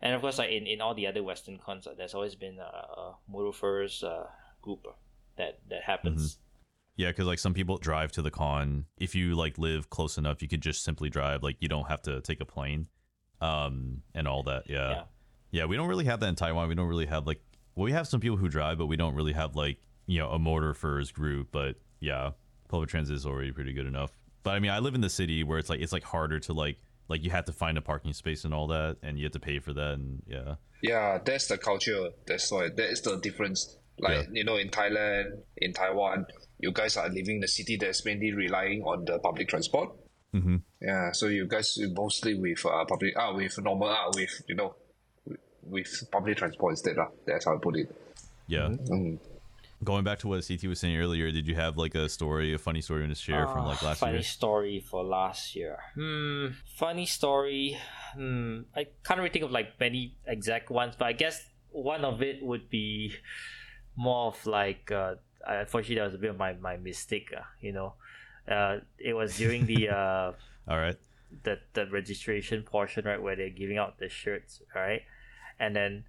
[0.00, 2.62] And of course, like in, in all the other Western cons, there's always been a,
[2.62, 4.26] a motor furs uh,
[4.60, 4.86] group
[5.36, 6.38] that that happens.
[6.96, 8.86] Yeah, because like some people drive to the con.
[8.98, 11.42] If you like live close enough, you could just simply drive.
[11.42, 12.88] Like you don't have to take a plane,
[13.40, 14.68] um, and all that.
[14.68, 14.90] Yeah.
[14.90, 15.02] Yeah.
[15.50, 16.68] yeah, We don't really have that in Taiwan.
[16.68, 17.40] We don't really have like
[17.74, 20.30] well, we have some people who drive, but we don't really have like you know
[20.30, 21.48] a motor furs group.
[21.52, 22.30] But yeah,
[22.68, 24.16] public transit is already pretty good enough.
[24.42, 26.52] But I mean, I live in the city where it's like it's like harder to
[26.52, 26.78] like
[27.08, 29.40] like you have to find a parking space and all that, and you have to
[29.40, 29.92] pay for that.
[29.94, 32.10] And yeah, Yeah, that's the culture.
[32.26, 33.76] That's why that is the difference.
[33.98, 36.26] Like you know, in Thailand, in Taiwan,
[36.58, 39.90] you guys are living in a city that's mainly relying on the public transport.
[40.34, 40.62] Mhm.
[40.82, 44.74] Yeah, so you guys mostly with uh, public ah with normal ah with you know
[45.62, 47.08] with, public transport instead lah.
[47.26, 47.88] That's how I put it.
[48.48, 48.68] yeah.
[48.68, 49.18] Mm.
[49.86, 52.58] Going back to what CT was saying earlier, did you have like a story, a
[52.58, 54.18] funny story want to share from like Ah, last funny year?
[54.18, 55.78] Funny story for last year.
[55.94, 56.46] Hmm.
[56.76, 57.78] Funny story.
[58.14, 58.62] Hmm.
[58.74, 61.36] I can't really think of like many exact ones, but I guess
[61.70, 63.14] one of it would be
[63.94, 64.90] more of like.
[64.90, 65.14] Uh,
[65.46, 67.28] unfortunately, that was a bit of my my mistake.
[67.36, 67.94] Uh, you know,
[68.50, 70.32] uh, it was during the uh.
[70.68, 70.96] All right.
[71.44, 75.02] the the registration portion right where they're giving out the shirts right
[75.62, 76.04] and then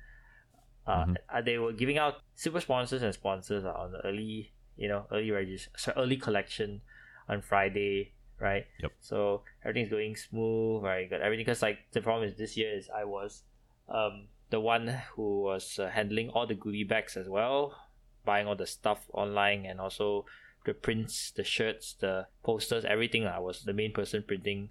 [0.87, 1.17] uh, Mhm.
[1.29, 5.05] uh, they were giving out super sponsors and sponsors uh, on the early you know
[5.11, 6.81] early regist- so early collection
[7.27, 8.91] on friday right Yep.
[8.99, 12.89] so everything's going smooth right got everything because like the problem is this year is
[12.95, 13.43] i was
[13.89, 17.75] um the one who was uh, handling all the goodie bags as well
[18.23, 20.25] buying all the stuff online and also
[20.65, 23.25] the prints, the shirts, the posters, everything.
[23.25, 24.69] I was the main person printing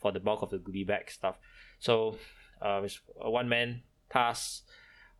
[0.00, 1.36] for the bulk of the goodie bag stuff.
[1.78, 2.16] So
[2.62, 4.64] uh, it's a one man task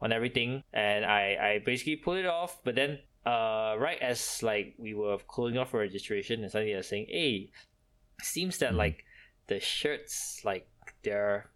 [0.04, 2.60] on everything, and I I basically pulled it off.
[2.62, 6.84] But then uh, right as like we were closing off for registration, and suddenly they're
[6.84, 7.50] saying, "Hey,
[8.20, 8.84] seems that Mhm.
[8.84, 9.04] like
[9.48, 10.68] the shirts like
[11.02, 11.48] they're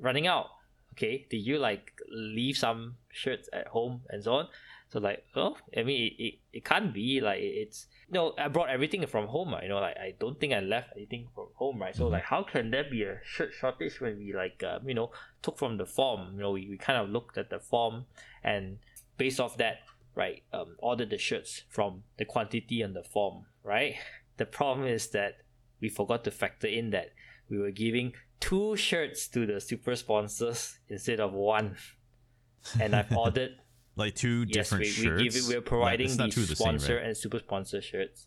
[0.00, 0.48] running out."
[0.96, 4.48] Okay, did you like leave some shirts at home and so on?
[4.94, 8.32] So like, oh, I mean, it, it, it can't be like it- it's no.
[8.38, 9.52] I brought everything from home.
[9.52, 9.64] right?
[9.64, 11.96] You know, like I don't think I left anything from home, right?
[11.96, 12.12] So Mhm.
[12.12, 15.10] like, how can there be a shirt shortage when we like, uh, you know,
[15.42, 16.34] took from the form?
[16.36, 18.04] You know, we, we kind of looked at the form
[18.44, 18.78] and
[19.18, 19.78] based off that,
[20.14, 23.96] right, um, ordered the shirts from the quantity on the form, right?
[24.36, 25.38] The problem is that
[25.80, 27.08] we forgot to factor in that
[27.48, 31.74] we were giving two shirts to the super sponsors instead of one.
[32.80, 33.56] And I've ordered
[33.96, 35.22] like two yes, different we, shirts.
[35.22, 37.04] we give we're Like, providing it's the two of same, sponsor right?
[37.06, 38.26] and super sponsor shirts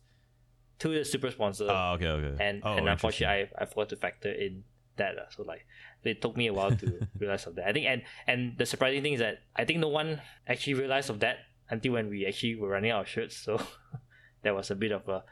[0.80, 1.68] to the super sponsor.
[1.69, 2.44] Oh, okay, okay.
[2.44, 4.64] and oh, and unfortunately, I, I forgot to factor in
[4.98, 5.18] that.
[5.18, 5.65] uh, So like,
[6.03, 7.68] it took me a while to realize of that.
[7.68, 11.10] I think and and the surprising thing is that I think no one actually realized
[11.10, 11.38] of that
[11.69, 13.35] until when we actually were running out of shirts.
[13.35, 13.60] So
[14.44, 15.23] that was a bit of a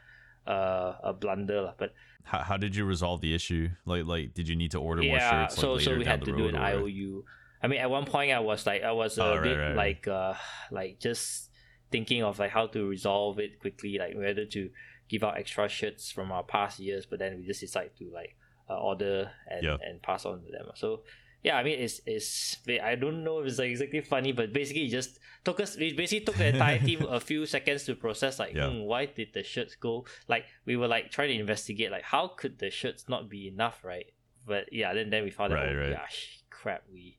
[0.50, 1.74] uh, a blunder, lah.
[1.78, 1.94] But
[2.24, 3.70] how, how did you resolve the issue?
[3.84, 5.56] Like, like, did you need to order more yeah, shirts?
[5.56, 7.24] Like, so so we had to do an IOU.
[7.62, 9.74] I mean, at one point, I was like, I was a Oh, right, bit right,
[9.76, 10.34] like, uh,
[10.70, 11.50] like just
[11.90, 14.70] thinking of like how to resolve it quickly, like whether to
[15.08, 18.36] give out extra shirts from our past years, but then we just decided to like
[18.68, 19.76] uh, order and, Yeah.
[19.80, 20.66] and pass on to them.
[20.74, 21.02] So
[21.42, 24.86] yeah, I mean, it's it's I don't know if it's like exactly funny, but basically,
[24.86, 25.76] it just took us.
[25.76, 28.40] We basically took the entire team a few seconds to process.
[28.40, 28.68] Like, Yeah.
[28.70, 30.06] hmm, why did the shirts go?
[30.26, 31.92] Like, we were like trying to investigate.
[31.92, 34.06] Like, how could the shirts not be enough, right?
[34.44, 35.56] But yeah, then then we found out.
[35.66, 35.90] Right, oh, right.
[35.90, 36.06] Yeah,
[36.50, 36.82] crap.
[36.92, 37.18] We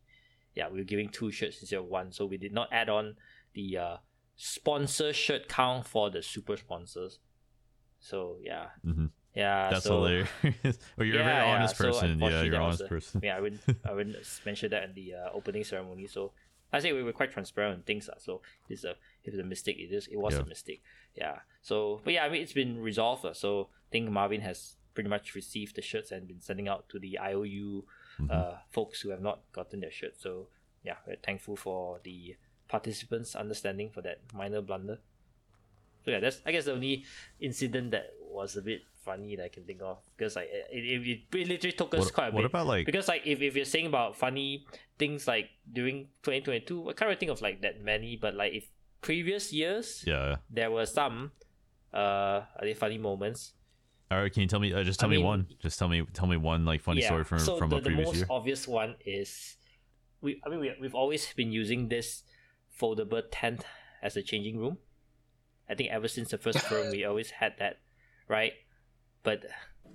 [0.58, 3.06] yeah, we were giving two shirts instead of one, so we did not add on
[3.54, 3.98] the uh,
[4.36, 7.20] sponsor shirt count for the super sponsors.
[8.00, 9.10] So yeah, Mhm.
[9.36, 9.70] yeah.
[9.72, 10.30] That's so, hilarious.
[10.98, 12.20] well, you're a Yeah, very yeah, honest so person.
[12.20, 13.22] yeah, you're an honest a- person.
[13.24, 16.08] yeah, I wouldn't, I wouldn't mention that in the uh, opening ceremony.
[16.08, 16.32] So
[16.72, 18.08] I say we were quite transparent on things.
[18.08, 18.16] lah.
[18.20, 18.92] So it's a
[19.24, 20.42] if it's a mistake, it is it was Yeah.
[20.42, 20.82] a mistake.
[21.16, 21.38] Yeah.
[21.62, 23.24] So but yeah, I mean it's been resolved.
[23.24, 23.34] lah.
[23.34, 23.50] So
[23.88, 27.18] I think Marvin has pretty much received the shirts and been sending out to the
[27.20, 27.86] IOU
[28.20, 28.32] Mhm.
[28.32, 30.20] uh, folks who have not gotten their shirt.
[30.20, 30.48] So
[30.84, 32.36] yeah, we're thankful for the
[32.68, 35.00] participants' understanding for that minor blunder.
[36.06, 37.06] So yeah, that's I guess the only
[37.40, 41.22] incident that was a bit funny that I can think of because like it, it,
[41.34, 42.86] it literally took us What, quite a what bit about like?
[42.86, 44.66] because like if, if you're saying about funny
[45.00, 48.68] things like during 2022 i can't really think of like that many but like if
[49.00, 50.38] previous years Yeah.
[50.50, 51.32] there were some
[51.94, 52.42] uh
[52.76, 53.54] funny moments
[54.10, 54.32] All right.
[54.32, 54.74] Can you tell me?
[54.74, 55.48] Uh, just I tell me mean- one.
[55.60, 56.06] Just tell me.
[56.14, 58.06] Tell me one like funny story from so from the, a previous year.
[58.06, 58.28] the most year.
[58.30, 59.58] obvious one is
[60.22, 62.24] we i mean we, we've always been using this
[62.80, 63.64] foldable tent
[64.02, 64.78] as a changing room
[65.70, 67.78] i think ever since the first Furum we always had that
[68.28, 68.54] right
[69.24, 69.46] but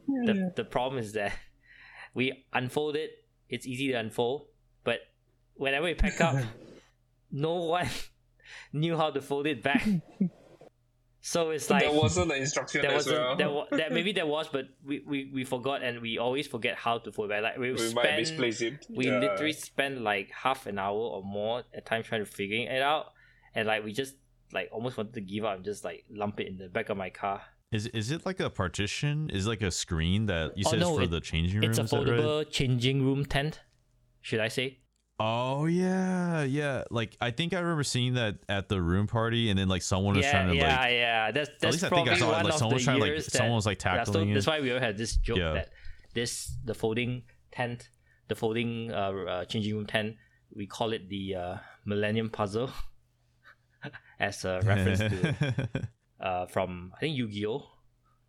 [0.07, 1.33] the, the problem is that
[2.15, 3.11] we unfold it
[3.49, 4.47] it's easy to unfold
[4.85, 5.01] but
[5.55, 6.37] whenever we pack up
[7.33, 7.89] no one
[8.73, 9.87] knew how to fold it back
[11.25, 13.37] so it's like there wasn't an instruction there as was well.
[13.37, 16.75] there, wa- there maybe there was but we, we, we forgot and we always forget
[16.77, 18.85] how to fold back like we, we spend might misplace it.
[18.91, 19.19] we Yeah.
[19.21, 23.07] literally spend like half an hour or more at time trying to figuring it out
[23.55, 24.17] and like we just
[24.53, 26.97] like almost wanted to give up and just like lump it in the back of
[26.97, 27.41] my car
[27.71, 29.31] Is is it like a partition?
[29.31, 31.61] Is it like a screen that you Oh, said no, is for it- the changing
[31.61, 31.71] room?
[31.71, 32.07] it's a is that right?
[32.21, 33.61] foldable changing room tent
[34.21, 34.79] should i say
[35.25, 36.83] Oh yeah, yeah.
[36.91, 40.17] Like I think I remember seeing that at the room party, and then like someone
[40.17, 40.91] was yeah trying to yeah like.
[40.93, 42.45] yeah that's that's At that's least I think I saw it.
[42.45, 44.51] Like someone was trying to like that, someone was like yeah, tackling that's it.
[44.51, 45.53] why we all had this joke Yeah.
[45.55, 45.69] that
[46.13, 47.23] this the folding
[47.53, 47.89] tent
[48.27, 50.17] the folding uh, uh changing room tent
[50.57, 52.71] we call it the uh, millennium puzzle
[54.19, 55.89] as a reference to
[56.21, 57.65] uh, from I think Yu-Gi-Oh,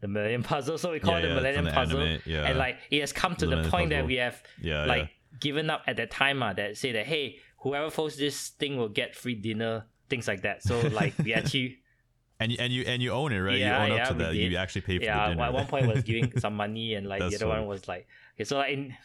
[0.02, 0.78] the Millennium Puzzle.
[0.78, 2.46] So we call Yeah, it the yeah, Millennium Puzzle, anime, yeah.
[2.48, 5.10] and like it has come to The point that we have yeah, like
[5.40, 6.42] given up at that time.
[6.44, 10.42] Uh, that say that hey, whoever folds this thing will get free dinner, things like
[10.44, 10.64] that.
[10.64, 11.80] So like we actually.
[12.40, 13.58] and you, and you and you own it, right?
[13.58, 14.34] Yeah, you own yeah, up to that.
[14.34, 14.52] did.
[14.52, 15.44] You actually pay for Yeah, the dinner.
[15.46, 18.08] at one point was giving some money, and like the That's other one was like,
[18.36, 18.96] okay, so like in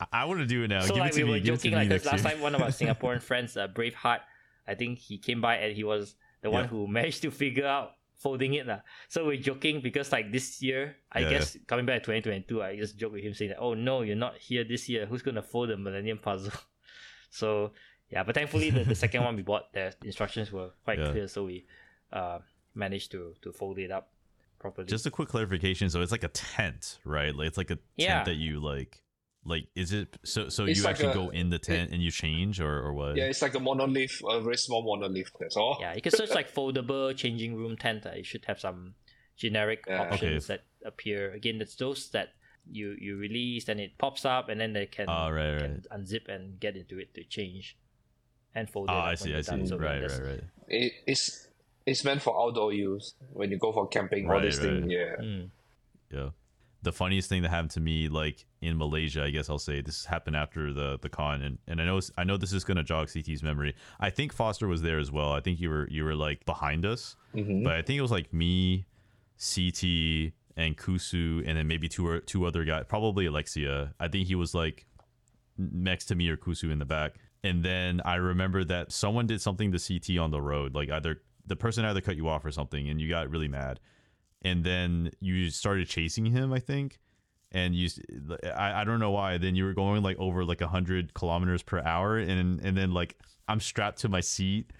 [0.00, 0.80] I, I want to do it now.
[0.80, 1.30] so Give like it to we me.
[1.30, 4.20] were Give joking like because last time one of our Singaporean friends, uh, Braveheart,
[4.66, 6.68] I think he came by and he was the one Yeah.
[6.68, 8.80] who managed to figure out folding it lah.
[9.08, 12.76] So we're joking because like this year, I Yeah, guess coming back to 2022, I
[12.76, 15.06] just joke with him saying that oh no, you're not here this year.
[15.06, 16.52] Who's gonna fold the Millennium Puzzle?
[17.30, 17.72] so
[18.10, 21.10] yeah, but thankfully the, the second one we bought, the instructions were quite Yeah.
[21.10, 21.66] clear, so we
[22.12, 22.38] uh
[22.74, 24.10] managed to to fold it up
[24.58, 24.86] properly.
[24.88, 25.90] Just a quick clarification.
[25.90, 27.34] So it's like a tent, right?
[27.34, 29.03] Like it's like a tent that you like
[29.46, 30.48] Like, is it so?
[30.48, 32.92] So It's you like actually a- go in the tent and you change, or or
[32.94, 33.16] what?
[33.16, 35.30] Yeah, it's like a monolith, a very small monolith.
[35.38, 35.76] That's all.
[35.80, 38.06] Yeah, you can search like foldable changing room tent.
[38.06, 38.94] uh, It should have some
[39.36, 40.00] generic Yeah.
[40.00, 41.30] options that appear.
[41.32, 42.28] Again, it's those that
[42.70, 46.28] you you release and it pops up, and then they can, Oh, right, can unzip
[46.28, 47.76] and get into it to change
[48.54, 48.92] and fold it.
[48.92, 49.34] Oh, up I see.
[49.34, 49.66] I see.
[49.66, 50.40] So, yeah, right, right, right.
[50.68, 51.48] It, it's
[51.84, 54.24] it's meant for outdoor use when you go for camping.
[54.24, 54.82] all Right, these things.
[54.82, 54.90] right.
[54.90, 55.16] Yeah.
[55.20, 55.50] Mm.
[56.10, 56.30] Yeah.
[56.84, 60.04] The funniest thing that happened to me, like in Malaysia, I guess I'll say this
[60.04, 63.08] happened after the the con, and, and I know I know this is gonna jog
[63.08, 63.74] CT's memory.
[63.98, 65.32] I think Foster was there as well.
[65.32, 67.64] I think you were you were like behind us, Mm-hmm.
[67.64, 68.86] but I think it was like me,
[69.38, 73.94] CT, and Kusu, and then maybe two or two other guys, probably Alexia.
[73.98, 74.86] I think he was like
[75.58, 77.14] next to me or Kusu in the back.
[77.42, 81.22] And then I remember that someone did something to CT on the road, like either
[81.46, 83.80] the person either cut you off or something, and you got really mad.
[84.44, 86.98] And then you started chasing him, I think.
[87.52, 87.88] And you,
[88.56, 89.38] I, I don't know why.
[89.38, 93.16] Then you were going like over like hundred kilometers per hour, and and then like
[93.48, 94.72] I'm strapped to my seat.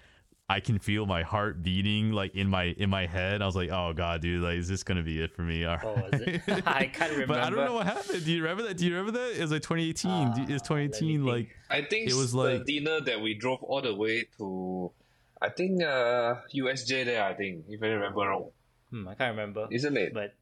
[0.47, 3.41] I can feel my heart beating like in my in my head.
[3.41, 5.63] I was like, oh god, dude, like is this gonna be it for me?
[5.65, 6.41] All Oh, is it?
[6.67, 7.25] I can't remember.
[7.33, 8.25] But I don't know what happened.
[8.25, 8.77] Do you remember that?
[8.77, 9.37] Do you remember that?
[9.37, 10.11] It was like 2018.
[10.11, 11.23] Ah, Do- it's let 2018.
[11.23, 11.25] think.
[11.25, 14.91] Like I think It was the like- dinner that we drove all the way to,
[15.41, 17.23] I think uh USJ there.
[17.23, 18.49] I think if I remember wrong,
[18.95, 19.67] Hmm, I can't remember.
[19.71, 20.13] isn't it?
[20.13, 20.35] But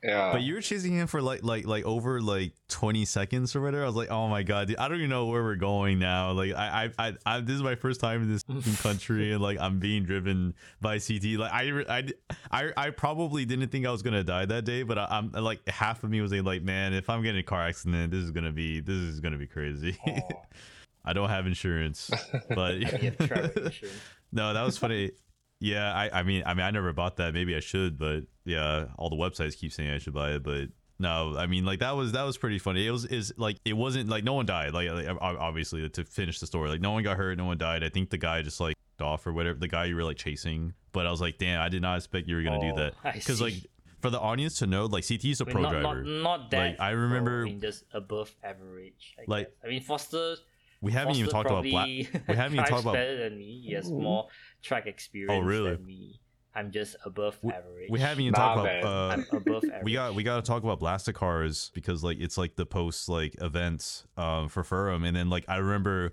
[0.00, 0.32] yeah.
[0.32, 3.82] But you were chasing him for like like like over like 20 seconds or whatever.
[3.82, 6.32] I was like, oh my god, dude, I don't even know where we're going now.
[6.32, 8.44] Like I I, I, I this is my first time in this
[8.82, 11.24] country and like I'm being driven by CT.
[11.38, 12.08] Like I, I
[12.52, 15.66] I I probably didn't think I was gonna die that day, but I, I'm like
[15.68, 18.52] half of me was like, man, if I'm getting a car accident, this is gonna
[18.52, 19.96] be this is gonna be crazy.
[20.06, 20.18] Oh.
[21.06, 22.10] I don't have insurance,
[22.48, 24.00] but you have travel insurance.
[24.32, 25.12] no, that was funny.
[25.60, 27.32] Yeah, I, I mean, I mean, I never bought that.
[27.34, 30.68] Maybe I should, but yeah, all the websites keep saying I should buy it, but
[30.98, 32.86] no, I mean, like that was that was pretty funny.
[32.86, 34.72] It was is like it wasn't like no one died.
[34.74, 37.82] Like, like obviously to finish the story, like no one got hurt, no one died.
[37.82, 39.58] I think the guy just like off or whatever.
[39.58, 42.28] The guy you were like chasing, but I was like, damn, I did not expect
[42.28, 43.54] you were gonna do Oh, that because like
[44.02, 46.02] for the audience to know, like CT is a I mean, pro not, driver.
[46.04, 46.58] Not, not that.
[46.72, 49.14] Like, I remember- pro, I mean, just above average.
[49.18, 49.54] I Like, guess.
[49.64, 50.36] I mean, Foster.
[50.82, 51.86] we haven't even talked about black.
[51.86, 53.62] we haven't even talked about- better than me.
[53.66, 54.28] He has more
[54.64, 55.76] track experience Oh, really?
[55.76, 56.20] than me.
[56.56, 57.90] I'm just above average.
[57.90, 58.84] We haven't even Nah, talked about.
[58.84, 59.82] Uh, I'm above average.
[59.84, 63.34] we got we got to talk about Blastacars because like it's like the post like
[63.40, 66.12] events um for Furum and then like I remember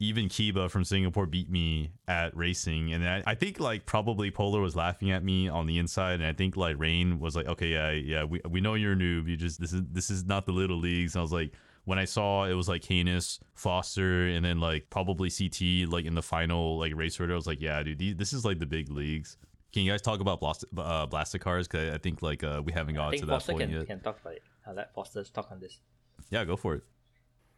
[0.00, 4.60] even Kiba from Singapore beat me at racing and I, I think like probably Polar
[4.60, 7.68] was laughing at me on the inside and I think like Rain was like okay
[7.68, 10.46] yeah yeah we, we know you're a noob you just this is this is not
[10.46, 11.52] the little leagues and I was like
[11.84, 16.14] when I saw it was like Canis, Foster, and then like probably CT like in
[16.14, 18.66] the final like race order, I was like, yeah, dude, these, this is like the
[18.66, 19.36] big leagues.
[19.72, 21.64] Can you guys talk about Blast- uh, Blastacars?
[21.64, 23.86] Because I think like uh, we haven't I gotten to that Foster point can, yet.
[23.86, 24.42] can talk about it.
[24.66, 25.80] I'll let Foster talk on this.
[26.30, 26.82] Yeah, go for it.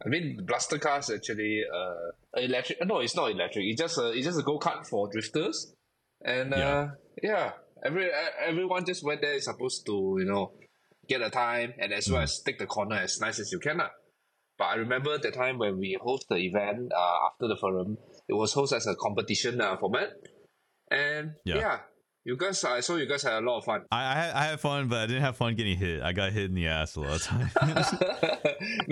[0.05, 2.85] I mean, Blastacars actually uh electric.
[2.85, 3.65] No, it's not electric.
[3.65, 5.73] It's just a it's just a go kart for drifters,
[6.23, 6.89] and uh, Yeah.
[7.23, 7.51] yeah,
[7.85, 8.09] every
[8.45, 10.51] everyone just went there is supposed to you know
[11.07, 12.13] get a time and as Mm.
[12.13, 13.77] well as take the corner as nice as you can.
[13.77, 13.89] lah.
[14.57, 17.97] But I remember the time when we host the event uh, after the Furum,
[18.27, 20.09] it was hosted as a competition uh, format,
[20.89, 21.57] and Yeah.
[21.57, 21.79] yeah.
[22.23, 23.81] you guys I saw you guys had a lot of fun.
[23.91, 26.01] I I had, I had fun, but I didn't have fun getting hit.
[26.01, 27.53] I got hit in the ass a lot of times.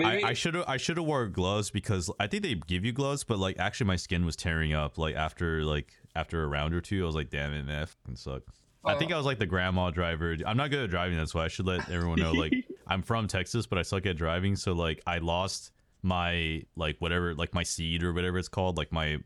[0.04, 3.24] I should have I should have wore gloves because I think they give you gloves,
[3.24, 4.98] but like actually my skin was tearing up.
[4.98, 7.88] Like after like after a round or two, I was like, damn it, man, that
[7.88, 8.42] fucking suck.
[8.84, 10.36] I think I was like the grandma driver.
[10.46, 12.32] I'm not good at driving, that's why I should let everyone know.
[12.32, 12.52] Like
[12.86, 15.72] I'm from Texas, but I suck at driving, so like I lost
[16.02, 19.18] my like whatever like my seed or whatever it's called, like my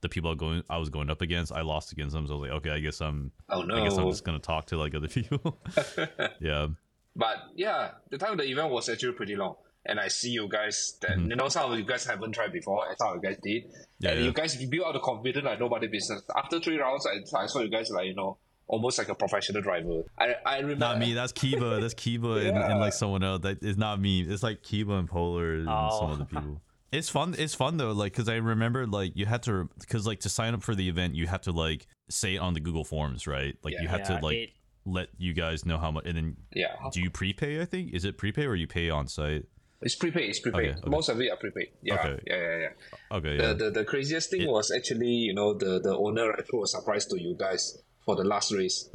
[0.00, 1.52] the people I going I was going up against.
[1.52, 3.76] I lost against them, so I was like, okay, I guess I'm oh no.
[3.76, 5.58] I guess I'm just gonna talk to like other people.
[6.40, 6.68] yeah.
[7.16, 9.56] But yeah, the time of the event was actually pretty long.
[9.86, 12.84] And I see you guys that you know some of you guys haven't tried before,
[12.84, 13.64] I of you guys did.
[13.64, 13.80] Mm-hmm.
[14.00, 14.26] Yeah, and yeah.
[14.26, 16.22] you guys built out the confidence like nobody business.
[16.36, 18.38] After three rounds I, I saw you guys like, you know,
[18.68, 20.02] almost like a professional driver.
[20.18, 21.14] I I remember Not me.
[21.14, 21.80] That's Kiba.
[21.80, 23.42] That's Kiba and, and like someone else.
[23.42, 24.20] That is not me.
[24.22, 26.12] It's like Kiba and Polar and some Oh.
[26.12, 26.60] other people.
[26.92, 27.34] It's fun.
[27.36, 27.92] It's fun though.
[27.92, 30.88] Like, cause I remember like you had to, cause like to sign up for the
[30.88, 33.54] event, you have to like say it on the Google Forms, right?
[33.62, 33.82] Like Yeah.
[33.82, 34.50] you have Yeah, to like it-
[34.86, 36.74] let you guys know how much, and then Yeah.
[36.92, 37.60] do you prepay?
[37.60, 39.44] I think is it prepay or you pay on site?
[39.82, 40.70] It's prepaid, it's prepaid.
[40.70, 40.90] Okay, okay.
[40.90, 41.68] Most of it are prepaid.
[41.82, 41.94] Yeah.
[42.00, 42.22] Okay.
[42.26, 43.16] Yeah, yeah, yeah.
[43.18, 43.52] Okay, The, yeah.
[43.52, 46.66] the the craziest thing It- was actually, you know, the, the owner right, threw a
[46.66, 47.76] surprise to you guys
[48.08, 48.88] for the last race.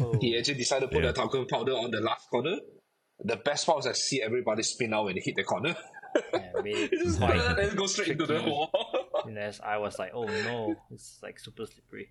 [0.00, 1.10] Oh, he actually decided to put Yeah.
[1.10, 2.58] the talcum powder on the last corner.
[3.24, 5.74] The best part was I see everybody spin out when they hit the corner.
[6.32, 8.70] yeah, made it It just and go straight into the wall.
[9.26, 12.10] And as I was like, oh no, it's like super slippery.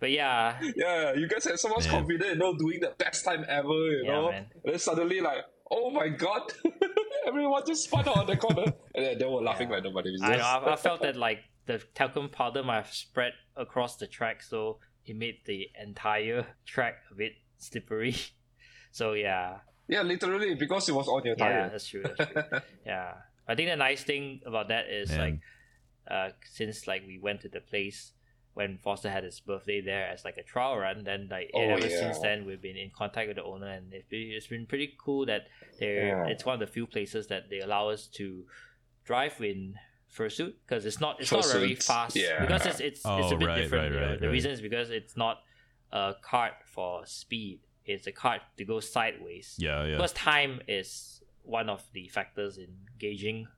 [0.00, 1.90] But yeah, yeah, you guys had so much Man.
[1.92, 4.30] confidence, you know, doing the best time ever, you Yeah, know.
[4.30, 4.46] man.
[4.64, 6.42] And then suddenly like, oh my god,
[7.26, 9.76] everyone just spun out on the corner, and then they were laughing Yeah.
[9.76, 10.44] like nobody was I, just.
[10.48, 14.78] I, I felt that like the talcum powder might have spread across the track, so
[15.08, 18.14] it made the entire track a bit slippery.
[18.90, 21.68] So yeah, Yeah, literally because it was on your yeah, tire.
[21.70, 22.02] that's true.
[22.02, 22.42] That's true.
[22.86, 23.14] yeah,
[23.46, 25.20] I think the nice thing about that is Man.
[25.20, 25.40] like,
[26.10, 28.12] uh, since like we went to the place
[28.54, 31.86] when Foster had his birthday there as like a trial run, then like Oh, ever
[31.86, 32.00] yeah.
[32.00, 35.42] since then we've been in contact with the owner, and it's been, pretty cool that
[35.78, 36.26] they Yeah.
[36.26, 38.46] it's one of the few places that they allow us to
[39.04, 39.74] drive in
[40.14, 42.40] fursuit because it's not it's not very fast yeah.
[42.40, 43.84] because it's it's, it's Oh, a bit right, different.
[43.84, 44.10] right, you know.
[44.12, 44.32] right, the right.
[44.32, 45.38] reason is because it's not
[45.92, 49.96] a card for speed; it's a card to go sideways Yeah, yeah.
[49.96, 52.68] because time is one of the factors in
[52.98, 53.48] gauging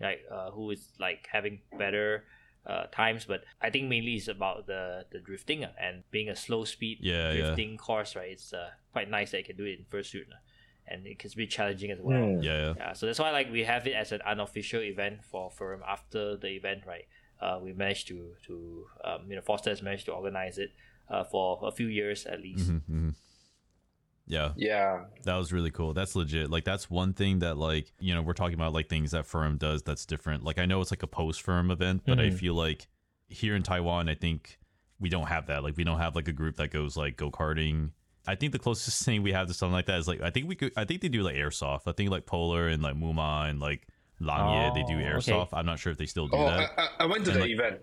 [0.00, 2.24] like uh, who is like having better
[2.66, 6.34] uh, times but i think mainly it's about the the drifting uh, and being a
[6.36, 7.44] slow speed Yeah, yeah.
[7.44, 10.36] drifting course right it's uh, quite nice that you can do it in fursuit uh,
[10.86, 12.42] and it can be challenging as well Hmm.
[12.42, 12.74] Yeah, yeah.
[12.76, 16.36] yeah, so that's why like we have it as an unofficial event for Furum after
[16.36, 17.06] the event, right?
[17.40, 20.70] Uh, we managed to to um, you know Foster has managed to organize it
[21.08, 22.70] uh, for a few years at least.
[22.70, 23.14] Mhm, mhm.
[24.26, 25.92] Yeah, Yeah, that was really cool.
[25.92, 26.50] That's legit.
[26.50, 29.58] Like that's one thing that like, you know, we're talking about like things that Furum
[29.58, 30.44] does that's different.
[30.44, 32.38] Like I know it's like a post Furum event, but I Mhm.
[32.38, 32.86] feel like
[33.28, 34.58] here in Taiwan, I think
[34.98, 35.62] we don't have that.
[35.62, 37.90] Like we don't have like a group that goes like go-karting.
[38.26, 40.48] I think the closest thing we have to something like that is like I think
[40.48, 41.82] we could I think they do like airsoft.
[41.86, 43.86] I think like Polar and like Muma and like
[44.20, 45.32] Langye, they do Oh, okay.
[45.32, 45.48] airsoft.
[45.52, 46.70] I'm not sure if they still do Oh, that.
[46.78, 47.80] I, I, I went to And, the like- event.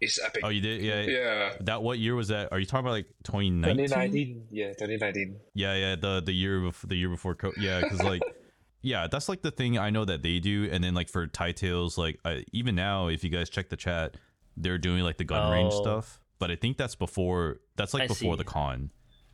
[0.00, 0.42] It's epic.
[0.44, 0.82] oh, you did?
[0.82, 1.02] Yeah.
[1.02, 1.52] yeah.
[1.60, 2.50] That what year was that?
[2.52, 3.86] Are you talking about like 2019?
[3.86, 4.46] 2019.
[4.50, 5.36] Yeah, 2019.
[5.54, 8.20] Yeah, yeah, the the year before the year before co- yeah, cuz like
[8.82, 11.52] yeah, that's like the thing I know that they do and then like for Tie
[11.52, 14.16] Tails like I, even now if you guys check the chat,
[14.56, 15.82] they're doing like the gun range Oh.
[15.82, 18.38] stuff, but I think that's before that's like I before see.
[18.38, 18.90] the con.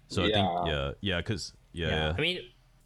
[0.08, 2.14] So I think yeah, yeah, cuz yeah, yeah.
[2.16, 2.38] I mean,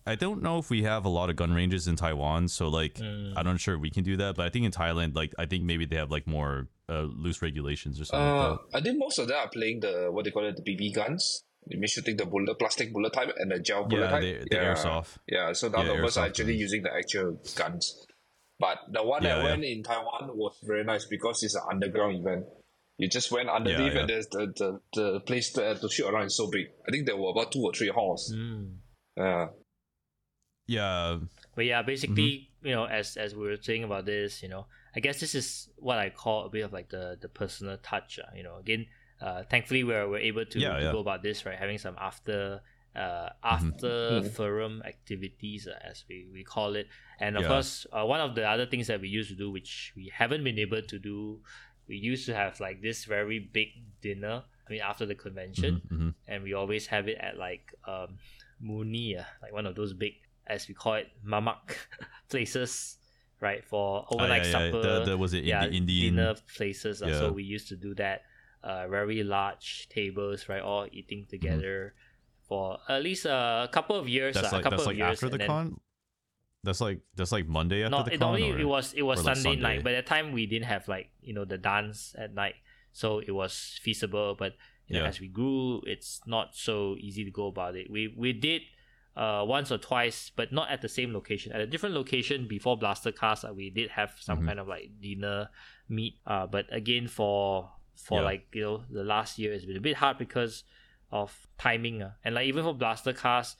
[0.06, 2.94] I don't know if we have a lot of gun ranges in Taiwan, so like
[2.94, 3.34] Mm.
[3.36, 5.64] I'm not sure we can do that, but I think in Thailand like I think
[5.64, 9.18] maybe they have like more uh, loose regulations or something Uh, like I think most
[9.18, 11.44] of them are playing the what they call it the BB guns.
[11.70, 14.20] They mean shooting the bullet, plastic bullet type and the gel bullet Yeah, type.
[14.22, 15.18] they, the airsoft.
[15.28, 16.60] Yeah, so none Yeah, of us are actually guns.
[16.66, 18.04] using the actual guns.
[18.58, 19.50] But the one Yeah, that yeah.
[19.50, 22.46] went in Taiwan was very nice because it's an underground event.
[22.98, 24.00] You just went underneath yeah.
[24.00, 26.66] and there's the, the, the place to, to shoot around is so big.
[26.86, 28.32] I think there were about two or three halls.
[28.34, 28.76] mm.
[29.16, 29.46] Yeah.
[30.66, 31.18] Yeah,
[31.56, 32.68] but yeah, basically, Mm-hmm.
[32.68, 35.68] you know, as as we were saying about this, you know, I guess this is
[35.76, 38.20] what I call a bit of like the the personal touch.
[38.22, 38.86] Uh, you know, again,
[39.20, 40.92] uh, thankfully we're we're able to, Yeah, to yeah.
[40.92, 42.60] go about this right, having some after.
[42.94, 44.28] Uh, after Mhm.
[44.36, 46.88] Furum activities uh, as we, we call it
[47.18, 47.48] and of Yeah.
[47.48, 50.44] course uh, one of the other things that we used to do which we haven't
[50.44, 51.40] been able to do
[51.88, 53.68] we used to have like this very big
[54.00, 56.14] dinner i mean after the convention mhm, mhm.
[56.28, 58.18] and we always have it at like um
[58.62, 60.14] Muni, uh, like one of those big,
[60.46, 61.74] as we call it, mamak
[62.30, 62.96] places,
[63.40, 63.64] right?
[63.64, 64.70] For overnight yeah, yeah.
[64.70, 64.82] supper.
[64.82, 67.02] The, the was it yeah, Indi- Indian dinner places.
[67.02, 67.18] uh, Yeah.
[67.18, 68.22] So we used to do that.
[68.62, 70.62] Uh, very large tables, right?
[70.62, 71.94] All eating together
[72.46, 74.36] for at least uh, a couple of years.
[74.36, 74.42] Mm-hmm.
[74.42, 75.12] That's uh, like a couple that's of like years.
[75.18, 75.80] after the then- con.
[76.64, 78.28] That's like that's like Monday after no, the con.
[78.28, 79.62] only or- it was it was like, Sunday Sunday?
[79.76, 79.84] night.
[79.84, 82.54] By the time, we didn't have like you know the dance at night,
[82.92, 84.36] so it was feasible.
[84.38, 84.54] But
[84.86, 85.08] you know, Yeah.
[85.08, 87.90] as we grew, it's not so easy to go about it.
[87.90, 88.62] We we did
[89.16, 91.52] uh once or twice, but not at the same location.
[91.52, 94.46] At a different location before Blastacars, uh, we did have some Mhm.
[94.46, 95.50] kind of like dinner
[95.88, 96.20] meet.
[96.26, 98.24] Uh, but again for for Yeah.
[98.24, 100.62] like you know the last year, it's been a bit hard because
[101.10, 102.02] of timing.
[102.02, 102.12] Uh.
[102.24, 103.56] And like even for Blastacars,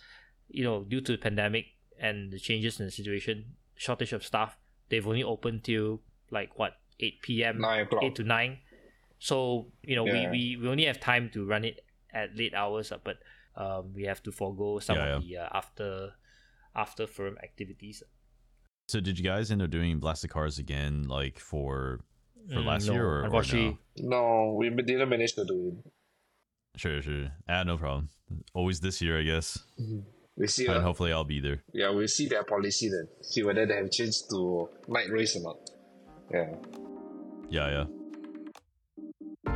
[0.48, 1.66] you know, due to the pandemic
[2.02, 4.58] and the changes in the situation, shortage of staff,
[4.90, 6.00] they've only opened till
[6.30, 7.60] like what eight p.m.
[7.60, 8.04] 9 o'clock.
[8.04, 8.58] eight to nine.
[9.18, 10.30] So you know Yeah.
[10.30, 13.16] we, we we only have time to run it at late hours, uh, but
[13.56, 16.12] um, we have to forego some Yeah, of the uh, after
[16.74, 18.02] after Furum activities.
[18.88, 22.00] So did you guys end up doing Blastacars again, like for
[22.48, 25.92] for Mm, last no, year or, or unfortunately, No, we didn't manage to do it.
[26.76, 27.28] Sure, sure.
[27.48, 28.08] Ah, no problem.
[28.54, 29.58] Always this year, I guess.
[30.36, 31.62] We see, And hopefully I'll be there.
[31.72, 33.06] yeah, we'll see their policy then.
[33.22, 35.56] See whether they have changed to night race or not.
[36.32, 36.54] Yeah.
[37.50, 37.84] Yeah,
[39.46, 39.52] yeah.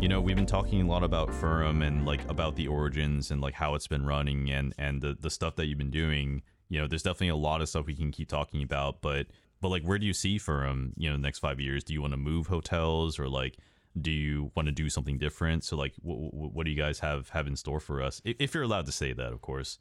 [0.00, 3.40] You know, we've been talking a lot about Furum and like about the origins and
[3.42, 6.42] like how it's been running and and the the stuff that you've been doing.
[6.70, 9.26] You know, there's definitely a lot of stuff we can keep talking about, but
[9.60, 11.84] but like where do you see Furum, you know, the next 5 years?
[11.84, 13.58] Do you want to move hotels or like
[13.98, 15.64] do you want to do something different?
[15.64, 16.16] So like what
[16.54, 18.20] what do you guys have have in store for us?
[18.24, 19.78] If, if you're allowed to say that, of course.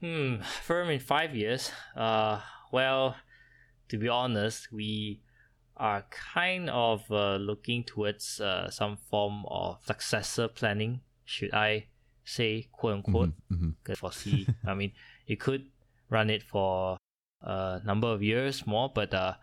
[0.00, 0.36] Hmm,
[0.66, 1.70] Furum in five years.
[1.96, 2.40] Uh,
[2.72, 3.16] well,
[3.88, 5.20] to be honest, we
[5.76, 11.00] are kind of uh, looking towards uh, some form of successor planning.
[11.24, 11.86] Should I
[12.24, 13.32] say, quote unquote?
[13.50, 13.74] Mhm, mhm.
[13.84, 14.46] Could foresee.
[14.66, 14.92] I mean,
[15.26, 15.66] it could
[16.08, 16.96] run it for
[17.42, 18.90] a number of years more.
[18.94, 19.34] But uh,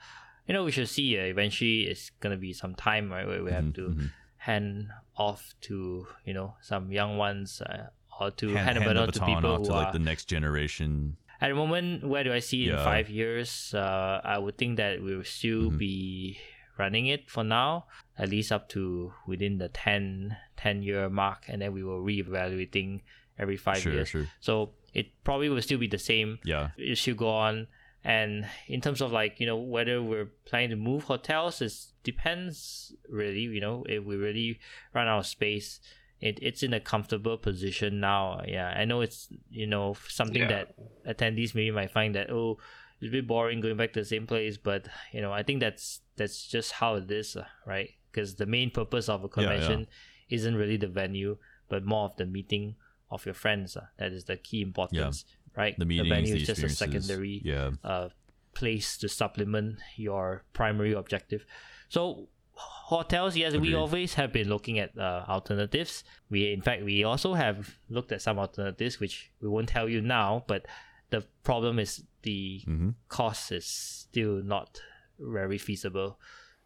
[0.47, 1.17] you know, we should see.
[1.17, 4.09] Uh, eventually, it's gonna be some time, right, where we have Mhm, to mhm.
[4.37, 7.87] hand off to you know some young ones, uh,
[8.19, 10.25] or to hand, hand, hand the to people off who to are like the next
[10.25, 11.17] generation.
[11.39, 13.73] at the moment, where do I see it in five years?
[13.73, 15.77] Uh, I would think that we will still Mhm.
[15.77, 16.39] be
[16.79, 17.85] running it for now,
[18.17, 23.01] at least up to within the 10, 10 year mark, and then we will reevaluating
[23.37, 24.09] every five sure, years.
[24.09, 24.25] sure.
[24.39, 26.39] So it probably will still be the same.
[26.43, 27.67] Yeah, It should go on.
[28.07, 31.73] And in terms of like, you know, whether we're planning to move hotels, it
[32.03, 34.59] depends really, you know, if we really
[34.93, 35.79] run out of space.
[36.19, 38.41] It, it's in a comfortable position now.
[38.47, 40.63] Yeah, I know it's you know something Yeah.
[41.05, 42.57] that attendees maybe might find that oh
[42.99, 45.59] it's a bit boring going back to the same place, but you know I think
[45.59, 47.91] that's that's just how it is, uh, right?
[48.11, 49.49] Because the main purpose of a Yeah, yeah.
[49.49, 49.87] convention
[50.29, 51.37] isn't really the venue,
[51.69, 52.77] but more of the meeting
[53.11, 53.77] of your friends.
[53.77, 55.23] Uh, that is the key importance,
[55.57, 55.77] right?
[55.77, 58.09] the meetings, venue the is just a secondary Yeah, uh,
[58.53, 61.45] place to supplement your primary objective.
[61.89, 66.03] So hotels, yes, we always have been looking at uh, alternatives.
[66.29, 70.01] We, in fact, we also have looked at some alternatives, which we won't tell you
[70.01, 70.43] now.
[70.47, 70.65] But
[71.09, 74.81] the problem is the hmm cost is still not
[75.19, 76.19] very feasible.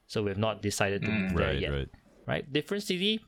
[0.07, 1.21] So we've not decided to Mm.
[1.21, 1.89] move there right, yet right.
[2.25, 2.53] right?
[2.53, 3.21] Different city?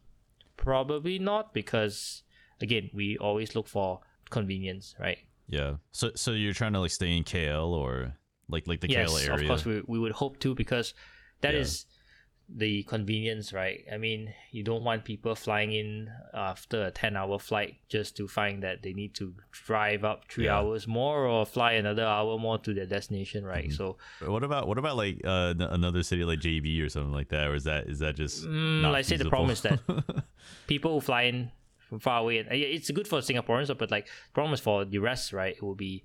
[0.57, 2.23] Probably not because
[2.61, 5.19] again, we always look for convenience, right?
[5.47, 5.75] Yeah.
[5.91, 8.13] So, so you're trying to like stay in KL or
[8.49, 9.31] like like the yes, KL area?
[9.31, 10.93] Yes, of course we, we would hope to because
[11.41, 11.61] that Yeah.
[11.61, 11.85] is
[12.49, 13.83] the convenience, right?
[13.91, 18.27] I mean, you don't want people flying in after a 10 hour flight just to
[18.27, 20.57] find that they need to drive up three Yeah.
[20.59, 23.69] hours more or fly another hour more to their destination, right?
[23.69, 23.73] Mhm.
[23.77, 27.47] So, What about what about like uh, another city like JB or something like that?
[27.47, 29.79] Or is that is that just Mm, like I say, the problem is that
[30.67, 31.49] people who fly in
[31.93, 34.83] from far away, and yeah, it's good for Singaporeans, but like the problem is for
[34.83, 35.55] the rest, right?
[35.55, 36.03] It will be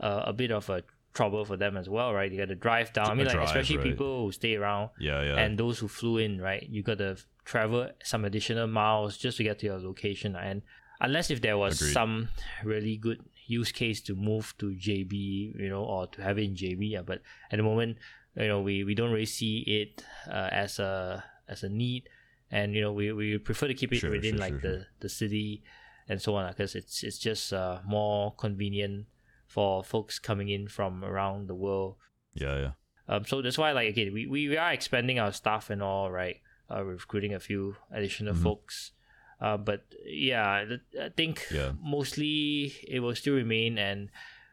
[0.00, 0.82] uh, a bit of a
[1.12, 2.32] trouble for them as well, right?
[2.32, 3.10] You got to drive down.
[3.10, 3.84] I mean, like drive, especially right.
[3.84, 6.66] people who stay around yeah, yeah, and those who flew in, right?
[6.66, 10.62] You got to travel some additional miles just to get to your location, and
[11.00, 11.92] unless if there was Agreed.
[11.92, 12.28] some
[12.64, 16.54] really good use case to move to JB, you know, or to have it in
[16.54, 17.02] JB, yeah.
[17.02, 17.20] But
[17.52, 17.98] at the moment,
[18.36, 22.08] you know, we, we don't really see it uh, as a as a need,
[22.50, 24.86] and you know, we, we prefer to keep it Sure, within sure, like sure, the,
[25.00, 25.62] the city
[26.08, 29.06] and so on, because it's it's just uh, more convenient
[29.46, 31.96] for folks coming in from around the world
[32.34, 32.70] yeah, yeah.
[33.08, 36.40] um, so that's why, like again, we, we, are expanding our staff and all, right?
[36.70, 38.42] Uh, recruiting a few additional Mhm.
[38.42, 38.92] folks.
[39.40, 40.64] Uh, but yeah,
[41.00, 41.72] I think Yeah.
[41.80, 44.10] mostly it will still remain, and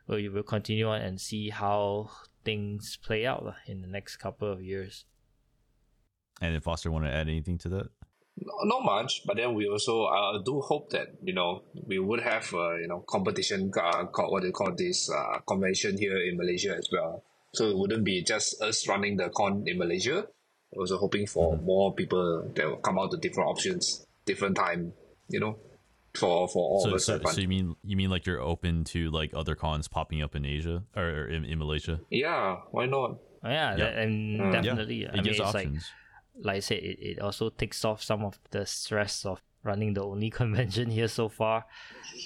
[0.07, 2.09] we will continue on and see how
[2.45, 5.05] things play out in the next couple of years.
[6.43, 7.87] And if Foster want to add anything to that?
[8.65, 12.51] Not much, but then we also uh, do hope that you know we would have
[12.53, 16.75] uh, you know competition uh, called what they call this uh, convention here in Malaysia
[16.75, 17.23] as well.
[17.53, 20.27] So it wouldn't be just us running the con in Malaysia.
[20.73, 24.91] We're Also hoping for more people that will come out to different options, different time.
[25.29, 25.53] You know,
[26.17, 27.23] for for all of so, us.
[27.23, 30.33] so, so you mean you mean like you're open to like other cons popping up
[30.35, 32.01] in Asia or, or in, in Malaysia?
[32.09, 33.21] yeah, why not?
[33.45, 33.77] Oh, yeah, Yeah.
[33.77, 34.51] that- and Mm.
[34.57, 35.05] definitely.
[35.05, 35.83] yeah, I it mean, gives it's options.
[35.85, 36.02] like
[36.45, 40.29] I said, it, it also takes off some of the stress of running the only
[40.41, 41.65] convention here so far.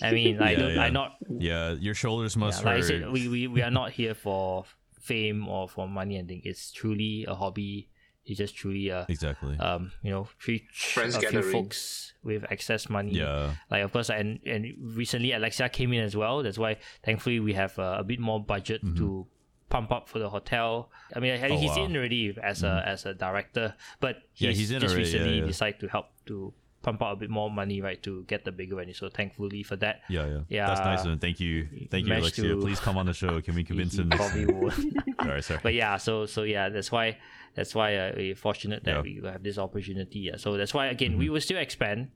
[0.01, 0.81] I mean, I Yeah, don't, yeah.
[0.81, 3.91] I not yeah, your shoulders must Yeah, like I said, we, we, we are not
[3.91, 4.65] here for
[4.99, 7.89] fame or for money I think It's truly a hobby.
[8.25, 9.57] It's just truly a exactly.
[9.57, 13.13] um you know three Friends a few folks with excess money.
[13.13, 16.43] yeah, Like of course, and and recently Alexia came in as well.
[16.43, 16.75] That's why
[17.05, 19.27] thankfully we have uh, a bit more budget to
[19.69, 20.89] pump up for the hotel.
[21.15, 21.51] I mean, Mm-hmm.
[21.53, 21.75] Oh, he's wow.
[21.77, 21.91] Mm-hmm.
[21.91, 25.39] in already as a as a director, but Yeah, he's, he's in just already, recently
[25.39, 25.45] yeah.
[25.45, 26.53] decided to help to
[26.83, 28.93] pump out a bit more money, right, to get the bigger venue.
[28.93, 30.67] So thankfully for that, yeah, yeah, Yeah.
[30.67, 31.19] That's nice him.
[31.19, 32.47] Thank you, thank you, Alexia.
[32.49, 33.41] to- Please come on the show.
[33.41, 34.09] Can we convince he him?
[34.09, 34.45] probably
[35.21, 35.59] sorry, sorry.
[35.63, 37.17] but yeah so so yeah that's why
[37.55, 39.01] that's why uh, we're fortunate that Yeah.
[39.01, 40.37] we have this opportunity yeah.
[40.37, 42.09] so that's why again we will still expand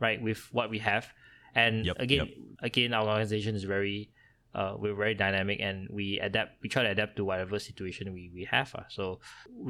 [0.00, 1.12] right with what we have
[1.54, 2.36] and Yep, again yep.
[2.62, 4.08] again our organization is very
[4.56, 8.30] uh, we're very dynamic and we adapt we try to adapt to whatever situation we,
[8.34, 8.82] we have uh.
[8.88, 9.20] so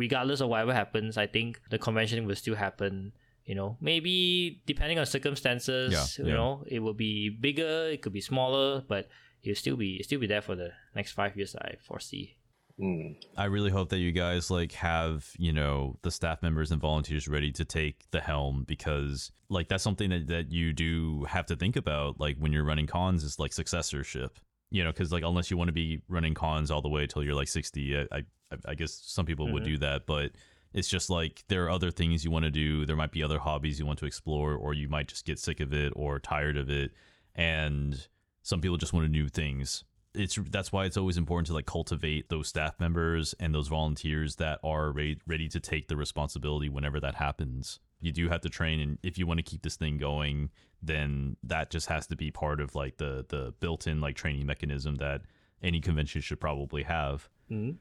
[0.02, 3.12] regardless of whatever happens i think the convention will still happen
[3.44, 6.36] you know maybe depending on circumstances Yeah, you yeah.
[6.36, 9.08] know it will be bigger it could be smaller but
[9.42, 12.36] it'll still be it'll still be there for the next five years i foresee
[12.80, 13.16] Mm.
[13.38, 17.26] I really hope that you guys like have, you know, the staff members and volunteers
[17.26, 21.56] ready to take the helm because like that's something that, that you do have to
[21.56, 24.38] think about like when you're running cons is like successorship.
[24.70, 27.22] You know, because like unless you want to be running cons all the way till
[27.22, 28.22] you're like 60, I I,
[28.66, 29.66] I guess some people would Mhm.
[29.66, 30.32] do that, but
[30.72, 32.84] it's just like there are other things you want to do.
[32.86, 35.60] There might be other hobbies you want to explore, or you might just get sick
[35.60, 36.92] of it or tired of it.
[37.34, 38.08] And
[38.42, 39.84] some people just want to do things
[40.18, 44.36] it's that's why it's always important to like cultivate those staff members and those volunteers
[44.36, 48.48] that are ready, ready to take the responsibility whenever that happens you do have to
[48.48, 50.48] train and if you want to keep this thing going
[50.82, 54.94] then that just has to be part of like the the built-in like training mechanism
[54.96, 55.22] that
[55.62, 57.76] any convention should probably have mm-hmm.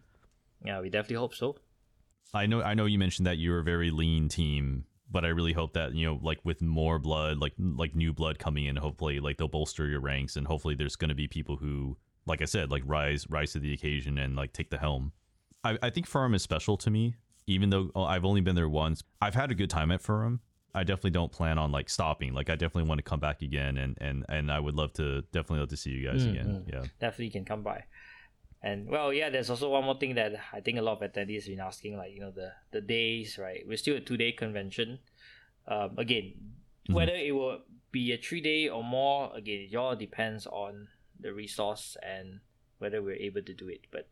[0.68, 1.56] yeah we definitely hope so
[2.34, 5.53] i know i know you mentioned that you're a very lean team but I really
[5.53, 9.19] hope that you know, like with more blood, like like new blood coming in, hopefully,
[9.19, 12.45] like they'll bolster your ranks, and hopefully, there's going to be people who, like I
[12.45, 15.11] said, like rise rise to the occasion and like take the helm.
[15.64, 17.15] I, I think Furum is special to me,
[17.47, 19.03] even though oh, I've only been there once.
[19.22, 20.39] I've had a good time at Furum.
[20.73, 22.34] I definitely don't plan on like stopping.
[22.34, 25.22] Like I definitely want to come back again, and and and I would love to
[25.31, 26.31] definitely love to see you guys mm-hmm.
[26.31, 26.65] again.
[26.67, 27.85] Yeah, definitely can come by.
[28.61, 31.43] And well, yeah, there's also one more thing that I think a lot of attendees
[31.43, 33.63] have been asking, like you know the the days, right?
[33.65, 34.99] We're still a two day convention.
[35.67, 36.93] Um, again, mm-hmm.
[36.93, 37.59] whether it will
[37.91, 40.89] be a three day or more, again, it all depends on
[41.19, 42.41] the resource and
[42.80, 43.88] whether we're able to do it.
[43.91, 44.09] But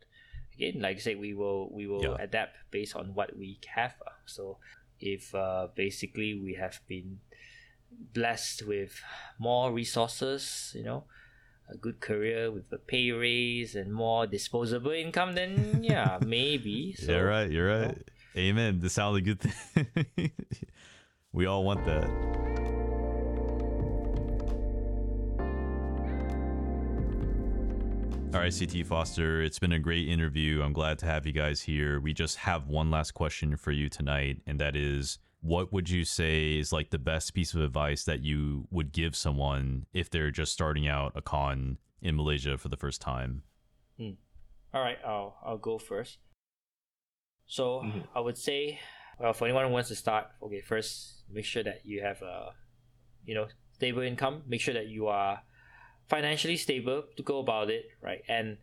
[0.54, 2.16] again, like I said, we will we will yeah.
[2.18, 3.94] adapt based on what we have.
[4.26, 4.58] So
[5.00, 7.20] if uh, basically we have been
[8.12, 9.00] blessed with
[9.38, 11.04] more resources, you know,
[11.70, 16.94] a good career with a pay raise and more disposable income, then yeah, maybe.
[16.94, 17.50] So, you're right.
[17.50, 17.98] You're right.
[18.34, 18.48] You know.
[18.50, 18.80] Amen.
[18.80, 20.32] This sounds a good thing.
[21.32, 22.73] we all want that.
[28.34, 30.60] All right, CT Foster, it's been a great interview.
[30.60, 32.00] I'm glad to have you guys here.
[32.00, 36.04] We just have one last question for you tonight, and that is what would you
[36.04, 40.32] say is like the best piece of advice that you would give someone if they're
[40.32, 43.44] just starting out a con in Malaysia for the first time?
[43.98, 44.14] Hmm.
[44.74, 46.18] All right, I'll I'll go first.
[47.46, 48.00] So mm-hmm.
[48.16, 48.80] I would say,
[49.20, 52.48] well, for anyone who wants to start, okay, first make sure that you have a,
[53.24, 54.42] you know, stable income.
[54.48, 55.38] Make sure that you are
[56.08, 58.22] financially stable to go about it, right?
[58.28, 58.58] And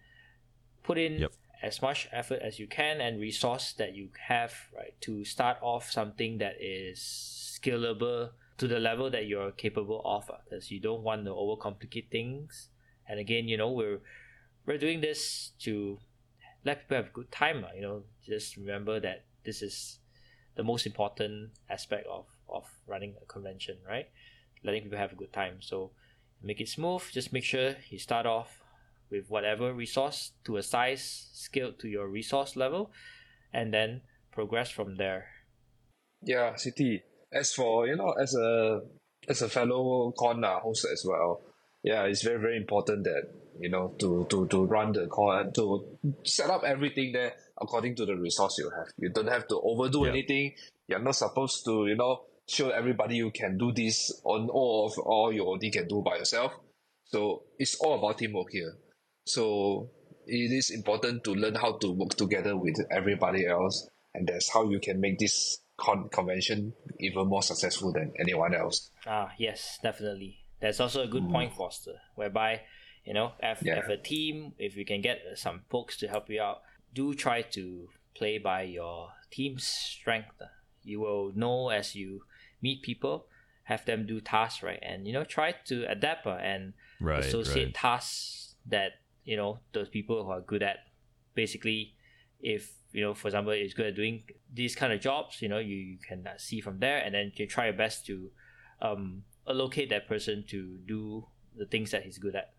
[0.84, 1.31] put in yep.
[1.61, 5.91] as much effort as you can and resource that you have right to start off
[5.91, 6.99] something that is
[7.61, 12.09] scalable to the level that you're capable of because uh, you don't want to overcomplicate
[12.09, 12.69] things.
[13.07, 13.99] And again you know we're
[14.65, 15.97] we're doing this to
[16.63, 19.97] let people have a good time uh, you know just remember that this is
[20.55, 24.07] the most important aspect of of running a convention right?
[24.63, 25.57] Letting people have a good time.
[25.59, 25.91] So
[26.43, 28.61] make it smooth just make sure you start off
[29.11, 32.91] with whatever resource to a size scaled to your resource level
[33.53, 34.01] and then
[34.31, 35.27] progress from there.
[36.23, 37.01] Yeah, CT.
[37.34, 38.81] As for, you know, as a
[39.27, 41.41] as a fellow con uh, host as well,
[41.84, 45.85] yeah, it's very, very important that, you know, to, to, to run the con to
[46.23, 48.88] set up everything there according to the resource you have.
[48.97, 50.11] You don't have to overdo yeah.
[50.11, 50.53] anything.
[50.88, 54.97] You're not supposed to, you know, show everybody you can do this on all of
[54.99, 56.51] all you only can do by yourself.
[57.05, 58.73] So it's all about teamwork here.
[59.26, 59.89] So
[60.26, 64.69] it is important to learn how to work together with everybody else, and that's how
[64.69, 68.91] you can make this con- convention even more successful than anyone else.
[69.05, 70.38] Ah, yes, definitely.
[70.61, 71.31] That's also a good mm.
[71.31, 72.61] point, Foster, whereby
[73.05, 73.80] you know, if, yeah.
[73.80, 76.61] if a team, if you can get some folks to help you out,
[76.93, 80.41] do try to play by your team's strength.
[80.84, 82.22] You will know as you
[82.61, 83.25] meet people,
[83.63, 87.65] have them do tasks right, and you know, try to adapt uh, and right, associate
[87.65, 87.73] right.
[87.73, 88.91] tasks that
[89.23, 90.77] you know those people who are good at.
[91.33, 91.95] Basically
[92.41, 95.59] if you know for example is good at doing these kind of jobs you know
[95.59, 98.29] you, you can uh, see from there and then you try your best to
[98.81, 101.25] um, allocate that person to do
[101.55, 102.53] the things that he's good at.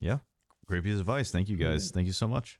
[0.00, 0.18] Yeah.
[0.66, 1.30] Great piece of advice.
[1.30, 1.90] Thank you guys.
[1.90, 1.94] Mm.
[1.94, 2.58] thank you so much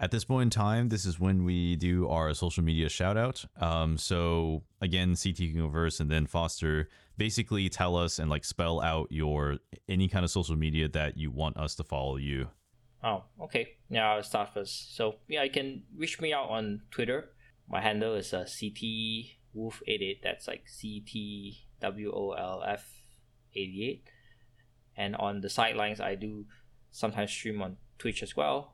[0.00, 3.44] at this point in time, this is when we do our social media shout out.
[3.60, 9.06] Um, so again, CT Universe and then Foster basically tell us and like spell out
[9.10, 9.58] your
[9.88, 12.48] any kind of social media that you want us to follow you.
[13.04, 13.76] Oh, okay.
[13.90, 14.96] Now I'll start first.
[14.96, 17.30] So yeah, you can reach me out on Twitter.
[17.68, 20.20] My handle is uh, CT Wolf 88.
[20.22, 22.88] That's like C T W O L F
[23.54, 24.04] 88.
[24.96, 26.46] And on the sidelines, I do
[26.90, 28.71] sometimes stream on Twitch as well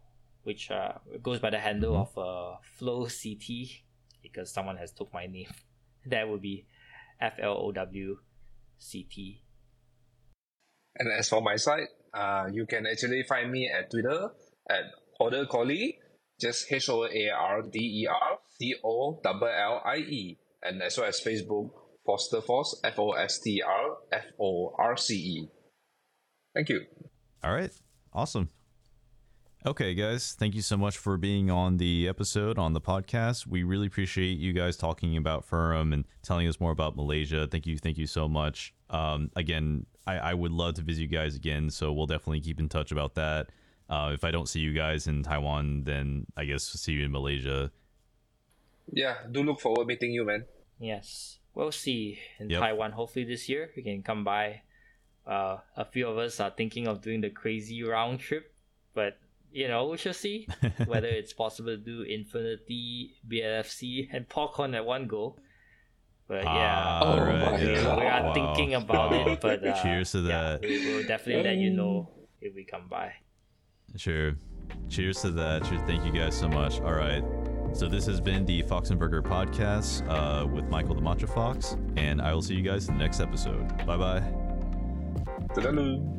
[0.48, 2.18] which uh, goes by the handle mm-hmm.
[2.18, 3.68] of uh, Flow CT
[4.22, 5.52] because someone has took my name.
[6.06, 6.64] That would be
[7.20, 8.16] F L O W
[8.78, 9.42] C T.
[10.96, 14.30] And as for my side, uh, you can actually find me at Twitter
[14.70, 14.84] at
[15.18, 15.98] Hoarder Collie,
[16.40, 20.80] just H O A R D E R C O L L I E, and
[20.80, 21.68] as well as Facebook
[22.06, 25.48] Foster Force F O S T R F O R C E.
[26.54, 26.86] Thank you.
[27.44, 27.72] All right.
[28.14, 28.48] Awesome.
[29.66, 33.47] Okay, guys, thank you so much for being on the episode on the podcast.
[33.47, 37.48] We really appreciate you guys talking about Furum and telling us more about Malaysia.
[37.51, 38.72] Thank you, thank you so much.
[38.89, 42.60] Um, again, I, I would love to visit you guys again, so we'll definitely keep
[42.60, 43.48] in touch about that.
[43.90, 47.05] Uh, if I don't see you guys in Taiwan, then I guess we'll see you
[47.05, 47.72] in Malaysia.
[48.93, 50.44] Yeah, do look forward meeting you, man.
[50.78, 52.60] Yes, we'll see in Yep.
[52.60, 52.93] Taiwan.
[52.93, 54.62] Hopefully this year we can come by.
[55.26, 58.55] Uh, a few of us are thinking of doing the crazy round trip,
[58.94, 59.18] but
[59.52, 60.46] you know we shall see
[60.86, 65.36] whether it's possible to do Infurnity, BLFC, and Popcorn at one go.
[66.28, 67.82] But yeah, Ah, Oh right, my yeah.
[67.82, 67.98] God.
[67.98, 68.34] we are Wow.
[68.34, 69.28] thinking about Wow.
[69.32, 69.40] it.
[69.42, 70.60] But uh, Cheers to yeah, that.
[70.60, 72.08] we will definitely let you know
[72.40, 73.12] if we come by.
[73.96, 74.34] Sure.
[74.90, 75.64] Cheers to that.
[75.64, 75.78] Sure.
[75.86, 76.80] Thank you guys so much.
[76.82, 77.24] All right.
[77.72, 81.76] So this has been the Fox and Burger podcast uh, with Michael the Matcha Fox,
[81.96, 83.66] and I will see you guys in the next episode.
[83.86, 84.20] Bye bye.
[85.54, 86.18] Toodaloo.